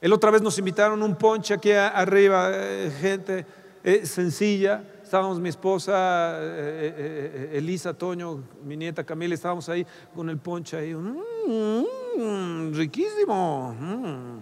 El 0.00 0.14
otra 0.14 0.30
vez 0.30 0.40
nos 0.40 0.58
invitaron 0.58 1.02
un 1.02 1.14
ponche 1.14 1.52
aquí 1.52 1.72
arriba, 1.72 2.48
eh, 2.52 2.90
gente 3.02 3.46
eh, 3.82 4.06
sencilla. 4.06 4.82
Estábamos 5.14 5.38
mi 5.38 5.48
esposa, 5.48 6.40
eh, 6.40 7.50
Elisa, 7.52 7.94
Toño, 7.94 8.42
mi 8.64 8.76
nieta 8.76 9.04
Camila, 9.04 9.32
estábamos 9.32 9.68
ahí 9.68 9.86
con 10.12 10.28
el 10.28 10.38
ponche 10.38 10.76
ahí. 10.76 10.92
Mm, 10.92 12.74
riquísimo. 12.74 13.76
Mm. 13.78 14.38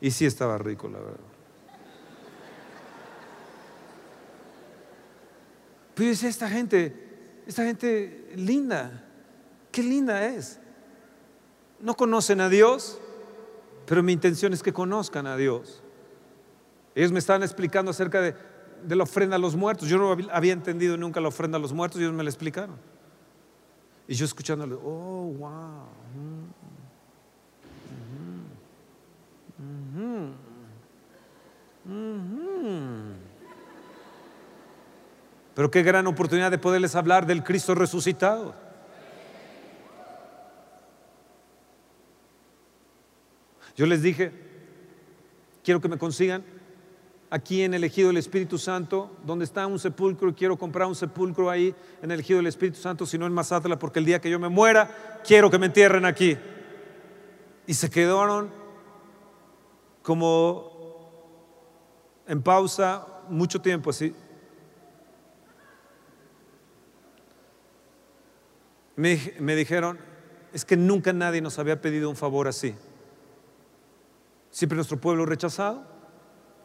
Y 0.00 0.10
sí 0.10 0.26
estaba 0.26 0.58
rico, 0.58 0.88
la 0.88 0.98
verdad. 0.98 1.20
Pero 5.94 6.10
es 6.10 6.24
esta 6.24 6.48
gente, 6.48 6.92
esta 7.46 7.62
gente 7.62 8.32
linda, 8.34 9.04
qué 9.70 9.84
linda 9.84 10.26
es. 10.26 10.58
No 11.78 11.94
conocen 11.94 12.40
a 12.40 12.48
Dios, 12.48 13.00
pero 13.88 14.02
mi 14.02 14.12
intención 14.12 14.52
es 14.52 14.62
que 14.62 14.72
conozcan 14.72 15.26
a 15.26 15.36
Dios. 15.36 15.82
Ellos 16.94 17.10
me 17.10 17.18
estaban 17.18 17.42
explicando 17.42 17.90
acerca 17.90 18.20
de, 18.20 18.34
la 18.86 19.02
ofrenda 19.02 19.36
a 19.36 19.38
los 19.38 19.56
muertos. 19.56 19.88
Yo 19.88 19.96
no 19.96 20.14
había 20.30 20.52
entendido 20.52 20.98
nunca 20.98 21.20
la 21.20 21.28
ofrenda 21.28 21.56
a 21.56 21.60
los 21.60 21.72
muertos 21.72 21.98
ellos 22.00 22.12
me 22.12 22.22
la 22.22 22.28
explicaron. 22.28 22.76
Y 24.06 24.14
yo 24.14 24.26
escuchándole, 24.26 24.74
oh, 24.74 25.34
wow. 25.38 25.86
Pero 35.54 35.70
qué 35.70 35.82
gran 35.82 36.06
oportunidad 36.06 36.50
de 36.50 36.58
poderles 36.58 36.94
hablar 36.94 37.26
del 37.26 37.42
Cristo 37.42 37.74
resucitado. 37.74 38.67
Yo 43.78 43.86
les 43.86 44.02
dije, 44.02 44.32
quiero 45.62 45.80
que 45.80 45.88
me 45.88 45.98
consigan 45.98 46.42
aquí 47.30 47.62
en 47.62 47.74
el 47.74 47.84
ejido 47.84 48.08
del 48.08 48.16
Espíritu 48.16 48.58
Santo, 48.58 49.16
donde 49.24 49.44
está 49.44 49.68
un 49.68 49.78
sepulcro, 49.78 50.34
quiero 50.34 50.58
comprar 50.58 50.88
un 50.88 50.96
sepulcro 50.96 51.48
ahí 51.48 51.72
en 52.02 52.10
el 52.10 52.18
ejido 52.18 52.38
del 52.38 52.48
Espíritu 52.48 52.80
Santo, 52.80 53.06
si 53.06 53.18
no 53.18 53.24
en 53.24 53.32
Mazatla, 53.32 53.78
porque 53.78 54.00
el 54.00 54.04
día 54.04 54.20
que 54.20 54.30
yo 54.30 54.40
me 54.40 54.48
muera, 54.48 55.20
quiero 55.24 55.48
que 55.48 55.60
me 55.60 55.66
entierren 55.66 56.06
aquí. 56.06 56.36
Y 57.68 57.74
se 57.74 57.88
quedaron 57.88 58.50
como 60.02 61.12
en 62.26 62.42
pausa 62.42 63.06
mucho 63.28 63.60
tiempo 63.60 63.90
así. 63.90 64.12
me, 68.96 69.54
dijeron, 69.54 70.00
es 70.52 70.64
que 70.64 70.76
nunca 70.76 71.12
nadie 71.12 71.40
nos 71.40 71.60
había 71.60 71.80
pedido 71.80 72.10
un 72.10 72.16
favor 72.16 72.48
así. 72.48 72.74
Siempre 74.58 74.74
nuestro 74.74 75.00
pueblo 75.00 75.24
rechazado. 75.24 75.84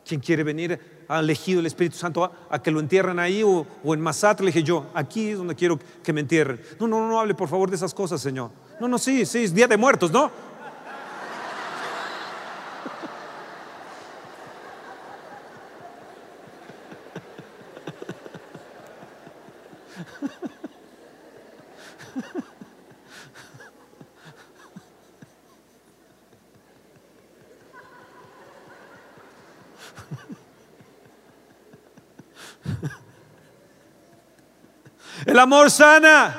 Quien 0.03 0.19
quiere 0.19 0.43
venir 0.43 1.05
ha 1.07 1.19
elegido 1.19 1.59
el 1.59 1.67
Espíritu 1.67 1.95
Santo 1.95 2.31
a, 2.49 2.59
que 2.59 2.71
lo 2.71 2.79
entierren 2.79 3.19
ahí 3.19 3.43
o, 3.43 3.67
en 3.83 4.01
Masat, 4.01 4.39
le 4.39 4.47
dije 4.47 4.63
yo, 4.63 4.87
aquí 4.95 5.29
es 5.29 5.37
donde 5.37 5.53
quiero 5.53 5.77
que 6.03 6.11
me 6.11 6.21
entierren. 6.21 6.59
No, 6.79 6.87
no, 6.87 7.07
no 7.07 7.19
hable 7.19 7.35
por 7.35 7.47
favor 7.47 7.69
de 7.69 7.75
esas 7.75 7.93
cosas, 7.93 8.19
Señor. 8.19 8.49
No, 8.81 8.87
no, 8.87 8.97
sí, 8.97 9.27
sí, 9.27 9.43
es 9.43 9.53
Día 9.53 9.67
de 9.67 9.77
Muertos, 9.77 10.11
¿no? 10.11 10.31
El 35.33 35.39
amor 35.39 35.71
sana. 35.71 36.31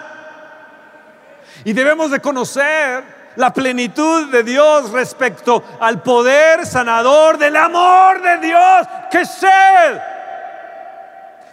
Y 1.65 1.73
debemos 1.73 2.13
de 2.13 2.21
conocer 2.21 3.03
la 3.35 3.53
plenitud 3.53 4.31
de 4.31 4.45
Dios 4.45 4.93
respecto 4.93 5.65
al 5.81 6.01
poder 6.01 6.65
sanador 6.65 7.37
del 7.37 7.57
amor 7.57 8.23
de 8.23 8.39
Dios 8.39 8.87
que 9.11 9.23
es 9.23 9.43
Él. 9.43 10.01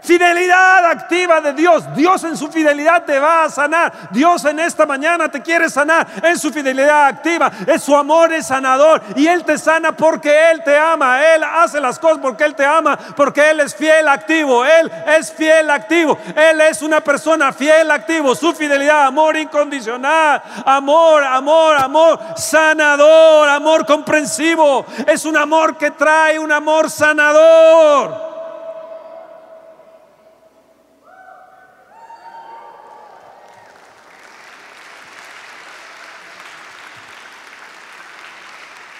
Fidelidad 0.01 0.85
activa 0.85 1.41
de 1.41 1.53
Dios. 1.53 1.83
Dios 1.95 2.23
en 2.23 2.35
su 2.35 2.47
fidelidad 2.47 3.03
te 3.03 3.19
va 3.19 3.43
a 3.43 3.49
sanar. 3.49 3.93
Dios 4.09 4.43
en 4.45 4.59
esta 4.59 4.85
mañana 4.87 5.29
te 5.29 5.41
quiere 5.41 5.69
sanar 5.69 6.07
en 6.23 6.39
su 6.39 6.51
fidelidad 6.51 7.05
activa. 7.05 7.51
Es 7.67 7.83
su 7.83 7.95
amor 7.95 8.33
es 8.33 8.47
sanador 8.47 9.01
y 9.15 9.27
Él 9.27 9.43
te 9.43 9.59
sana 9.59 9.95
porque 9.95 10.51
Él 10.51 10.63
te 10.63 10.75
ama. 10.75 11.23
Él 11.23 11.43
hace 11.43 11.79
las 11.79 11.99
cosas 11.99 12.17
porque 12.19 12.45
Él 12.45 12.55
te 12.55 12.65
ama, 12.65 12.97
porque 13.15 13.51
Él 13.51 13.59
es 13.59 13.75
fiel 13.75 14.07
activo. 14.07 14.65
Él 14.65 14.91
es 15.05 15.31
fiel 15.31 15.69
activo. 15.69 16.17
Él 16.35 16.61
es 16.61 16.81
una 16.81 17.01
persona 17.01 17.53
fiel 17.53 17.91
activo. 17.91 18.33
Su 18.33 18.53
fidelidad, 18.53 19.05
amor 19.05 19.37
incondicional, 19.37 20.41
amor, 20.65 21.23
amor, 21.23 21.75
amor 21.77 22.19
sanador, 22.35 23.49
amor 23.49 23.85
comprensivo. 23.85 24.83
Es 25.05 25.25
un 25.25 25.37
amor 25.37 25.77
que 25.77 25.91
trae 25.91 26.39
un 26.39 26.51
amor 26.51 26.89
sanador. 26.89 28.31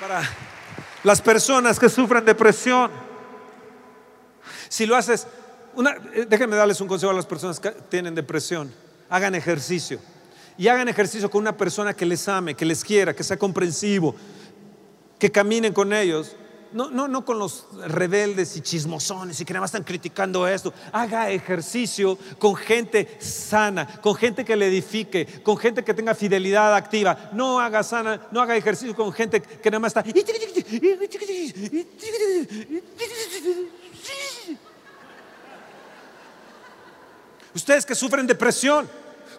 para 0.02 0.24
las 1.04 1.22
personas 1.22 1.80
que 1.80 1.90
sufren 1.90 2.26
depresión. 2.26 2.92
Si 4.70 4.86
lo 4.86 4.96
haces, 4.96 5.28
una, 5.76 5.92
eh, 6.14 6.26
déjenme 6.28 6.56
darles 6.56 6.82
un 6.82 6.88
consejo 6.88 7.12
a 7.12 7.16
las 7.16 7.26
personas 7.26 7.60
que 7.60 7.72
tienen 7.90 8.16
depresión. 8.16 8.74
Hagan 9.10 9.36
ejercicio. 9.36 10.00
Y 10.58 10.68
hagan 10.68 10.88
ejercicio 10.90 11.30
con 11.30 11.42
una 11.42 11.58
persona 11.58 11.94
que 11.94 12.06
les 12.06 12.28
ame, 12.28 12.56
que 12.56 12.66
les 12.66 12.84
quiera, 12.84 13.16
que 13.16 13.24
sea 13.24 13.38
comprensivo, 13.38 14.16
que 15.18 15.32
caminen 15.32 15.74
con 15.74 15.92
ellos. 15.94 16.36
No, 16.74 16.90
no, 16.90 17.08
no 17.08 17.26
con 17.26 17.40
los 17.40 17.66
rebeldes 17.88 18.56
y 18.58 18.62
chismosones 18.62 19.40
y 19.40 19.46
que 19.46 19.54
nada 19.54 19.62
más 19.62 19.70
están 19.70 19.84
criticando 19.84 20.48
esto. 20.48 20.74
Haga 20.92 21.30
ejercicio 21.30 22.18
con 22.40 22.56
gente 22.56 23.18
sana, 23.20 23.88
con 24.02 24.16
gente 24.16 24.46
que 24.46 24.56
le 24.56 24.68
edifique, 24.68 25.42
con 25.44 25.58
gente 25.58 25.84
que 25.84 25.94
tenga 25.94 26.16
fidelidad 26.16 26.76
activa. 26.76 27.32
No 27.34 27.60
haga 27.60 27.84
sana, 27.84 28.28
no 28.32 28.42
haga 28.42 28.56
ejercicio 28.56 28.96
con 28.96 29.12
gente 29.12 29.42
que 29.42 29.72
nada 29.72 29.80
más 29.80 29.96
está. 29.96 30.04
Ustedes 37.54 37.86
que 37.86 37.96
sufren 37.96 38.26
depresión, 38.26 38.90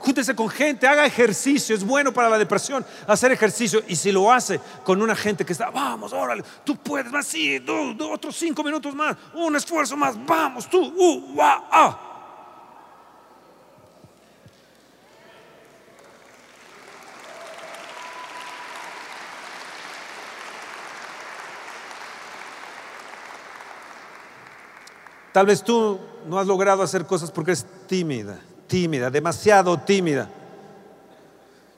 júntese 0.03 0.35
con 0.35 0.49
gente, 0.49 0.87
haga 0.87 1.07
ejercicio, 1.07 1.75
es 1.77 1.85
bueno 1.85 2.13
para 2.13 2.29
la 2.29 2.37
depresión 2.37 2.85
hacer 3.07 3.33
ejercicio. 3.33 3.83
Y 3.87 3.97
si 3.97 4.11
lo 4.11 4.33
hace 4.33 4.61
con 4.85 5.01
una 5.01 5.15
gente 5.15 5.45
que 5.45 5.53
está, 5.53 5.71
vamos, 5.71 6.13
órale, 6.13 6.43
tú 6.65 6.77
puedes, 6.77 7.11
más, 7.11 7.27
sí, 7.27 7.65
otros 8.01 8.37
cinco 8.37 8.65
minutos 8.65 8.95
más, 8.95 9.17
un 9.35 9.55
esfuerzo 9.57 9.97
más, 9.97 10.17
vamos, 10.27 10.69
tú, 10.69 10.81
uh, 10.83 11.41
ah. 11.41 12.09
Tal 25.33 25.47
vez 25.47 25.65
tú 25.65 25.99
no 26.27 26.39
has 26.39 26.47
logrado 26.47 26.83
hacer 26.83 27.07
cosas 27.07 27.31
porque 27.31 27.53
es 27.53 27.65
tímida, 27.87 28.39
tímida, 28.73 29.11
demasiado 29.11 29.79
tímida. 29.79 30.31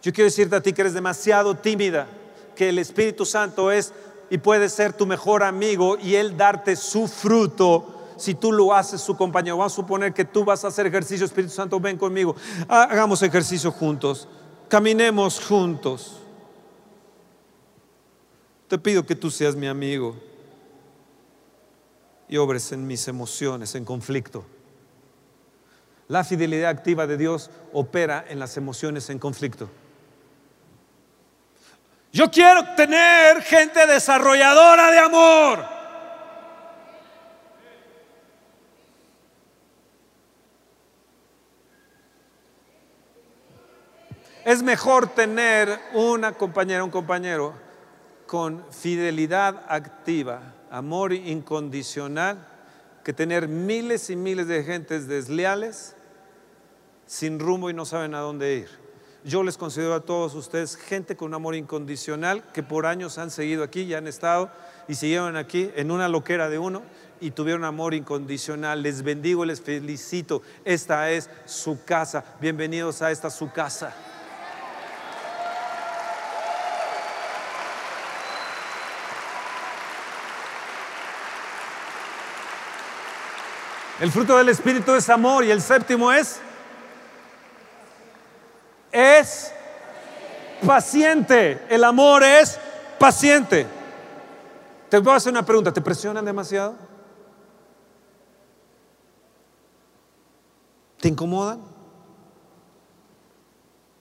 Yo 0.00 0.12
quiero 0.12 0.26
decirte 0.26 0.54
a 0.54 0.60
ti 0.60 0.72
que 0.72 0.82
eres 0.82 0.94
demasiado 0.94 1.56
tímida, 1.56 2.06
que 2.54 2.68
el 2.68 2.78
Espíritu 2.78 3.26
Santo 3.26 3.72
es 3.72 3.92
y 4.30 4.38
puede 4.38 4.68
ser 4.68 4.92
tu 4.92 5.04
mejor 5.04 5.42
amigo 5.42 5.98
y 5.98 6.14
Él 6.14 6.36
darte 6.36 6.76
su 6.76 7.08
fruto 7.08 8.12
si 8.16 8.36
tú 8.36 8.52
lo 8.52 8.72
haces 8.72 9.00
su 9.00 9.16
compañero. 9.16 9.56
Vamos 9.56 9.72
a 9.72 9.74
suponer 9.74 10.14
que 10.14 10.24
tú 10.24 10.44
vas 10.44 10.64
a 10.64 10.68
hacer 10.68 10.86
ejercicio, 10.86 11.26
Espíritu 11.26 11.52
Santo, 11.52 11.80
ven 11.80 11.98
conmigo. 11.98 12.36
Hagamos 12.68 13.20
ejercicio 13.22 13.72
juntos, 13.72 14.28
caminemos 14.68 15.44
juntos. 15.44 16.20
Te 18.68 18.78
pido 18.78 19.04
que 19.04 19.16
tú 19.16 19.32
seas 19.32 19.56
mi 19.56 19.66
amigo 19.66 20.14
y 22.28 22.36
obres 22.36 22.70
en 22.70 22.86
mis 22.86 23.08
emociones, 23.08 23.74
en 23.74 23.84
conflicto. 23.84 24.44
La 26.08 26.24
fidelidad 26.24 26.70
activa 26.70 27.06
de 27.06 27.16
Dios 27.16 27.50
opera 27.72 28.24
en 28.28 28.38
las 28.38 28.56
emociones 28.56 29.08
en 29.10 29.18
conflicto. 29.18 29.70
Yo 32.12 32.30
quiero 32.30 32.62
tener 32.76 33.42
gente 33.42 33.86
desarrolladora 33.86 34.90
de 34.90 34.98
amor. 34.98 35.64
Es 44.44 44.62
mejor 44.62 45.08
tener 45.08 45.80
una 45.94 46.32
compañera, 46.32 46.84
un 46.84 46.90
compañero 46.90 47.54
con 48.26 48.64
fidelidad 48.70 49.64
activa 49.68 50.54
amor 50.74 51.12
incondicional 51.12 52.48
que 53.04 53.12
tener 53.12 53.46
miles 53.46 54.10
y 54.10 54.16
miles 54.16 54.48
de 54.48 54.64
gentes 54.64 55.06
desleales, 55.06 55.93
sin 57.06 57.38
rumbo 57.38 57.70
y 57.70 57.74
no 57.74 57.84
saben 57.84 58.14
a 58.14 58.20
dónde 58.20 58.54
ir. 58.56 58.84
Yo 59.24 59.42
les 59.42 59.56
considero 59.56 59.94
a 59.94 60.00
todos 60.00 60.34
ustedes 60.34 60.76
gente 60.76 61.16
con 61.16 61.28
un 61.28 61.34
amor 61.34 61.54
incondicional 61.54 62.44
que 62.52 62.62
por 62.62 62.84
años 62.84 63.16
han 63.16 63.30
seguido 63.30 63.64
aquí 63.64 63.80
y 63.80 63.94
han 63.94 64.06
estado 64.06 64.50
y 64.86 64.96
siguieron 64.96 65.36
aquí 65.36 65.70
en 65.76 65.90
una 65.90 66.08
loquera 66.08 66.50
de 66.50 66.58
uno 66.58 66.82
y 67.20 67.30
tuvieron 67.30 67.64
amor 67.64 67.94
incondicional. 67.94 68.82
Les 68.82 69.02
bendigo, 69.02 69.46
les 69.46 69.62
felicito. 69.62 70.42
Esta 70.64 71.10
es 71.10 71.30
su 71.46 71.82
casa. 71.86 72.22
Bienvenidos 72.38 73.00
a 73.00 73.10
esta 73.10 73.30
su 73.30 73.50
casa. 73.50 73.94
El 84.00 84.10
fruto 84.10 84.36
del 84.36 84.50
Espíritu 84.50 84.92
es 84.92 85.08
amor 85.08 85.44
y 85.44 85.50
el 85.50 85.62
séptimo 85.62 86.12
es 86.12 86.40
es 88.94 89.52
paciente. 90.64 91.66
El 91.68 91.82
amor 91.82 92.22
es 92.22 92.58
paciente. 92.98 93.66
Te 94.88 94.98
voy 95.00 95.12
a 95.12 95.16
hacer 95.16 95.32
una 95.32 95.44
pregunta, 95.44 95.72
¿te 95.72 95.80
presionan 95.80 96.24
demasiado? 96.24 96.76
¿Te 101.00 101.08
incomodan? 101.08 101.60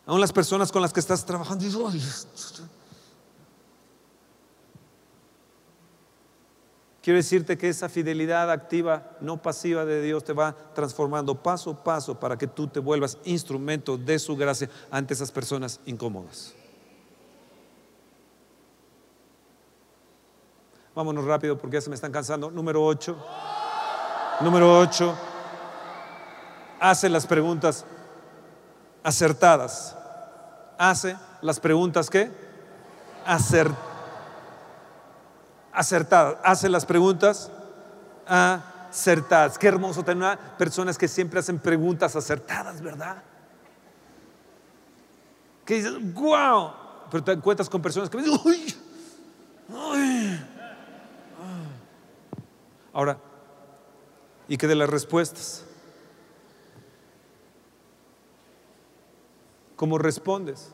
Aún 0.06 0.22
las 0.22 0.32
personas 0.32 0.72
con 0.72 0.82
las 0.82 0.94
que 0.94 1.00
estás 1.00 1.26
trabajando, 1.26 1.66
Quiero 7.04 7.18
decirte 7.18 7.58
que 7.58 7.68
esa 7.68 7.90
fidelidad 7.90 8.50
activa, 8.50 9.04
no 9.20 9.36
pasiva 9.42 9.84
de 9.84 10.02
Dios, 10.02 10.24
te 10.24 10.32
va 10.32 10.56
transformando 10.74 11.36
paso 11.36 11.72
a 11.72 11.84
paso 11.84 12.18
para 12.18 12.38
que 12.38 12.48
tú 12.48 12.70
te 12.70 12.80
vuelvas 12.80 13.18
instrumento 13.26 13.98
de 13.98 14.18
su 14.18 14.38
gracia 14.38 14.70
ante 14.90 15.14
esas 15.14 15.30
personas 15.30 15.82
incómodas. 15.86 16.54
Vámonos 20.96 21.26
rápido 21.26 21.58
porque 21.58 21.76
ya 21.76 21.82
se 21.82 21.90
me 21.90 21.96
están 21.96 22.14
cansando. 22.14 22.50
Número 22.50 22.82
8. 22.82 23.18
Número 24.40 24.80
8. 24.80 25.14
Hace 26.80 27.10
las 27.10 27.28
preguntas 27.28 27.84
acertadas. 29.04 29.98
Hace 30.78 31.18
las 31.42 31.60
preguntas 31.60 32.10
que 32.10 32.32
acertadas 33.26 33.93
acertadas. 35.74 36.38
Hace 36.44 36.70
las 36.70 36.86
preguntas 36.86 37.52
acertadas. 38.26 39.58
Qué 39.58 39.68
hermoso 39.68 40.04
tener 40.04 40.38
personas 40.58 40.98
que 40.98 41.08
siempre 41.08 41.40
hacen 41.40 41.60
preguntas 41.60 42.16
acertadas, 42.16 42.82
¿verdad? 42.82 43.24
Que 45.66 45.76
dices, 45.76 45.94
wow, 46.14 46.72
pero 47.10 47.24
te 47.24 47.32
encuentras 47.32 47.70
con 47.70 47.82
personas 47.82 48.10
que 48.10 48.18
dicen, 48.18 48.40
uy, 48.44 48.76
uy. 49.70 50.40
Ahora, 52.92 53.18
¿y 54.48 54.58
qué 54.58 54.68
de 54.68 54.76
las 54.76 54.90
respuestas? 54.90 55.66
¿Cómo 59.76 59.98
respondes? 59.98 60.73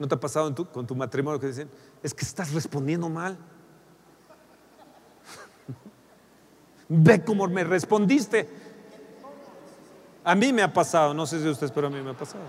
¿No 0.00 0.08
te 0.08 0.14
ha 0.14 0.18
pasado 0.18 0.52
con 0.72 0.86
tu 0.86 0.96
matrimonio 0.96 1.38
que 1.38 1.48
dicen, 1.48 1.70
es 2.02 2.14
que 2.14 2.24
estás 2.24 2.54
respondiendo 2.54 3.10
mal? 3.10 3.36
Ve 6.88 7.22
cómo 7.22 7.46
me 7.46 7.62
respondiste. 7.64 8.48
A 10.24 10.34
mí 10.34 10.54
me 10.54 10.62
ha 10.62 10.72
pasado, 10.72 11.12
no 11.12 11.26
sé 11.26 11.42
si 11.42 11.46
ustedes, 11.46 11.70
pero 11.70 11.88
a 11.88 11.90
mí 11.90 12.00
me 12.00 12.10
ha 12.12 12.16
pasado. 12.16 12.42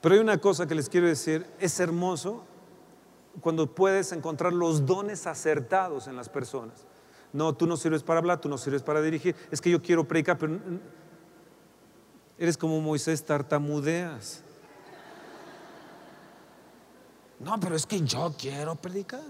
Pero 0.00 0.14
hay 0.14 0.20
una 0.22 0.38
cosa 0.38 0.66
que 0.66 0.74
les 0.74 0.88
quiero 0.88 1.06
decir, 1.06 1.46
es 1.60 1.78
hermoso 1.78 2.42
cuando 3.42 3.66
puedes 3.66 4.12
encontrar 4.12 4.54
los 4.54 4.86
dones 4.86 5.26
acertados 5.26 6.06
en 6.06 6.16
las 6.16 6.30
personas. 6.30 6.86
No, 7.34 7.52
tú 7.52 7.66
no 7.66 7.76
sirves 7.76 8.02
para 8.02 8.20
hablar, 8.20 8.40
tú 8.40 8.48
no 8.48 8.56
sirves 8.56 8.82
para 8.82 9.02
dirigir. 9.02 9.36
Es 9.50 9.60
que 9.60 9.68
yo 9.68 9.82
quiero 9.82 10.08
predicar, 10.08 10.38
pero 10.38 10.58
Eres 12.38 12.56
como 12.56 12.80
Moisés, 12.80 13.24
tartamudeas. 13.24 14.42
No, 17.38 17.58
pero 17.60 17.76
es 17.76 17.86
que 17.86 18.00
yo 18.00 18.34
quiero 18.38 18.74
predicar. 18.74 19.20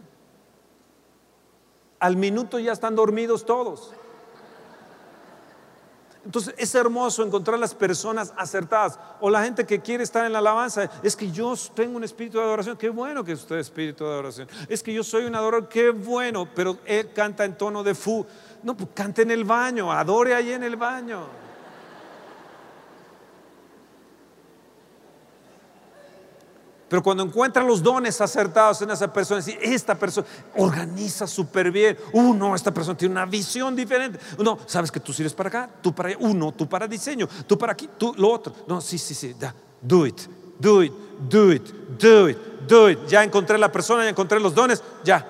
Al 1.98 2.16
minuto 2.16 2.59
ya 2.59 2.72
están 2.72 2.94
dormidos 2.94 3.44
todos. 3.44 3.93
Entonces 6.24 6.55
es 6.56 6.74
hermoso 6.74 7.22
encontrar 7.22 7.59
las 7.59 7.74
personas 7.74 8.32
acertadas 8.36 8.98
o 9.20 9.28
la 9.28 9.44
gente 9.44 9.66
que 9.66 9.81
quiere 9.81 10.05
estar 10.05 10.24
en 10.24 10.32
la 10.32 10.39
alabanza. 10.39 10.90
Es 11.02 11.16
que 11.16 11.31
yo 11.31 11.55
tengo 11.74 11.97
un 11.97 12.05
espíritu 12.05 12.39
de 12.39 12.44
adoración. 12.44 12.78
Qué 12.78 12.89
bueno 12.89 13.22
que 13.22 13.35
usted 13.35 13.56
es 13.56 13.66
espíritu 13.66 14.05
de 14.05 14.10
adoración. 14.10 14.48
Es 14.68 14.82
que 14.82 14.94
yo 14.94 15.05
soy 15.05 15.24
un 15.24 15.35
adorador. 15.35 15.68
Qué 15.68 15.90
bueno. 15.90 16.48
Pero 16.55 16.78
él 16.86 17.12
canta 17.12 17.44
en 17.44 17.59
tono 17.59 17.82
de 17.82 17.94
fu. 17.94 18.24
No, 18.62 18.74
pues 18.74 18.89
cante 18.94 19.22
en 19.22 19.32
el 19.32 19.44
baño. 19.44 19.93
Adore 19.93 20.35
ahí 20.35 20.52
en 20.52 20.62
el 20.62 20.76
baño. 20.76 21.44
Pero 26.89 27.02
cuando 27.02 27.23
encuentra 27.23 27.62
los 27.62 27.82
dones 27.82 28.20
acertados 28.20 28.82
en 28.82 28.90
esa 28.90 29.12
persona, 29.12 29.39
decir, 29.39 29.59
esta 29.62 29.94
persona 29.94 30.27
organiza 30.56 31.27
súper 31.27 31.70
bien. 31.70 31.97
Uno, 32.12 32.55
esta 32.55 32.73
persona 32.73 32.97
tiene 32.97 33.12
una 33.12 33.27
visión 33.27 33.74
diferente. 33.74 34.19
No, 34.39 34.59
sabes 34.66 34.90
que 34.93 35.01
tú 35.01 35.12
sirves 35.12 35.32
para 35.32 35.48
acá, 35.48 35.70
tú 35.81 35.94
para 35.94 36.11
allá. 36.11 36.19
Uno, 36.20 36.52
tú 36.52 36.69
para 36.69 36.86
diseño, 36.86 37.27
tú 37.47 37.56
para 37.56 37.73
aquí, 37.73 37.89
tú 37.98 38.15
lo 38.16 38.31
otro. 38.31 38.55
No, 38.69 38.81
sí, 38.81 38.98
sí, 38.98 39.15
sí, 39.15 39.35
da, 39.39 39.55
do 39.81 40.06
it, 40.06 40.20
do 40.59 40.82
it, 40.82 40.93
do 41.28 41.52
it, 41.52 41.66
do 41.98 42.28
it, 42.28 42.39
do 42.69 42.90
it. 42.90 42.98
Ya 43.09 43.24
encontré 43.24 43.56
la 43.56 43.73
persona, 43.73 44.05
ya 44.05 44.11
encontré 44.11 44.39
los 44.39 44.55
dones, 44.55 44.82
ya. 45.02 45.27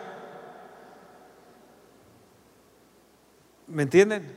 ¿Me 3.69 3.85
entienden? 3.85 4.35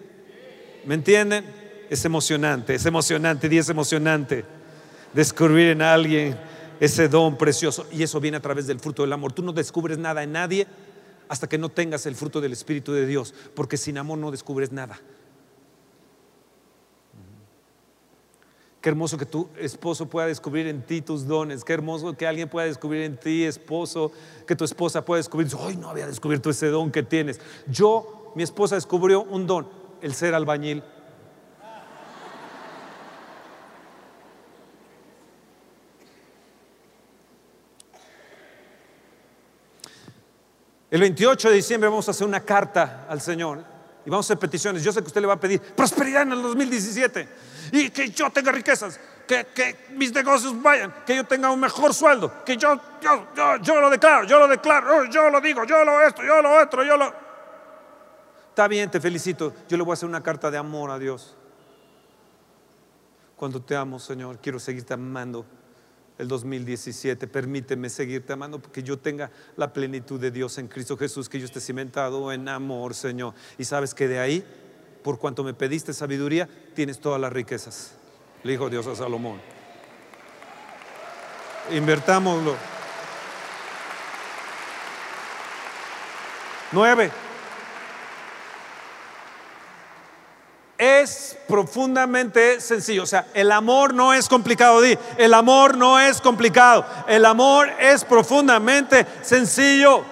¿Me 0.86 0.94
entienden? 0.94 1.46
Es 1.90 2.06
emocionante, 2.06 2.76
es 2.76 2.86
emocionante, 2.86 3.48
y 3.52 3.58
es 3.58 3.70
emocionante 3.70 4.46
descubrir 5.14 5.70
en 5.70 5.82
alguien 5.82 6.38
ese 6.80 7.08
don 7.08 7.38
precioso. 7.38 7.86
Y 7.92 8.04
eso 8.04 8.20
viene 8.20 8.38
a 8.38 8.42
través 8.42 8.68
del 8.68 8.80
fruto 8.80 9.04
del 9.04 9.14
amor. 9.14 9.34
Tú 9.34 9.44
no 9.44 9.54
descubres 9.54 9.98
nada 9.98 10.24
en 10.24 10.32
nadie 10.32 10.68
hasta 11.30 11.48
que 11.48 11.58
no 11.58 11.70
tengas 11.70 12.06
el 12.06 12.16
fruto 12.16 12.42
del 12.42 12.54
Espíritu 12.54 12.94
de 12.94 13.06
Dios, 13.06 13.34
porque 13.54 13.78
sin 13.78 13.98
amor 13.98 14.18
no 14.18 14.32
descubres 14.32 14.72
nada. 14.72 15.00
Qué 18.82 18.90
hermoso 18.90 19.18
que 19.18 19.26
tu 19.26 19.50
esposo 19.60 20.08
pueda 20.08 20.28
descubrir 20.28 20.68
en 20.68 20.82
ti 20.82 21.02
tus 21.02 21.28
dones. 21.28 21.64
Qué 21.66 21.74
hermoso 21.74 22.16
que 22.16 22.28
alguien 22.28 22.48
pueda 22.48 22.68
descubrir 22.68 23.02
en 23.02 23.18
ti, 23.18 23.44
esposo, 23.44 24.12
que 24.46 24.56
tu 24.56 24.64
esposa 24.64 25.04
pueda 25.04 25.18
descubrir. 25.18 25.50
Hoy 25.60 25.76
no 25.76 25.90
había 25.90 26.08
descubierto 26.08 26.50
ese 26.50 26.68
don 26.68 26.92
que 26.92 27.04
tienes. 27.04 27.42
Yo, 27.68 28.32
mi 28.36 28.44
esposa 28.44 28.76
descubrió 28.76 29.24
un 29.24 29.48
don, 29.48 29.68
el 30.02 30.14
ser 30.14 30.36
albañil. 30.36 30.84
El 40.90 41.02
28 41.02 41.50
de 41.50 41.56
diciembre 41.56 41.90
vamos 41.90 42.08
a 42.08 42.12
hacer 42.12 42.26
una 42.26 42.40
carta 42.40 43.06
al 43.10 43.20
Señor 43.20 43.64
y 44.06 44.10
vamos 44.10 44.26
a 44.26 44.28
hacer 44.28 44.40
peticiones. 44.40 44.84
Yo 44.84 44.94
sé 44.94 45.02
que 45.02 45.08
usted 45.08 45.20
le 45.20 45.28
va 45.28 45.34
a 45.34 45.40
pedir 45.40 45.60
prosperidad 45.60 46.22
en 46.22 46.32
el 46.32 46.42
2017 46.42 47.28
y 47.74 47.90
que 47.90 48.10
yo 48.10 48.30
tenga 48.30 48.54
riquezas, 48.54 48.98
que, 49.28 49.88
mis 49.90 50.14
negocios 50.14 50.62
vayan, 50.62 50.94
que 51.06 51.18
yo 51.18 51.26
tenga 51.26 51.52
un 51.52 51.60
mejor 51.60 51.94
sueldo, 51.94 52.46
que 52.46 52.56
yo, 52.56 52.80
yo, 53.02 53.28
yo, 53.36 53.58
yo 53.58 53.82
lo 53.82 53.90
declaro, 53.90 54.26
yo 54.26 54.40
lo 54.40 54.48
declaro, 54.48 55.06
yo 55.06 55.30
lo 55.30 55.42
digo, 55.42 55.66
yo 55.66 55.84
lo 55.84 56.02
esto, 56.02 56.24
yo 56.24 56.42
lo 56.42 56.62
otro, 56.62 56.86
yo 56.86 56.96
lo... 56.96 57.14
Está 58.50 58.68
bien, 58.70 58.90
te 58.90 59.00
felicito. 59.00 59.54
Yo 59.68 59.78
le 59.78 59.84
voy 59.84 59.92
a 59.92 59.94
hacer 59.94 60.10
una 60.10 60.24
carta 60.24 60.50
de 60.50 60.58
amor 60.58 60.90
a 60.90 60.98
Dios. 60.98 61.36
Cuando 63.36 63.62
te 63.62 63.76
amo, 63.76 64.00
Señor, 64.00 64.40
quiero 64.40 64.58
seguirte 64.58 64.94
amando 64.94 65.46
el 66.18 66.28
2017. 66.28 67.28
Permíteme 67.28 67.90
seguirte 67.90 68.34
amando 68.34 68.60
porque 68.60 68.84
yo 68.84 68.98
tenga 68.98 69.32
la 69.56 69.74
plenitud 69.74 70.20
de 70.20 70.32
Dios 70.32 70.58
en 70.58 70.68
Cristo 70.68 70.98
Jesús, 70.98 71.30
que 71.30 71.40
yo 71.40 71.46
esté 71.46 71.60
cimentado 71.60 72.32
en 72.32 72.48
amor, 72.50 72.96
Señor. 72.96 73.34
Y 73.58 73.66
sabes 73.66 73.94
que 73.94 74.08
de 74.08 74.20
ahí, 74.20 74.44
por 75.04 75.20
cuanto 75.20 75.44
me 75.44 75.54
pediste 75.54 75.94
sabiduría, 75.94 76.50
tienes 76.74 77.00
todas 77.00 77.20
las 77.20 77.32
riquezas. 77.32 77.94
Le 78.44 78.52
dijo 78.52 78.70
Dios 78.70 78.88
a 78.88 78.96
Salomón. 78.96 79.40
Invertámoslo. 81.72 82.56
Nueve. 86.72 87.12
Es 90.78 91.38
profundamente 91.48 92.62
sencillo. 92.62 93.04
O 93.04 93.08
sea, 93.08 93.28
el 93.34 93.52
amor 93.52 93.94
no 93.94 94.14
es 94.14 94.28
complicado. 94.30 94.82
Di, 94.82 94.98
el 95.18 95.34
amor 95.34 95.78
no 95.78 96.00
es 96.00 96.22
complicado. 96.22 96.86
El 97.08 97.26
amor 97.26 97.70
es 97.80 98.04
profundamente 98.04 99.06
sencillo. 99.22 100.04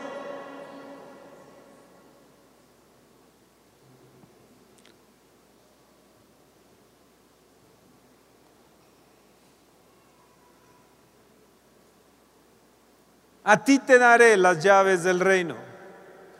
A 13.47 13.63
ti 13.63 13.77
te 13.77 13.99
daré 13.99 14.35
las 14.37 14.63
llaves 14.63 15.03
del 15.03 15.19
reino. 15.19 15.74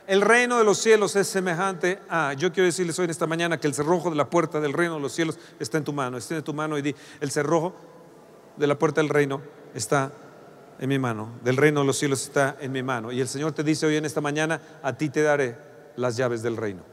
El 0.08 0.22
reino 0.22 0.60
de 0.60 0.64
los 0.64 0.78
cielos 0.78 1.16
es 1.16 1.28
semejante 1.28 2.00
a, 2.10 2.34
yo 2.34 2.54
quiero 2.54 2.68
decirles 2.68 2.98
hoy 3.00 3.06
en 3.06 3.12
esta 3.12 3.26
mañana 3.26 3.60
que 3.60 3.66
el 3.66 3.74
cerrojo 3.74 4.12
de 4.12 4.16
la 4.16 4.30
puerta 4.30 4.60
del 4.60 4.74
reino 4.74 4.96
de 4.96 5.02
los 5.02 5.14
cielos 5.14 5.40
está 5.60 5.80
en 5.80 5.84
tu 5.84 5.94
mano, 5.94 6.18
está 6.18 6.36
en 6.36 6.44
tu 6.44 6.54
mano 6.54 6.78
y 6.78 6.84
di, 6.84 6.96
el 7.22 7.32
cerrojo 7.32 7.76
de 8.56 8.68
la 8.68 8.78
puerta 8.78 9.02
del 9.02 9.10
reino 9.10 9.42
está 9.74 10.12
en 10.78 10.90
mi 10.90 11.00
mano, 11.00 11.40
del 11.44 11.58
reino 11.58 11.80
de 11.80 11.88
los 11.88 11.98
cielos 11.98 12.22
está 12.22 12.56
en 12.60 12.72
mi 12.72 12.84
mano. 12.84 13.12
Y 13.12 13.20
el 13.20 13.28
Señor 13.28 13.54
te 13.54 13.64
dice 13.64 13.88
hoy 13.88 13.96
en 13.96 14.06
esta 14.06 14.22
mañana, 14.22 14.62
a 14.84 14.94
ti 14.94 15.10
te 15.10 15.24
daré 15.24 15.58
las 15.96 16.16
llaves 16.16 16.44
del 16.44 16.56
reino. 16.56 16.84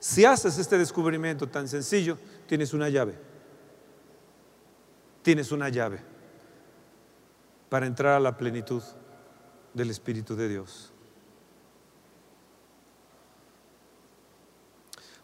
Si 0.00 0.24
haces 0.24 0.58
este 0.58 0.76
descubrimiento 0.76 1.48
tan 1.48 1.68
sencillo, 1.68 2.18
tienes 2.48 2.72
una 2.72 2.88
llave. 2.88 3.14
Tienes 5.22 5.52
una 5.52 5.68
llave 5.68 6.17
para 7.68 7.86
entrar 7.86 8.14
a 8.14 8.20
la 8.20 8.36
plenitud 8.36 8.82
del 9.74 9.90
Espíritu 9.90 10.34
de 10.34 10.48
Dios. 10.48 10.92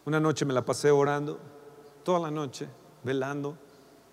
Una 0.05 0.19
noche 0.19 0.45
me 0.45 0.53
la 0.53 0.63
pasé 0.63 0.91
orando, 0.91 1.39
toda 2.03 2.19
la 2.19 2.31
noche, 2.31 2.67
velando, 3.03 3.57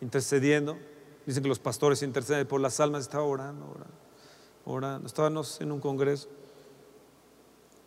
intercediendo. 0.00 0.78
Dicen 1.26 1.42
que 1.42 1.48
los 1.48 1.58
pastores 1.58 2.02
interceden 2.02 2.46
por 2.46 2.60
las 2.60 2.80
almas, 2.80 3.02
estaba 3.02 3.24
orando, 3.24 3.66
orando, 3.66 3.94
orando. 4.64 5.06
Estábamos 5.06 5.60
en 5.60 5.70
un 5.70 5.80
congreso 5.80 6.28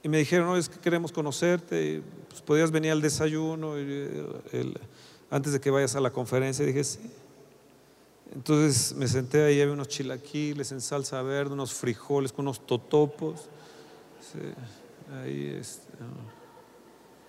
y 0.05 0.07
me 0.07 0.19
dijeron, 0.19 0.45
no, 0.45 0.55
es 0.55 0.69
que 0.69 0.79
queremos 0.79 1.11
conocerte, 1.11 2.03
pues 2.29 2.39
podías 2.43 2.69
venir 2.69 2.91
al 2.91 3.01
desayuno 3.01 3.73
antes 5.31 5.51
de 5.51 5.59
que 5.59 5.71
vayas 5.71 5.95
a 5.95 5.99
la 5.99 6.11
conferencia. 6.11 6.61
Y 6.61 6.67
dije, 6.67 6.83
sí. 6.83 7.11
Entonces 8.33 8.93
me 8.95 9.07
senté 9.07 9.43
ahí, 9.43 9.61
había 9.61 9.73
unos 9.73 9.87
chilaquiles 9.87 10.71
en 10.71 10.81
salsa 10.81 11.21
verde, 11.21 11.53
unos 11.53 11.73
frijoles 11.73 12.31
con 12.33 12.45
unos 12.45 12.65
totopos. 12.65 13.49
ahí 15.23 15.57
este, 15.59 15.93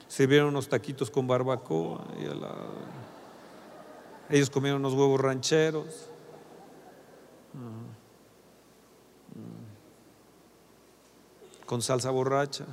se 0.08 0.26
vieron 0.26 0.48
unos 0.48 0.68
taquitos 0.68 1.10
con 1.10 1.26
barbacoa. 1.26 2.04
ellos 4.30 4.50
comieron 4.50 4.80
unos 4.80 4.94
huevos 4.94 5.20
rancheros. 5.20 6.08
Con 11.66 11.82
salsa 11.82 12.10
borracha. 12.10 12.64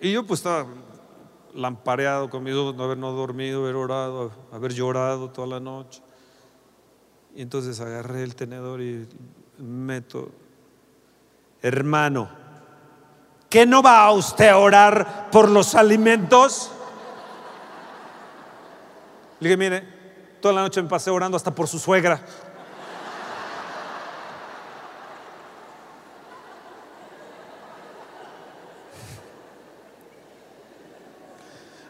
Y 0.00 0.12
yo 0.12 0.26
pues 0.26 0.40
estaba 0.40 0.66
lampareado 1.54 2.28
conmigo, 2.30 2.72
no 2.76 2.84
haber 2.84 2.98
no 2.98 3.12
dormido, 3.12 3.62
haber 3.62 3.76
orado, 3.76 4.32
haber 4.52 4.72
llorado 4.72 5.30
toda 5.30 5.46
la 5.46 5.60
noche. 5.60 6.02
Y 7.34 7.42
entonces 7.42 7.80
agarré 7.80 8.22
el 8.22 8.34
tenedor 8.34 8.80
y 8.80 9.08
meto, 9.58 10.30
hermano, 11.62 12.28
¿qué 13.48 13.66
no 13.66 13.82
va 13.82 14.10
usted 14.12 14.48
a 14.48 14.58
orar 14.58 15.30
por 15.30 15.48
los 15.48 15.74
alimentos? 15.74 16.70
Le 19.40 19.48
dije, 19.48 19.56
mire, 19.56 19.94
toda 20.40 20.54
la 20.54 20.60
noche 20.62 20.82
me 20.82 20.88
pasé 20.88 21.10
orando 21.10 21.36
hasta 21.36 21.54
por 21.54 21.68
su 21.68 21.78
suegra. 21.78 22.20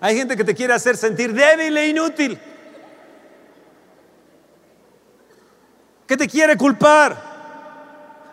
Hay 0.05 0.19
gente 0.19 0.37
que 0.37 0.45
te 0.45 0.55
quiere 0.55 0.75
hacer 0.75 0.99
sentir 0.99 1.33
débil 1.33 1.75
e 1.79 1.89
inútil. 1.89 2.39
Que 6.07 6.15
te 6.15 6.29
quiere 6.29 6.59
culpar. 6.59 7.17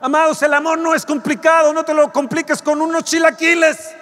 Amados, 0.01 0.41
el 0.43 0.53
amor 0.53 0.79
no 0.79 0.93
es 0.93 1.05
complicado, 1.05 1.71
no 1.71 1.85
te 1.85 1.93
lo 1.93 2.11
compliques 2.11 2.61
con 2.61 2.81
unos 2.81 3.05
chilaquiles. 3.05 3.95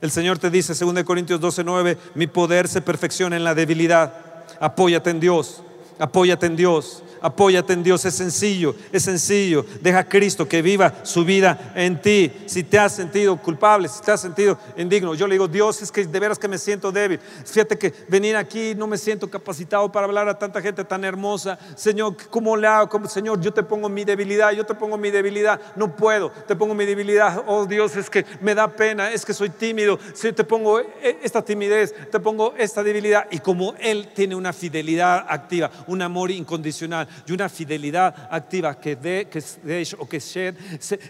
El 0.00 0.10
Señor 0.10 0.40
te 0.40 0.50
dice, 0.50 0.74
2 0.74 1.04
Corintios 1.04 1.40
12, 1.40 1.62
9, 1.62 1.98
mi 2.16 2.26
poder 2.26 2.66
se 2.66 2.82
perfecciona 2.82 3.36
en 3.36 3.44
la 3.44 3.54
debilidad. 3.54 4.12
Apóyate 4.58 5.10
en 5.10 5.20
Dios 5.20 5.62
apóyate 5.98 6.46
en 6.46 6.56
Dios, 6.56 7.02
Apóyate 7.20 7.72
en 7.72 7.82
Dios, 7.82 8.04
es 8.04 8.14
sencillo, 8.14 8.74
es 8.92 9.02
sencillo. 9.02 9.64
Deja 9.80 10.00
a 10.00 10.08
Cristo 10.08 10.48
que 10.48 10.62
viva 10.62 10.92
su 11.02 11.24
vida 11.24 11.72
en 11.74 12.00
ti. 12.00 12.30
Si 12.46 12.62
te 12.62 12.78
has 12.78 12.94
sentido 12.94 13.36
culpable, 13.36 13.88
si 13.88 14.00
te 14.00 14.12
has 14.12 14.20
sentido 14.20 14.58
indigno, 14.76 15.14
yo 15.14 15.26
le 15.26 15.34
digo, 15.34 15.48
Dios, 15.48 15.82
es 15.82 15.90
que 15.90 16.06
de 16.06 16.20
veras 16.20 16.38
que 16.38 16.48
me 16.48 16.58
siento 16.58 16.92
débil. 16.92 17.18
Fíjate 17.44 17.78
que 17.78 17.92
venir 18.08 18.36
aquí 18.36 18.74
no 18.74 18.86
me 18.86 18.98
siento 18.98 19.28
capacitado 19.28 19.90
para 19.90 20.06
hablar 20.06 20.28
a 20.28 20.38
tanta 20.38 20.60
gente 20.60 20.84
tan 20.84 21.04
hermosa. 21.04 21.58
Señor, 21.74 22.16
¿cómo 22.30 22.56
le 22.56 22.66
hago? 22.66 23.08
Señor, 23.08 23.40
yo 23.40 23.52
te 23.52 23.62
pongo 23.62 23.88
mi 23.88 24.04
debilidad, 24.04 24.52
yo 24.52 24.64
te 24.64 24.74
pongo 24.74 24.96
mi 24.96 25.10
debilidad. 25.10 25.60
No 25.74 25.94
puedo, 25.94 26.30
te 26.30 26.56
pongo 26.56 26.74
mi 26.74 26.84
debilidad. 26.84 27.44
Oh 27.46 27.66
Dios, 27.66 27.96
es 27.96 28.10
que 28.10 28.24
me 28.40 28.54
da 28.54 28.68
pena, 28.68 29.10
es 29.10 29.24
que 29.24 29.32
soy 29.32 29.50
tímido. 29.50 29.98
Si 30.14 30.32
te 30.32 30.44
pongo 30.44 30.80
e, 30.80 31.18
esta 31.22 31.42
timidez, 31.42 31.94
te 32.10 32.20
pongo 32.20 32.54
esta 32.56 32.82
debilidad. 32.82 33.26
Y 33.30 33.38
como 33.38 33.74
Él 33.78 34.08
tiene 34.14 34.34
una 34.34 34.52
fidelidad 34.52 35.26
activa, 35.28 35.70
un 35.86 36.02
amor 36.02 36.30
incondicional 36.30 37.08
y 37.26 37.32
una 37.32 37.48
fidelidad 37.48 38.28
activa 38.30 38.78
que 38.78 38.96
de, 38.96 39.28
que 39.28 39.42
de 39.62 39.86
o 39.98 40.08
que 40.08 40.18
shed, 40.18 40.56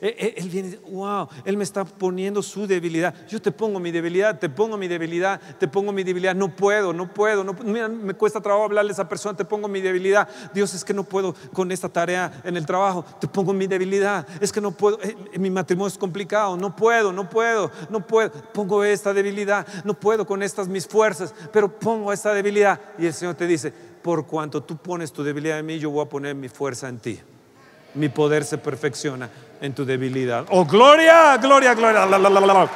e, 0.01 0.07
e, 0.07 0.35
Él 0.37 0.49
viene, 0.49 0.79
wow, 0.91 1.29
Él 1.45 1.57
me 1.57 1.65
está 1.65 1.85
poniendo 1.85 2.43
su 2.43 2.67
debilidad. 2.67 3.15
Yo 3.29 3.41
te 3.41 3.51
pongo 3.51 3.81
mi 3.81 3.91
debilidad, 3.91 4.39
te 4.39 4.49
pongo 4.49 4.77
mi 4.77 4.89
debilidad, 4.89 5.41
te 5.59 5.69
pongo 5.69 5.93
mi 5.93 6.05
debilidad. 6.05 6.35
No 6.35 6.55
puedo, 6.55 6.93
no 6.93 7.13
puedo, 7.13 7.45
no, 7.45 7.55
me 7.55 8.15
cuesta 8.15 8.41
trabajo 8.41 8.65
hablarle 8.65 8.91
a 8.91 8.95
esa 8.95 9.09
persona, 9.09 9.37
te 9.37 9.45
pongo 9.45 9.69
mi 9.69 9.81
debilidad. 9.81 10.29
Dios, 10.55 10.75
es 10.75 10.85
que 10.85 10.95
no 10.95 11.05
puedo 11.05 11.35
con 11.53 11.71
esta 11.73 11.89
tarea 11.89 12.41
en 12.45 12.57
el 12.57 12.67
trabajo, 12.67 13.05
te 13.21 13.29
pongo 13.29 13.53
mi 13.53 13.67
debilidad. 13.67 14.27
Es 14.41 14.53
que 14.53 14.61
no 14.61 14.73
puedo, 14.73 14.99
eh, 15.03 15.17
mi 15.39 15.51
matrimonio 15.51 15.89
es 15.89 15.99
complicado, 15.99 16.57
no 16.57 16.75
puedo, 16.75 17.13
no 17.13 17.29
puedo, 17.29 17.71
no 17.91 18.07
puedo. 18.07 18.31
Pongo 18.53 18.85
esta 18.85 19.13
debilidad, 19.13 19.67
no 19.85 19.95
puedo 19.95 20.27
con 20.27 20.43
estas 20.43 20.69
mis 20.69 20.87
fuerzas, 20.87 21.35
pero 21.53 21.69
pongo 21.69 22.13
esta 22.13 22.33
debilidad. 22.33 22.81
Y 22.99 23.07
el 23.07 23.15
Señor 23.15 23.35
te 23.35 23.47
dice, 23.47 23.73
por 24.07 24.25
cuanto 24.25 24.63
tú 24.63 24.77
pones 24.77 25.13
tu 25.13 25.25
debilidad 25.25 25.59
en 25.59 25.67
mí, 25.67 25.81
yo 25.81 25.91
voy 25.91 26.07
a 26.07 26.09
poner 26.09 26.37
mi 26.37 26.49
fuerza 26.49 26.89
en 26.89 27.01
ti. 27.01 27.21
Mi 27.95 28.09
poder 28.09 28.45
se 28.45 28.57
perfecciona 28.57 29.29
en 29.61 29.75
tu 29.75 29.85
debilidad. 29.85 30.47
Oh, 30.49 30.65
gloria, 30.65 31.37
gloria, 31.39 31.75
gloria. 31.75 32.71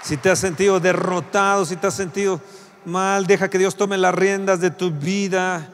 Si 0.00 0.16
te 0.16 0.30
has 0.30 0.38
sentido 0.38 0.80
derrotado, 0.80 1.66
si 1.66 1.76
te 1.76 1.86
has 1.86 1.94
sentido 1.94 2.40
mal, 2.86 3.26
deja 3.26 3.50
que 3.50 3.58
Dios 3.58 3.76
tome 3.76 3.98
las 3.98 4.14
riendas 4.14 4.58
de 4.58 4.70
tu 4.70 4.90
vida. 4.90 5.73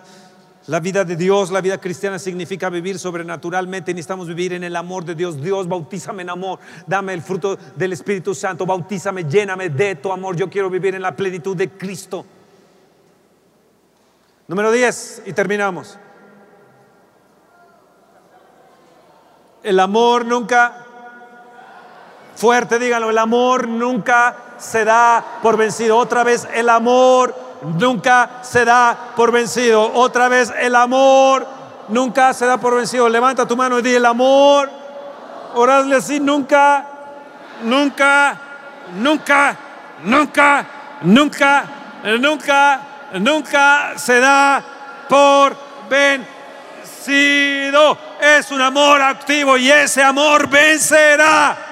La 0.66 0.78
vida 0.78 1.05
de 1.05 1.16
Dios, 1.16 1.51
la 1.51 1.62
vida 1.62 1.78
cristiana 1.78 2.19
significa 2.19 2.69
vivir 2.69 2.99
sobrenaturalmente. 2.99 3.95
Necesitamos 3.95 4.28
vivir 4.28 4.53
en 4.53 4.62
el 4.62 4.77
amor 4.77 5.05
de 5.05 5.15
Dios. 5.15 5.41
Dios, 5.41 5.66
bautízame 5.66 6.23
en 6.23 6.31
amor. 6.31 6.59
Dame 6.87 7.15
el 7.15 7.23
fruto 7.23 7.59
del 7.77 7.95
Espíritu 7.95 8.35
Santo. 8.35 8.66
Bautízame, 8.66 9.24
lléname 9.24 9.70
de 9.70 9.95
tu 9.97 10.12
amor. 10.12 10.37
Yo 10.37 10.51
quiero 10.51 10.69
vivir 10.69 10.95
en 10.95 11.03
la 11.03 11.16
plenitud 11.16 11.57
de 11.57 11.70
Cristo. 11.70 12.27
Número 14.49 14.70
10 14.70 15.23
y 15.27 15.32
terminamos. 15.32 15.99
El 19.62 19.78
amor 19.78 20.24
nunca, 20.24 20.85
fuerte 22.35 22.78
díganlo, 22.78 23.11
el 23.11 23.19
amor 23.19 23.69
nunca 23.69 24.37
se 24.59 24.85
da 24.85 25.39
por 25.43 25.57
vencido. 25.57 25.97
Otra 25.97 26.24
vez, 26.24 26.49
el 26.53 26.69
amor 26.69 27.49
nunca 27.62 28.31
se 28.43 28.65
da 28.65 28.97
por 29.16 29.32
vencido. 29.32 29.93
Otra 29.95 30.28
vez, 30.28 30.53
el 30.59 30.74
amor 30.74 31.47
nunca 31.89 32.32
se 32.32 32.47
da 32.47 32.59
por 32.59 32.77
vencido. 32.77 33.09
Levanta 33.09 33.47
tu 33.47 33.57
mano 33.57 33.78
y 33.78 33.82
di 33.82 33.95
el 33.95 34.07
amor. 34.07 34.70
Oradle 35.55 35.97
así, 35.97 36.20
nunca, 36.20 36.87
nunca, 37.62 38.37
nunca, 38.97 39.57
nunca, 40.05 40.66
nunca, 41.03 41.65
nunca, 42.19 42.81
nunca 43.15 43.93
se 43.97 44.20
da 44.20 44.62
por 45.09 45.57
vencido. 45.89 46.28
Es 48.20 48.51
un 48.51 48.61
amor 48.61 49.01
activo 49.01 49.57
y 49.57 49.70
ese 49.70 50.03
amor 50.03 50.49
vencerá. 50.49 51.69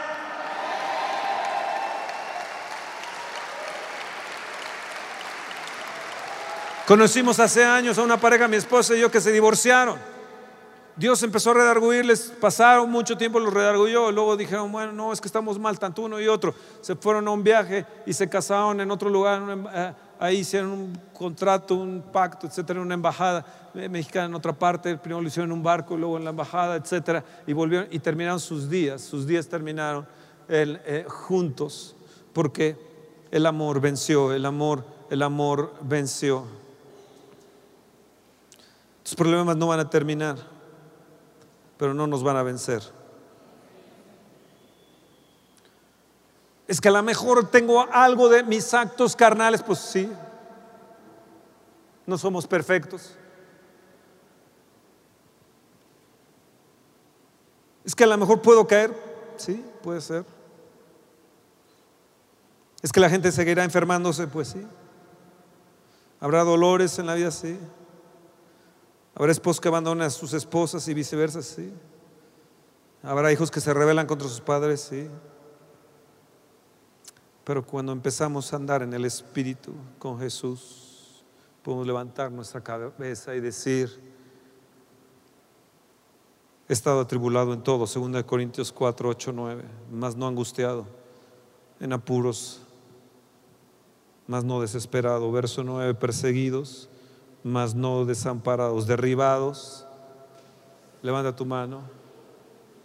Conocimos 6.89 7.39
hace 7.39 7.63
años 7.63 7.99
a 7.99 8.03
una 8.03 8.19
pareja, 8.19 8.49
mi 8.49 8.57
esposa 8.57 8.97
y 8.97 9.01
yo, 9.01 9.11
que 9.11 9.21
se 9.21 9.31
divorciaron. 9.31 9.99
Dios 10.97 11.23
empezó 11.23 11.51
a 11.51 11.55
redarguirles, 11.55 12.33
pasaron 12.41 12.91
mucho 12.91 13.15
tiempo, 13.15 13.39
los 13.39 13.53
redarguyó, 13.53 14.11
luego 14.11 14.39
dijeron, 14.39 14.73
bueno, 14.73 14.93
no, 14.93 15.13
es 15.13 15.21
que 15.21 15.29
estamos 15.29 15.59
mal, 15.59 15.79
tanto 15.79 16.01
uno 16.01 16.19
y 16.19 16.29
otro. 16.29 16.55
Se 16.81 16.97
fueron 16.97 17.29
a 17.29 17.33
un 17.33 17.45
viaje 17.45 17.85
y 18.07 18.15
se 18.15 18.27
casaron 18.27 18.81
en 18.81 18.91
otro 18.91 19.11
lugar, 19.11 19.43
eh, 19.75 19.93
ahí 20.19 20.39
hicieron 20.39 20.71
un 20.71 20.99
contrato, 21.13 21.75
un 21.75 22.03
pacto, 22.11 22.47
etcétera, 22.47 22.79
en 22.79 22.87
una 22.87 22.95
embajada 22.95 23.45
mexicana 23.75 24.25
en 24.25 24.35
otra 24.35 24.55
parte, 24.55 24.97
primero 24.97 25.21
lo 25.21 25.29
hicieron 25.29 25.51
en 25.51 25.59
un 25.59 25.63
barco, 25.63 25.95
luego 25.95 26.17
en 26.17 26.25
la 26.25 26.31
embajada, 26.31 26.77
etcétera, 26.77 27.23
y 27.47 27.53
volvieron 27.53 27.89
y 27.91 27.99
terminaron 27.99 28.41
sus 28.41 28.71
días, 28.71 29.03
sus 29.03 29.27
días 29.27 29.47
terminaron 29.47 30.07
eh, 30.49 31.05
juntos, 31.07 31.97
porque 32.33 32.79
el 33.31 33.45
amor 33.45 33.79
venció, 33.79 34.33
el 34.33 34.47
amor, 34.47 34.87
el 35.11 35.21
amor 35.21 35.75
venció. 35.83 36.47
Tus 39.09 39.17
problemas 39.17 39.57
no 39.57 39.69
van 39.69 39.81
a 39.81 39.89
terminar, 39.89 40.37
pero 41.79 41.95
no 41.95 42.07
nos 42.07 42.23
van 42.23 42.37
a 42.37 42.43
vencer. 42.43 42.83
Es 46.67 46.79
que 46.79 46.89
a 46.89 46.93
lo 46.93 47.03
mejor 47.03 47.51
tengo 47.51 47.91
algo 47.91 48.29
de 48.29 48.43
mis 48.43 48.75
actos 48.75 49.17
carnales, 49.17 49.63
pues 49.63 49.79
sí, 49.79 50.13
no 52.05 52.19
somos 52.19 52.47
perfectos. 52.47 53.17
Es 57.87 57.95
que 57.95 58.05
a 58.05 58.09
lo 58.09 58.19
mejor 58.19 58.43
puedo 58.43 58.67
caer, 58.67 58.95
sí, 59.39 59.65
puede 59.83 60.03
ser. 60.03 60.27
Es 62.83 62.93
que 62.93 63.01
la 63.01 63.09
gente 63.09 63.33
seguirá 63.33 63.65
enfermándose, 63.65 64.27
pues 64.27 64.49
sí. 64.49 64.67
Habrá 66.21 66.45
dolores 66.45 66.99
en 66.99 67.07
la 67.07 67.15
vida, 67.15 67.31
sí. 67.31 67.59
Habrá 69.19 69.33
esposos 69.33 69.61
que 69.61 69.67
abandonan 69.67 70.07
a 70.07 70.11
sus 70.11 70.33
esposas 70.33 70.87
y 70.87 70.95
viceversa, 70.95 71.43
sí. 71.43 71.73
Habrá 73.03 73.33
hijos 73.33 73.51
que 73.51 73.61
se 73.61 73.75
rebelan 73.75 74.07
contra 74.07 74.29
sus 74.29 74.41
padres, 74.41 74.81
sí. 74.81 75.09
Pero 77.43 77.67
cuando 77.67 77.91
empezamos 77.91 78.53
a 78.53 78.57
andar 78.57 78.83
en 78.83 78.95
el 78.95 79.05
Espíritu 79.05 79.73
con 79.99 80.21
Jesús, 80.21 81.25
podemos 81.65 81.85
levantar 81.85 82.31
nuestra 82.31 82.63
cabeza 82.63 83.35
y 83.35 83.41
decir, 83.41 83.91
he 86.69 86.73
estado 86.73 87.01
atribulado 87.01 87.53
en 87.53 87.63
todo, 87.65 87.87
2 87.87 88.23
Corintios 88.23 88.71
4, 88.71 89.09
8, 89.09 89.33
9, 89.35 89.65
más 89.91 90.15
no 90.15 90.29
angustiado, 90.29 90.87
en 91.81 91.93
apuros, 91.93 92.61
más 94.29 94.45
no 94.45 94.61
desesperado. 94.61 95.33
Verso 95.33 95.65
9, 95.65 95.95
perseguidos 95.95 96.89
mas 97.49 97.75
no 97.75 98.05
desamparados, 98.05 98.87
derribados. 98.87 99.87
Levanta 101.03 101.35
tu 101.35 101.47
mano, 101.47 101.83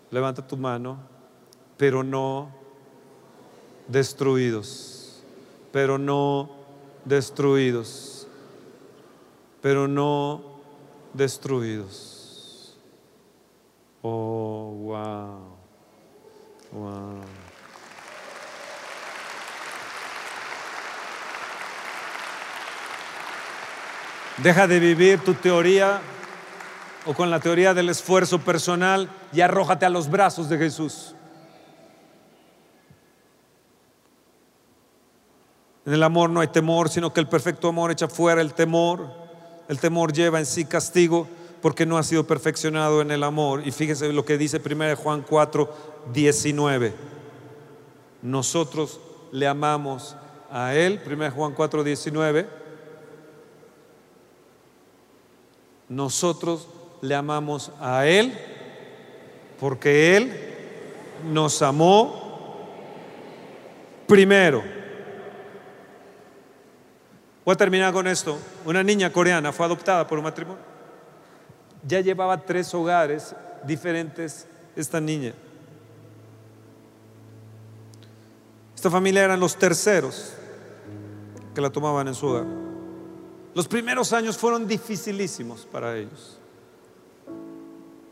levanta 0.10 0.42
tu 0.42 0.56
mano, 0.56 1.00
pero 1.78 2.04
no 2.04 2.50
destruidos, 3.88 5.24
pero 5.72 5.98
no 5.98 6.50
destruidos, 7.04 8.28
pero 9.62 9.88
no 9.88 10.42
destruidos. 11.14 12.78
Oh, 14.02 14.76
wow, 14.80 15.58
wow. 16.72 17.43
Deja 24.38 24.68
de 24.68 24.80
vivir 24.80 25.20
tu 25.20 25.36
teoría 25.36 26.02
o 27.06 27.14
con 27.14 27.30
la 27.30 27.40
teoría 27.40 27.74
del 27.76 27.90
esfuerzo 27.90 28.40
personal 28.40 29.10
y 29.32 29.42
arrójate 29.42 29.86
a 29.86 29.90
los 29.90 30.10
brazos 30.10 30.50
de 30.50 30.58
Jesús. 30.58 31.14
En 35.86 35.94
el 35.94 36.02
amor 36.02 36.32
no 36.32 36.40
hay 36.40 36.48
temor, 36.48 36.90
sino 36.90 37.14
que 37.14 37.20
el 37.20 37.28
perfecto 37.28 37.68
amor 37.68 37.92
echa 37.92 38.08
fuera 38.08 38.42
el 38.42 38.54
temor. 38.54 39.08
El 39.68 39.80
temor 39.80 40.12
lleva 40.14 40.40
en 40.40 40.48
sí 40.48 40.66
castigo 40.66 41.28
porque 41.62 41.86
no 41.86 41.98
ha 41.98 42.04
sido 42.04 42.26
perfeccionado 42.26 43.02
en 43.02 43.12
el 43.12 43.24
amor. 43.24 43.62
Y 43.68 43.72
fíjese 43.72 44.12
lo 44.14 44.26
que 44.26 44.40
dice 44.40 44.60
1 44.66 44.96
Juan 44.96 45.24
4, 45.30 45.76
19. 46.12 46.94
Nosotros 48.24 49.00
le 49.32 49.46
amamos 49.46 50.16
a 50.50 50.74
Él, 50.74 51.02
1 51.06 51.32
Juan 51.32 51.54
4, 51.54 51.84
19 51.84 52.63
nosotros 55.90 56.68
le 57.02 57.16
amamos 57.16 57.72
a 57.80 58.08
Él 58.08 58.34
porque 59.60 60.18
Él 60.18 60.34
nos 61.32 61.62
amó 61.62 62.68
primero. 64.08 64.64
Voy 67.46 67.54
a 67.54 67.58
terminar 67.58 67.92
con 67.92 68.08
esto. 68.08 68.38
Una 68.66 68.84
niña 68.84 69.12
coreana 69.12 69.52
fue 69.52 69.66
adoptada 69.66 70.08
por 70.08 70.18
un 70.18 70.24
matrimonio. 70.24 70.64
Ya 71.86 72.00
llevaba 72.00 72.38
tres 72.38 72.74
hogares 72.74 73.36
diferentes 73.66 74.48
esta 74.76 75.02
niña. 75.02 75.34
Esta 78.76 78.90
familia 78.90 79.24
eran 79.24 79.40
los 79.40 79.58
terceros 79.58 80.34
que 81.54 81.62
la 81.62 81.70
tomaban 81.70 82.08
en 82.08 82.16
su 82.16 82.28
hogar. 82.28 82.73
Los 83.56 83.68
primeros 83.68 84.14
años 84.14 84.38
fueron 84.38 84.68
dificilísimos 84.68 85.68
para 85.72 85.98
ellos. 85.98 86.40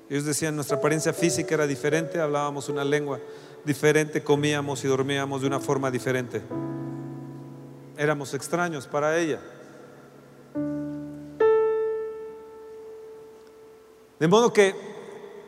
Ellos 0.09 0.26
decían, 0.26 0.55
nuestra 0.55 0.77
apariencia 0.77 1.13
física 1.13 1.55
era 1.55 1.65
diferente, 1.65 2.19
hablábamos 2.19 2.69
una 2.69 2.84
lengua 2.84 3.19
diferente, 3.63 4.23
comíamos 4.23 4.84
y 4.84 4.88
dormíamos 4.88 5.41
de 5.41 5.47
una 5.47 5.59
forma 5.59 5.89
diferente. 5.89 6.41
Éramos 7.97 8.34
extraños 8.34 8.88
para 8.88 9.18
ella. 9.18 9.39
De 14.19 14.27
modo 14.27 14.53
que 14.53 14.76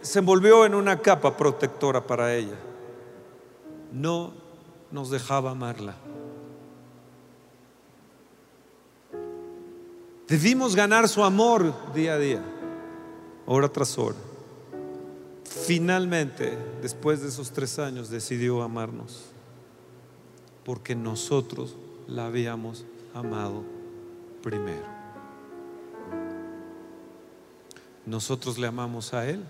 se 0.02 0.20
envolvió 0.20 0.65
en 0.65 0.76
una 0.76 0.99
capa 0.99 1.38
protectora 1.38 2.07
para 2.07 2.34
ella. 2.34 2.57
No 3.91 4.34
nos 4.91 5.10
dejaba 5.11 5.52
amarla. 5.52 5.95
Debimos 10.34 10.76
ganar 10.76 11.07
su 11.07 11.23
amor 11.23 11.93
día 11.93 12.14
a 12.14 12.18
día, 12.18 12.41
hora 13.45 13.69
tras 13.69 13.99
hora. 13.99 14.18
Finalmente, 15.43 16.57
después 16.81 17.22
de 17.22 17.27
esos 17.27 17.51
tres 17.51 17.77
años, 17.77 18.10
decidió 18.10 18.64
amarnos, 18.64 19.26
porque 20.65 20.95
nosotros 20.95 21.76
la 22.07 22.26
habíamos 22.26 22.84
amado 23.14 23.64
primero. 24.41 24.88
Nosotros 28.07 28.57
le 28.57 28.65
amamos 28.65 29.14
a 29.14 29.30
Él, 29.30 29.43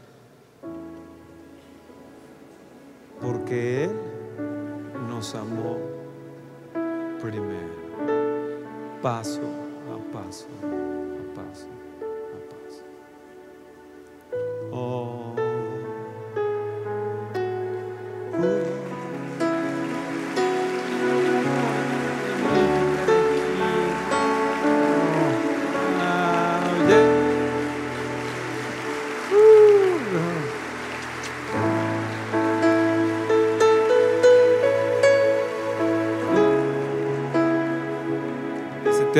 porque 3.22 3.85
Él 3.85 3.95
nos 5.07 5.34
amó 5.34 5.77
primero, 7.22 7.72
paso 9.01 9.62
a 9.91 9.97
paso, 10.14 10.47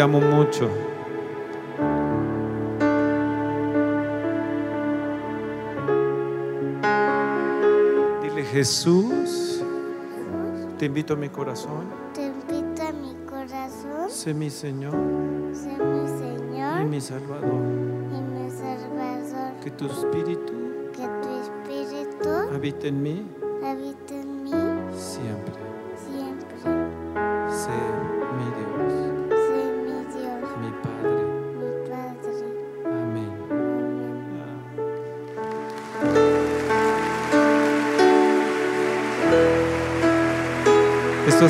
amo 0.04 0.20
mucho. 0.20 0.70
Dile, 8.22 8.44
Jesús, 8.46 9.62
te 10.78 10.86
invito 10.86 11.14
a 11.14 11.18
mi 11.18 11.30
corazón. 11.30 11.86
Te 12.14 12.28
invito 12.28 12.82
a 12.84 12.92
mi 12.92 13.16
corazón, 13.26 14.10
Sé 14.10 14.34
mi 14.34 14.50
Señor 14.50 14.94
sé 15.54 15.70
mi 15.78 16.04
y 16.04 16.08
Señor 16.08 16.86
mi 16.86 17.02
Salvador. 17.02 17.44
y 17.54 18.22
mi 18.22 18.50
Salvador. 18.52 19.54
Que 19.64 19.72
tu 19.72 19.86
espíritu 19.88 20.54
Que 20.94 21.08
tu 21.22 21.30
espíritu 21.42 22.30
habite 22.54 22.88
en 22.90 23.02
mí 23.02 23.28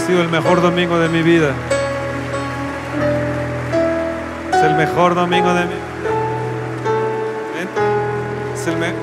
sido 0.06 0.22
el 0.22 0.30
mejor 0.30 0.62
domingo 0.62 0.98
de 1.00 1.10
mi 1.10 1.22
vida. 1.22 1.52
Es 4.54 4.62
el 4.64 4.76
mejor 4.76 5.16
domingo 5.16 5.54
de 5.54 5.62
mi 5.66 5.74
vida. 5.74 5.84
Es 8.56 8.68
el 8.68 8.78
me- 8.78 8.94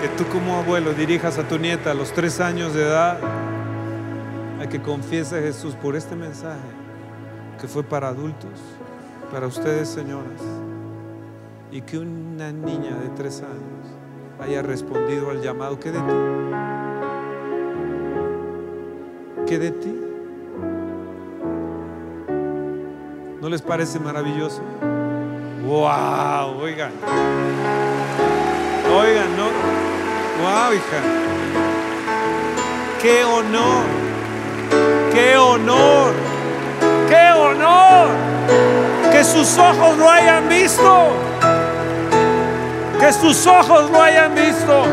que 0.00 0.08
tú 0.16 0.24
como 0.30 0.56
abuelo 0.56 0.92
dirijas 0.94 1.38
a 1.38 1.42
tu 1.46 1.58
nieta 1.58 1.90
a 1.90 1.94
los 1.94 2.12
tres 2.12 2.40
años 2.40 2.72
de 2.74 2.82
edad 2.82 3.18
a 4.62 4.66
que 4.66 4.80
confiese 4.80 5.38
a 5.38 5.42
Jesús 5.42 5.74
por 5.74 5.96
este 5.96 6.16
mensaje 6.16 6.58
que 7.60 7.68
fue 7.68 7.82
para 7.82 8.08
adultos, 8.08 8.50
para 9.30 9.46
ustedes 9.46 9.88
señoras, 9.88 10.40
y 11.70 11.82
que 11.82 11.98
una 11.98 12.50
niña 12.52 12.96
de 12.96 13.08
tres 13.16 13.42
años 13.42 13.86
haya 14.40 14.62
respondido 14.62 15.28
al 15.30 15.42
llamado 15.42 15.78
que 15.78 15.90
de 15.90 15.98
ti 15.98 16.04
de 19.58 19.70
ti. 19.72 20.00
¿No 23.40 23.48
les 23.48 23.62
parece 23.62 23.98
maravilloso? 23.98 24.60
¡Wow! 25.64 26.60
Oigan. 26.62 26.92
Oigan, 28.94 29.36
¿no? 29.36 29.48
¡Wow, 30.40 30.74
hija! 30.74 31.00
¡Qué 33.02 33.24
honor! 33.24 33.84
¡Qué 35.12 35.36
honor! 35.36 36.12
¡Qué 37.08 37.32
honor! 37.32 38.08
Que 39.10 39.24
sus 39.24 39.58
ojos 39.58 39.96
lo 39.98 40.08
hayan 40.08 40.48
visto. 40.48 41.08
Que 43.00 43.12
sus 43.12 43.46
ojos 43.46 43.90
lo 43.90 44.02
hayan 44.02 44.34
visto. 44.34 44.84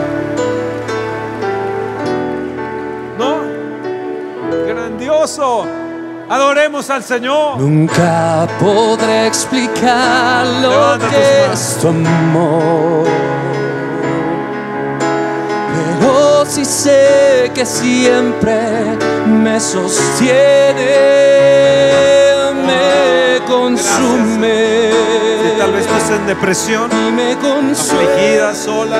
Adoremos 6.29 6.89
al 6.89 7.03
Señor. 7.03 7.57
Nunca 7.59 8.47
podré 8.59 9.27
explicar 9.27 10.45
lo 10.61 10.69
Levanta 10.69 11.09
que 11.09 11.53
es 11.53 11.77
tu 11.81 11.87
amor. 11.87 13.07
Pero 15.99 16.45
sí 16.45 16.63
sé 16.63 17.51
que 17.53 17.65
siempre 17.65 18.97
me 19.25 19.59
sostiene, 19.59 20.35
me 22.65 23.39
consume. 23.47 24.91
Si 25.41 25.57
tal 25.57 25.71
vez 25.73 25.81
estás 25.81 26.11
en 26.11 26.27
depresión, 26.27 26.91
y 26.91 27.11
me 27.11 27.35
consuela. 27.37 28.03
afligida, 28.03 28.55
sola, 28.55 28.99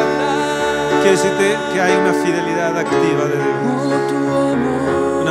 quiero 1.03 1.17
decirte 1.17 1.57
que 1.73 1.81
hay 1.81 1.95
una 1.95 2.13
fidelidad 2.13 2.77
activa 2.77 3.25
de 3.25 3.35
Dios. 3.35 4.56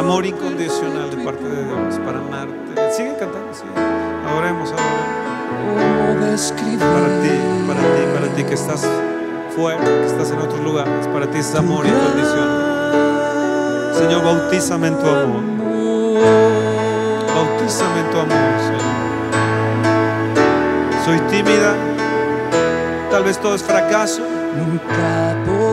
Amor. 0.06 0.24
Incondicional 0.24 1.10
de 1.10 1.16
parte 1.24 1.42
de 1.42 1.64
Dios 1.64 1.98
para 2.06 2.18
amarte. 2.18 2.54
Sigue 2.92 3.16
cantando, 3.18 3.52
sigue. 3.52 3.72
Adoremos, 4.30 4.70
adoremos. 4.70 6.06
¿Cómo 6.06 6.26
describir 6.30 6.78
Para 6.78 7.08
ti, 7.22 7.30
para 7.66 7.80
ti, 7.80 8.06
para 8.14 8.28
ti 8.36 8.44
que 8.44 8.54
estás 8.54 8.86
fuera, 9.56 9.82
que 9.82 10.06
estás 10.06 10.30
en 10.30 10.38
otros 10.38 10.60
lugares. 10.60 11.08
Para 11.08 11.28
ti 11.28 11.38
es 11.38 11.52
amor 11.56 11.84
incondicional. 11.84 13.94
Señor, 13.98 14.22
bautízame 14.22 14.86
en 14.86 14.96
tu 14.96 15.08
amor. 15.08 15.42
Bautízame 17.34 18.00
en 18.00 18.10
tu 18.10 18.20
amor, 18.20 18.60
Señor. 18.62 18.82
Soy 21.04 21.18
tímida. 21.30 21.74
Tal 23.10 23.24
vez 23.24 23.38
todo 23.38 23.56
es 23.56 23.64
fracaso. 23.64 24.22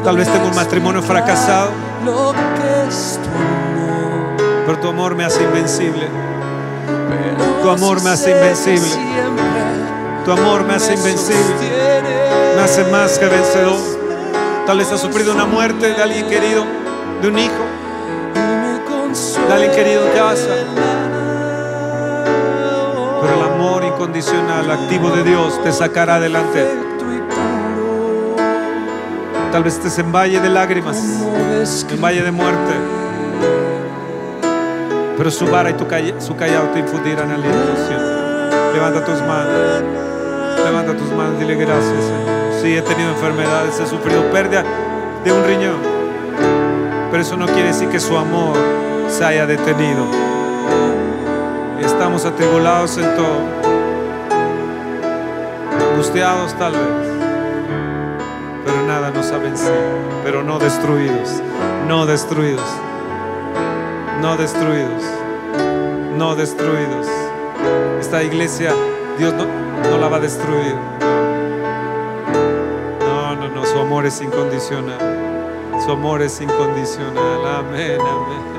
Tal 0.03 0.17
vez 0.17 0.27
tengo 0.27 0.47
un 0.47 0.55
matrimonio 0.55 1.03
fracasado. 1.03 1.69
Lo 2.03 2.31
que 2.31 2.87
es. 2.87 3.19
Pero 4.73 4.81
tu 4.81 4.89
amor 4.89 5.15
me 5.15 5.23
hace 5.23 5.43
invencible. 5.43 6.07
Tu 7.61 7.69
amor 7.69 8.01
me 8.01 8.09
hace 8.09 8.31
invencible. 8.31 8.89
Tu 10.25 10.31
amor 10.31 10.63
me 10.63 10.73
hace 10.73 10.95
invencible. 10.95 11.53
Me 12.55 12.61
hace 12.63 12.83
más 12.85 13.19
que 13.19 13.27
vencedor. 13.27 13.77
Tal 14.65 14.79
vez 14.79 14.91
has 14.91 14.99
sufrido 14.99 15.31
una 15.31 15.45
muerte 15.45 15.93
de 15.93 16.01
alguien 16.01 16.27
querido, 16.27 16.65
de 17.21 17.27
un 17.27 17.37
hijo, 17.37 17.63
de 19.47 19.53
alguien 19.53 19.71
querido 19.73 20.07
en 20.07 20.13
casa. 20.13 20.47
Pero 23.21 23.33
el 23.35 23.43
amor 23.53 23.83
incondicional, 23.83 24.71
activo 24.71 25.11
de 25.11 25.23
Dios, 25.23 25.61
te 25.63 25.71
sacará 25.71 26.15
adelante. 26.15 26.65
Tal 29.51 29.63
vez 29.63 29.75
estés 29.75 29.99
en 29.99 30.11
valle 30.11 30.39
de 30.39 30.49
lágrimas, 30.49 30.97
¿Cómo 30.97 31.91
en 31.91 32.01
valle 32.01 32.23
de 32.23 32.31
muerte. 32.31 33.03
Pero 35.23 35.31
su 35.31 35.47
vara 35.47 35.69
y 35.69 35.75
su 36.19 36.35
callado 36.35 36.67
te 36.73 36.79
infundirán 36.79 37.31
aliento. 37.31 37.55
Levanta 38.73 39.05
tus 39.05 39.21
manos. 39.21 39.81
Levanta 40.65 40.97
tus 40.97 41.09
manos, 41.13 41.39
dile 41.39 41.55
gracias, 41.55 42.03
Señor. 42.03 42.61
Sí, 42.61 42.75
he 42.75 42.81
tenido 42.81 43.11
enfermedades, 43.11 43.79
he 43.79 43.87
sufrido 43.87 44.21
pérdida 44.33 44.65
de 45.23 45.31
un 45.31 45.45
riñón. 45.45 45.77
Pero 47.09 47.23
eso 47.23 47.37
no 47.37 47.45
quiere 47.45 47.69
decir 47.69 47.87
que 47.87 48.01
su 48.01 48.17
amor 48.17 48.57
se 49.07 49.23
haya 49.23 49.45
detenido. 49.45 50.05
Estamos 51.79 52.25
atribulados 52.25 52.97
en 52.97 53.15
todo. 53.15 53.39
Angustiados 55.89 56.53
tal 56.55 56.73
vez. 56.73 57.07
Pero 58.65 58.83
nada 58.87 59.09
nos 59.09 59.31
ha 59.31 59.37
vencido. 59.37 59.71
Pero 60.25 60.43
no 60.43 60.59
destruidos. 60.59 61.41
No 61.87 62.05
destruidos. 62.05 62.67
No 64.21 64.35
destruidos. 64.35 65.12
No 66.17 66.35
destruidos. 66.35 67.07
Esta 67.99 68.21
iglesia, 68.23 68.73
Dios 69.17 69.33
no, 69.33 69.45
no 69.89 69.97
la 69.97 70.07
va 70.07 70.17
a 70.17 70.19
destruir. 70.19 70.75
No, 72.99 73.35
no, 73.35 73.47
no. 73.47 73.65
Su 73.65 73.79
amor 73.79 74.05
es 74.05 74.21
incondicional. 74.21 74.99
Su 75.83 75.91
amor 75.91 76.21
es 76.21 76.39
incondicional. 76.39 77.47
Amén, 77.59 77.99
amén. 77.99 78.53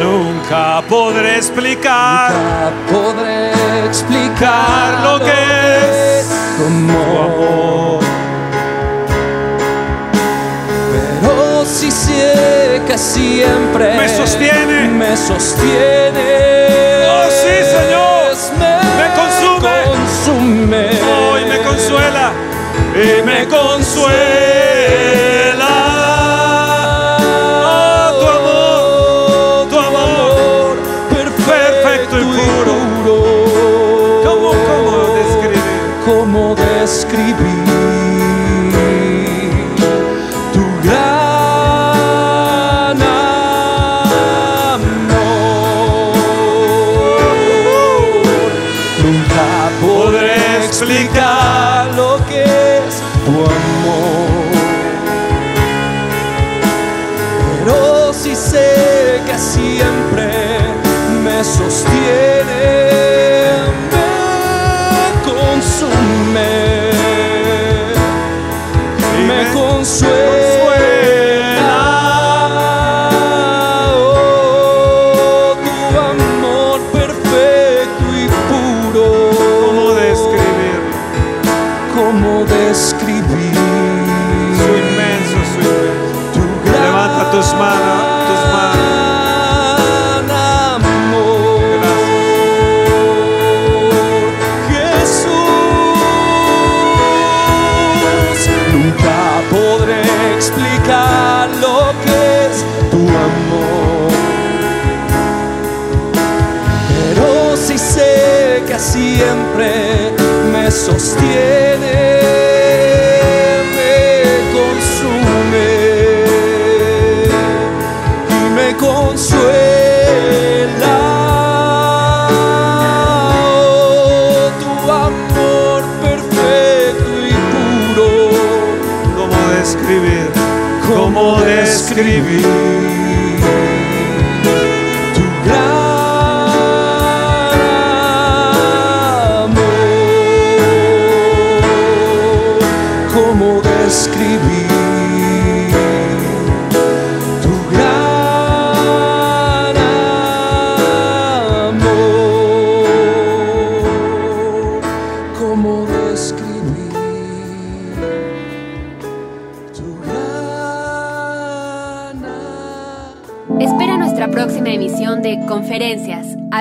Nunca 0.00 0.82
podré 0.88 1.36
explicar 1.36 2.32
Nunca 2.32 2.72
podré 2.90 3.86
explicar 3.86 5.00
lo 5.04 5.24
que 5.24 6.20
es 6.20 6.28
tu 6.56 6.64
tu 6.64 7.18
amor. 7.18 7.89
Siempre 13.00 13.96
Me 13.96 14.08
sostiene. 14.08 14.88
me 14.88 15.16
sostiene. 15.16 15.99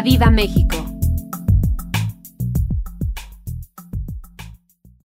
Viva 0.02 0.30
México! 0.30 0.69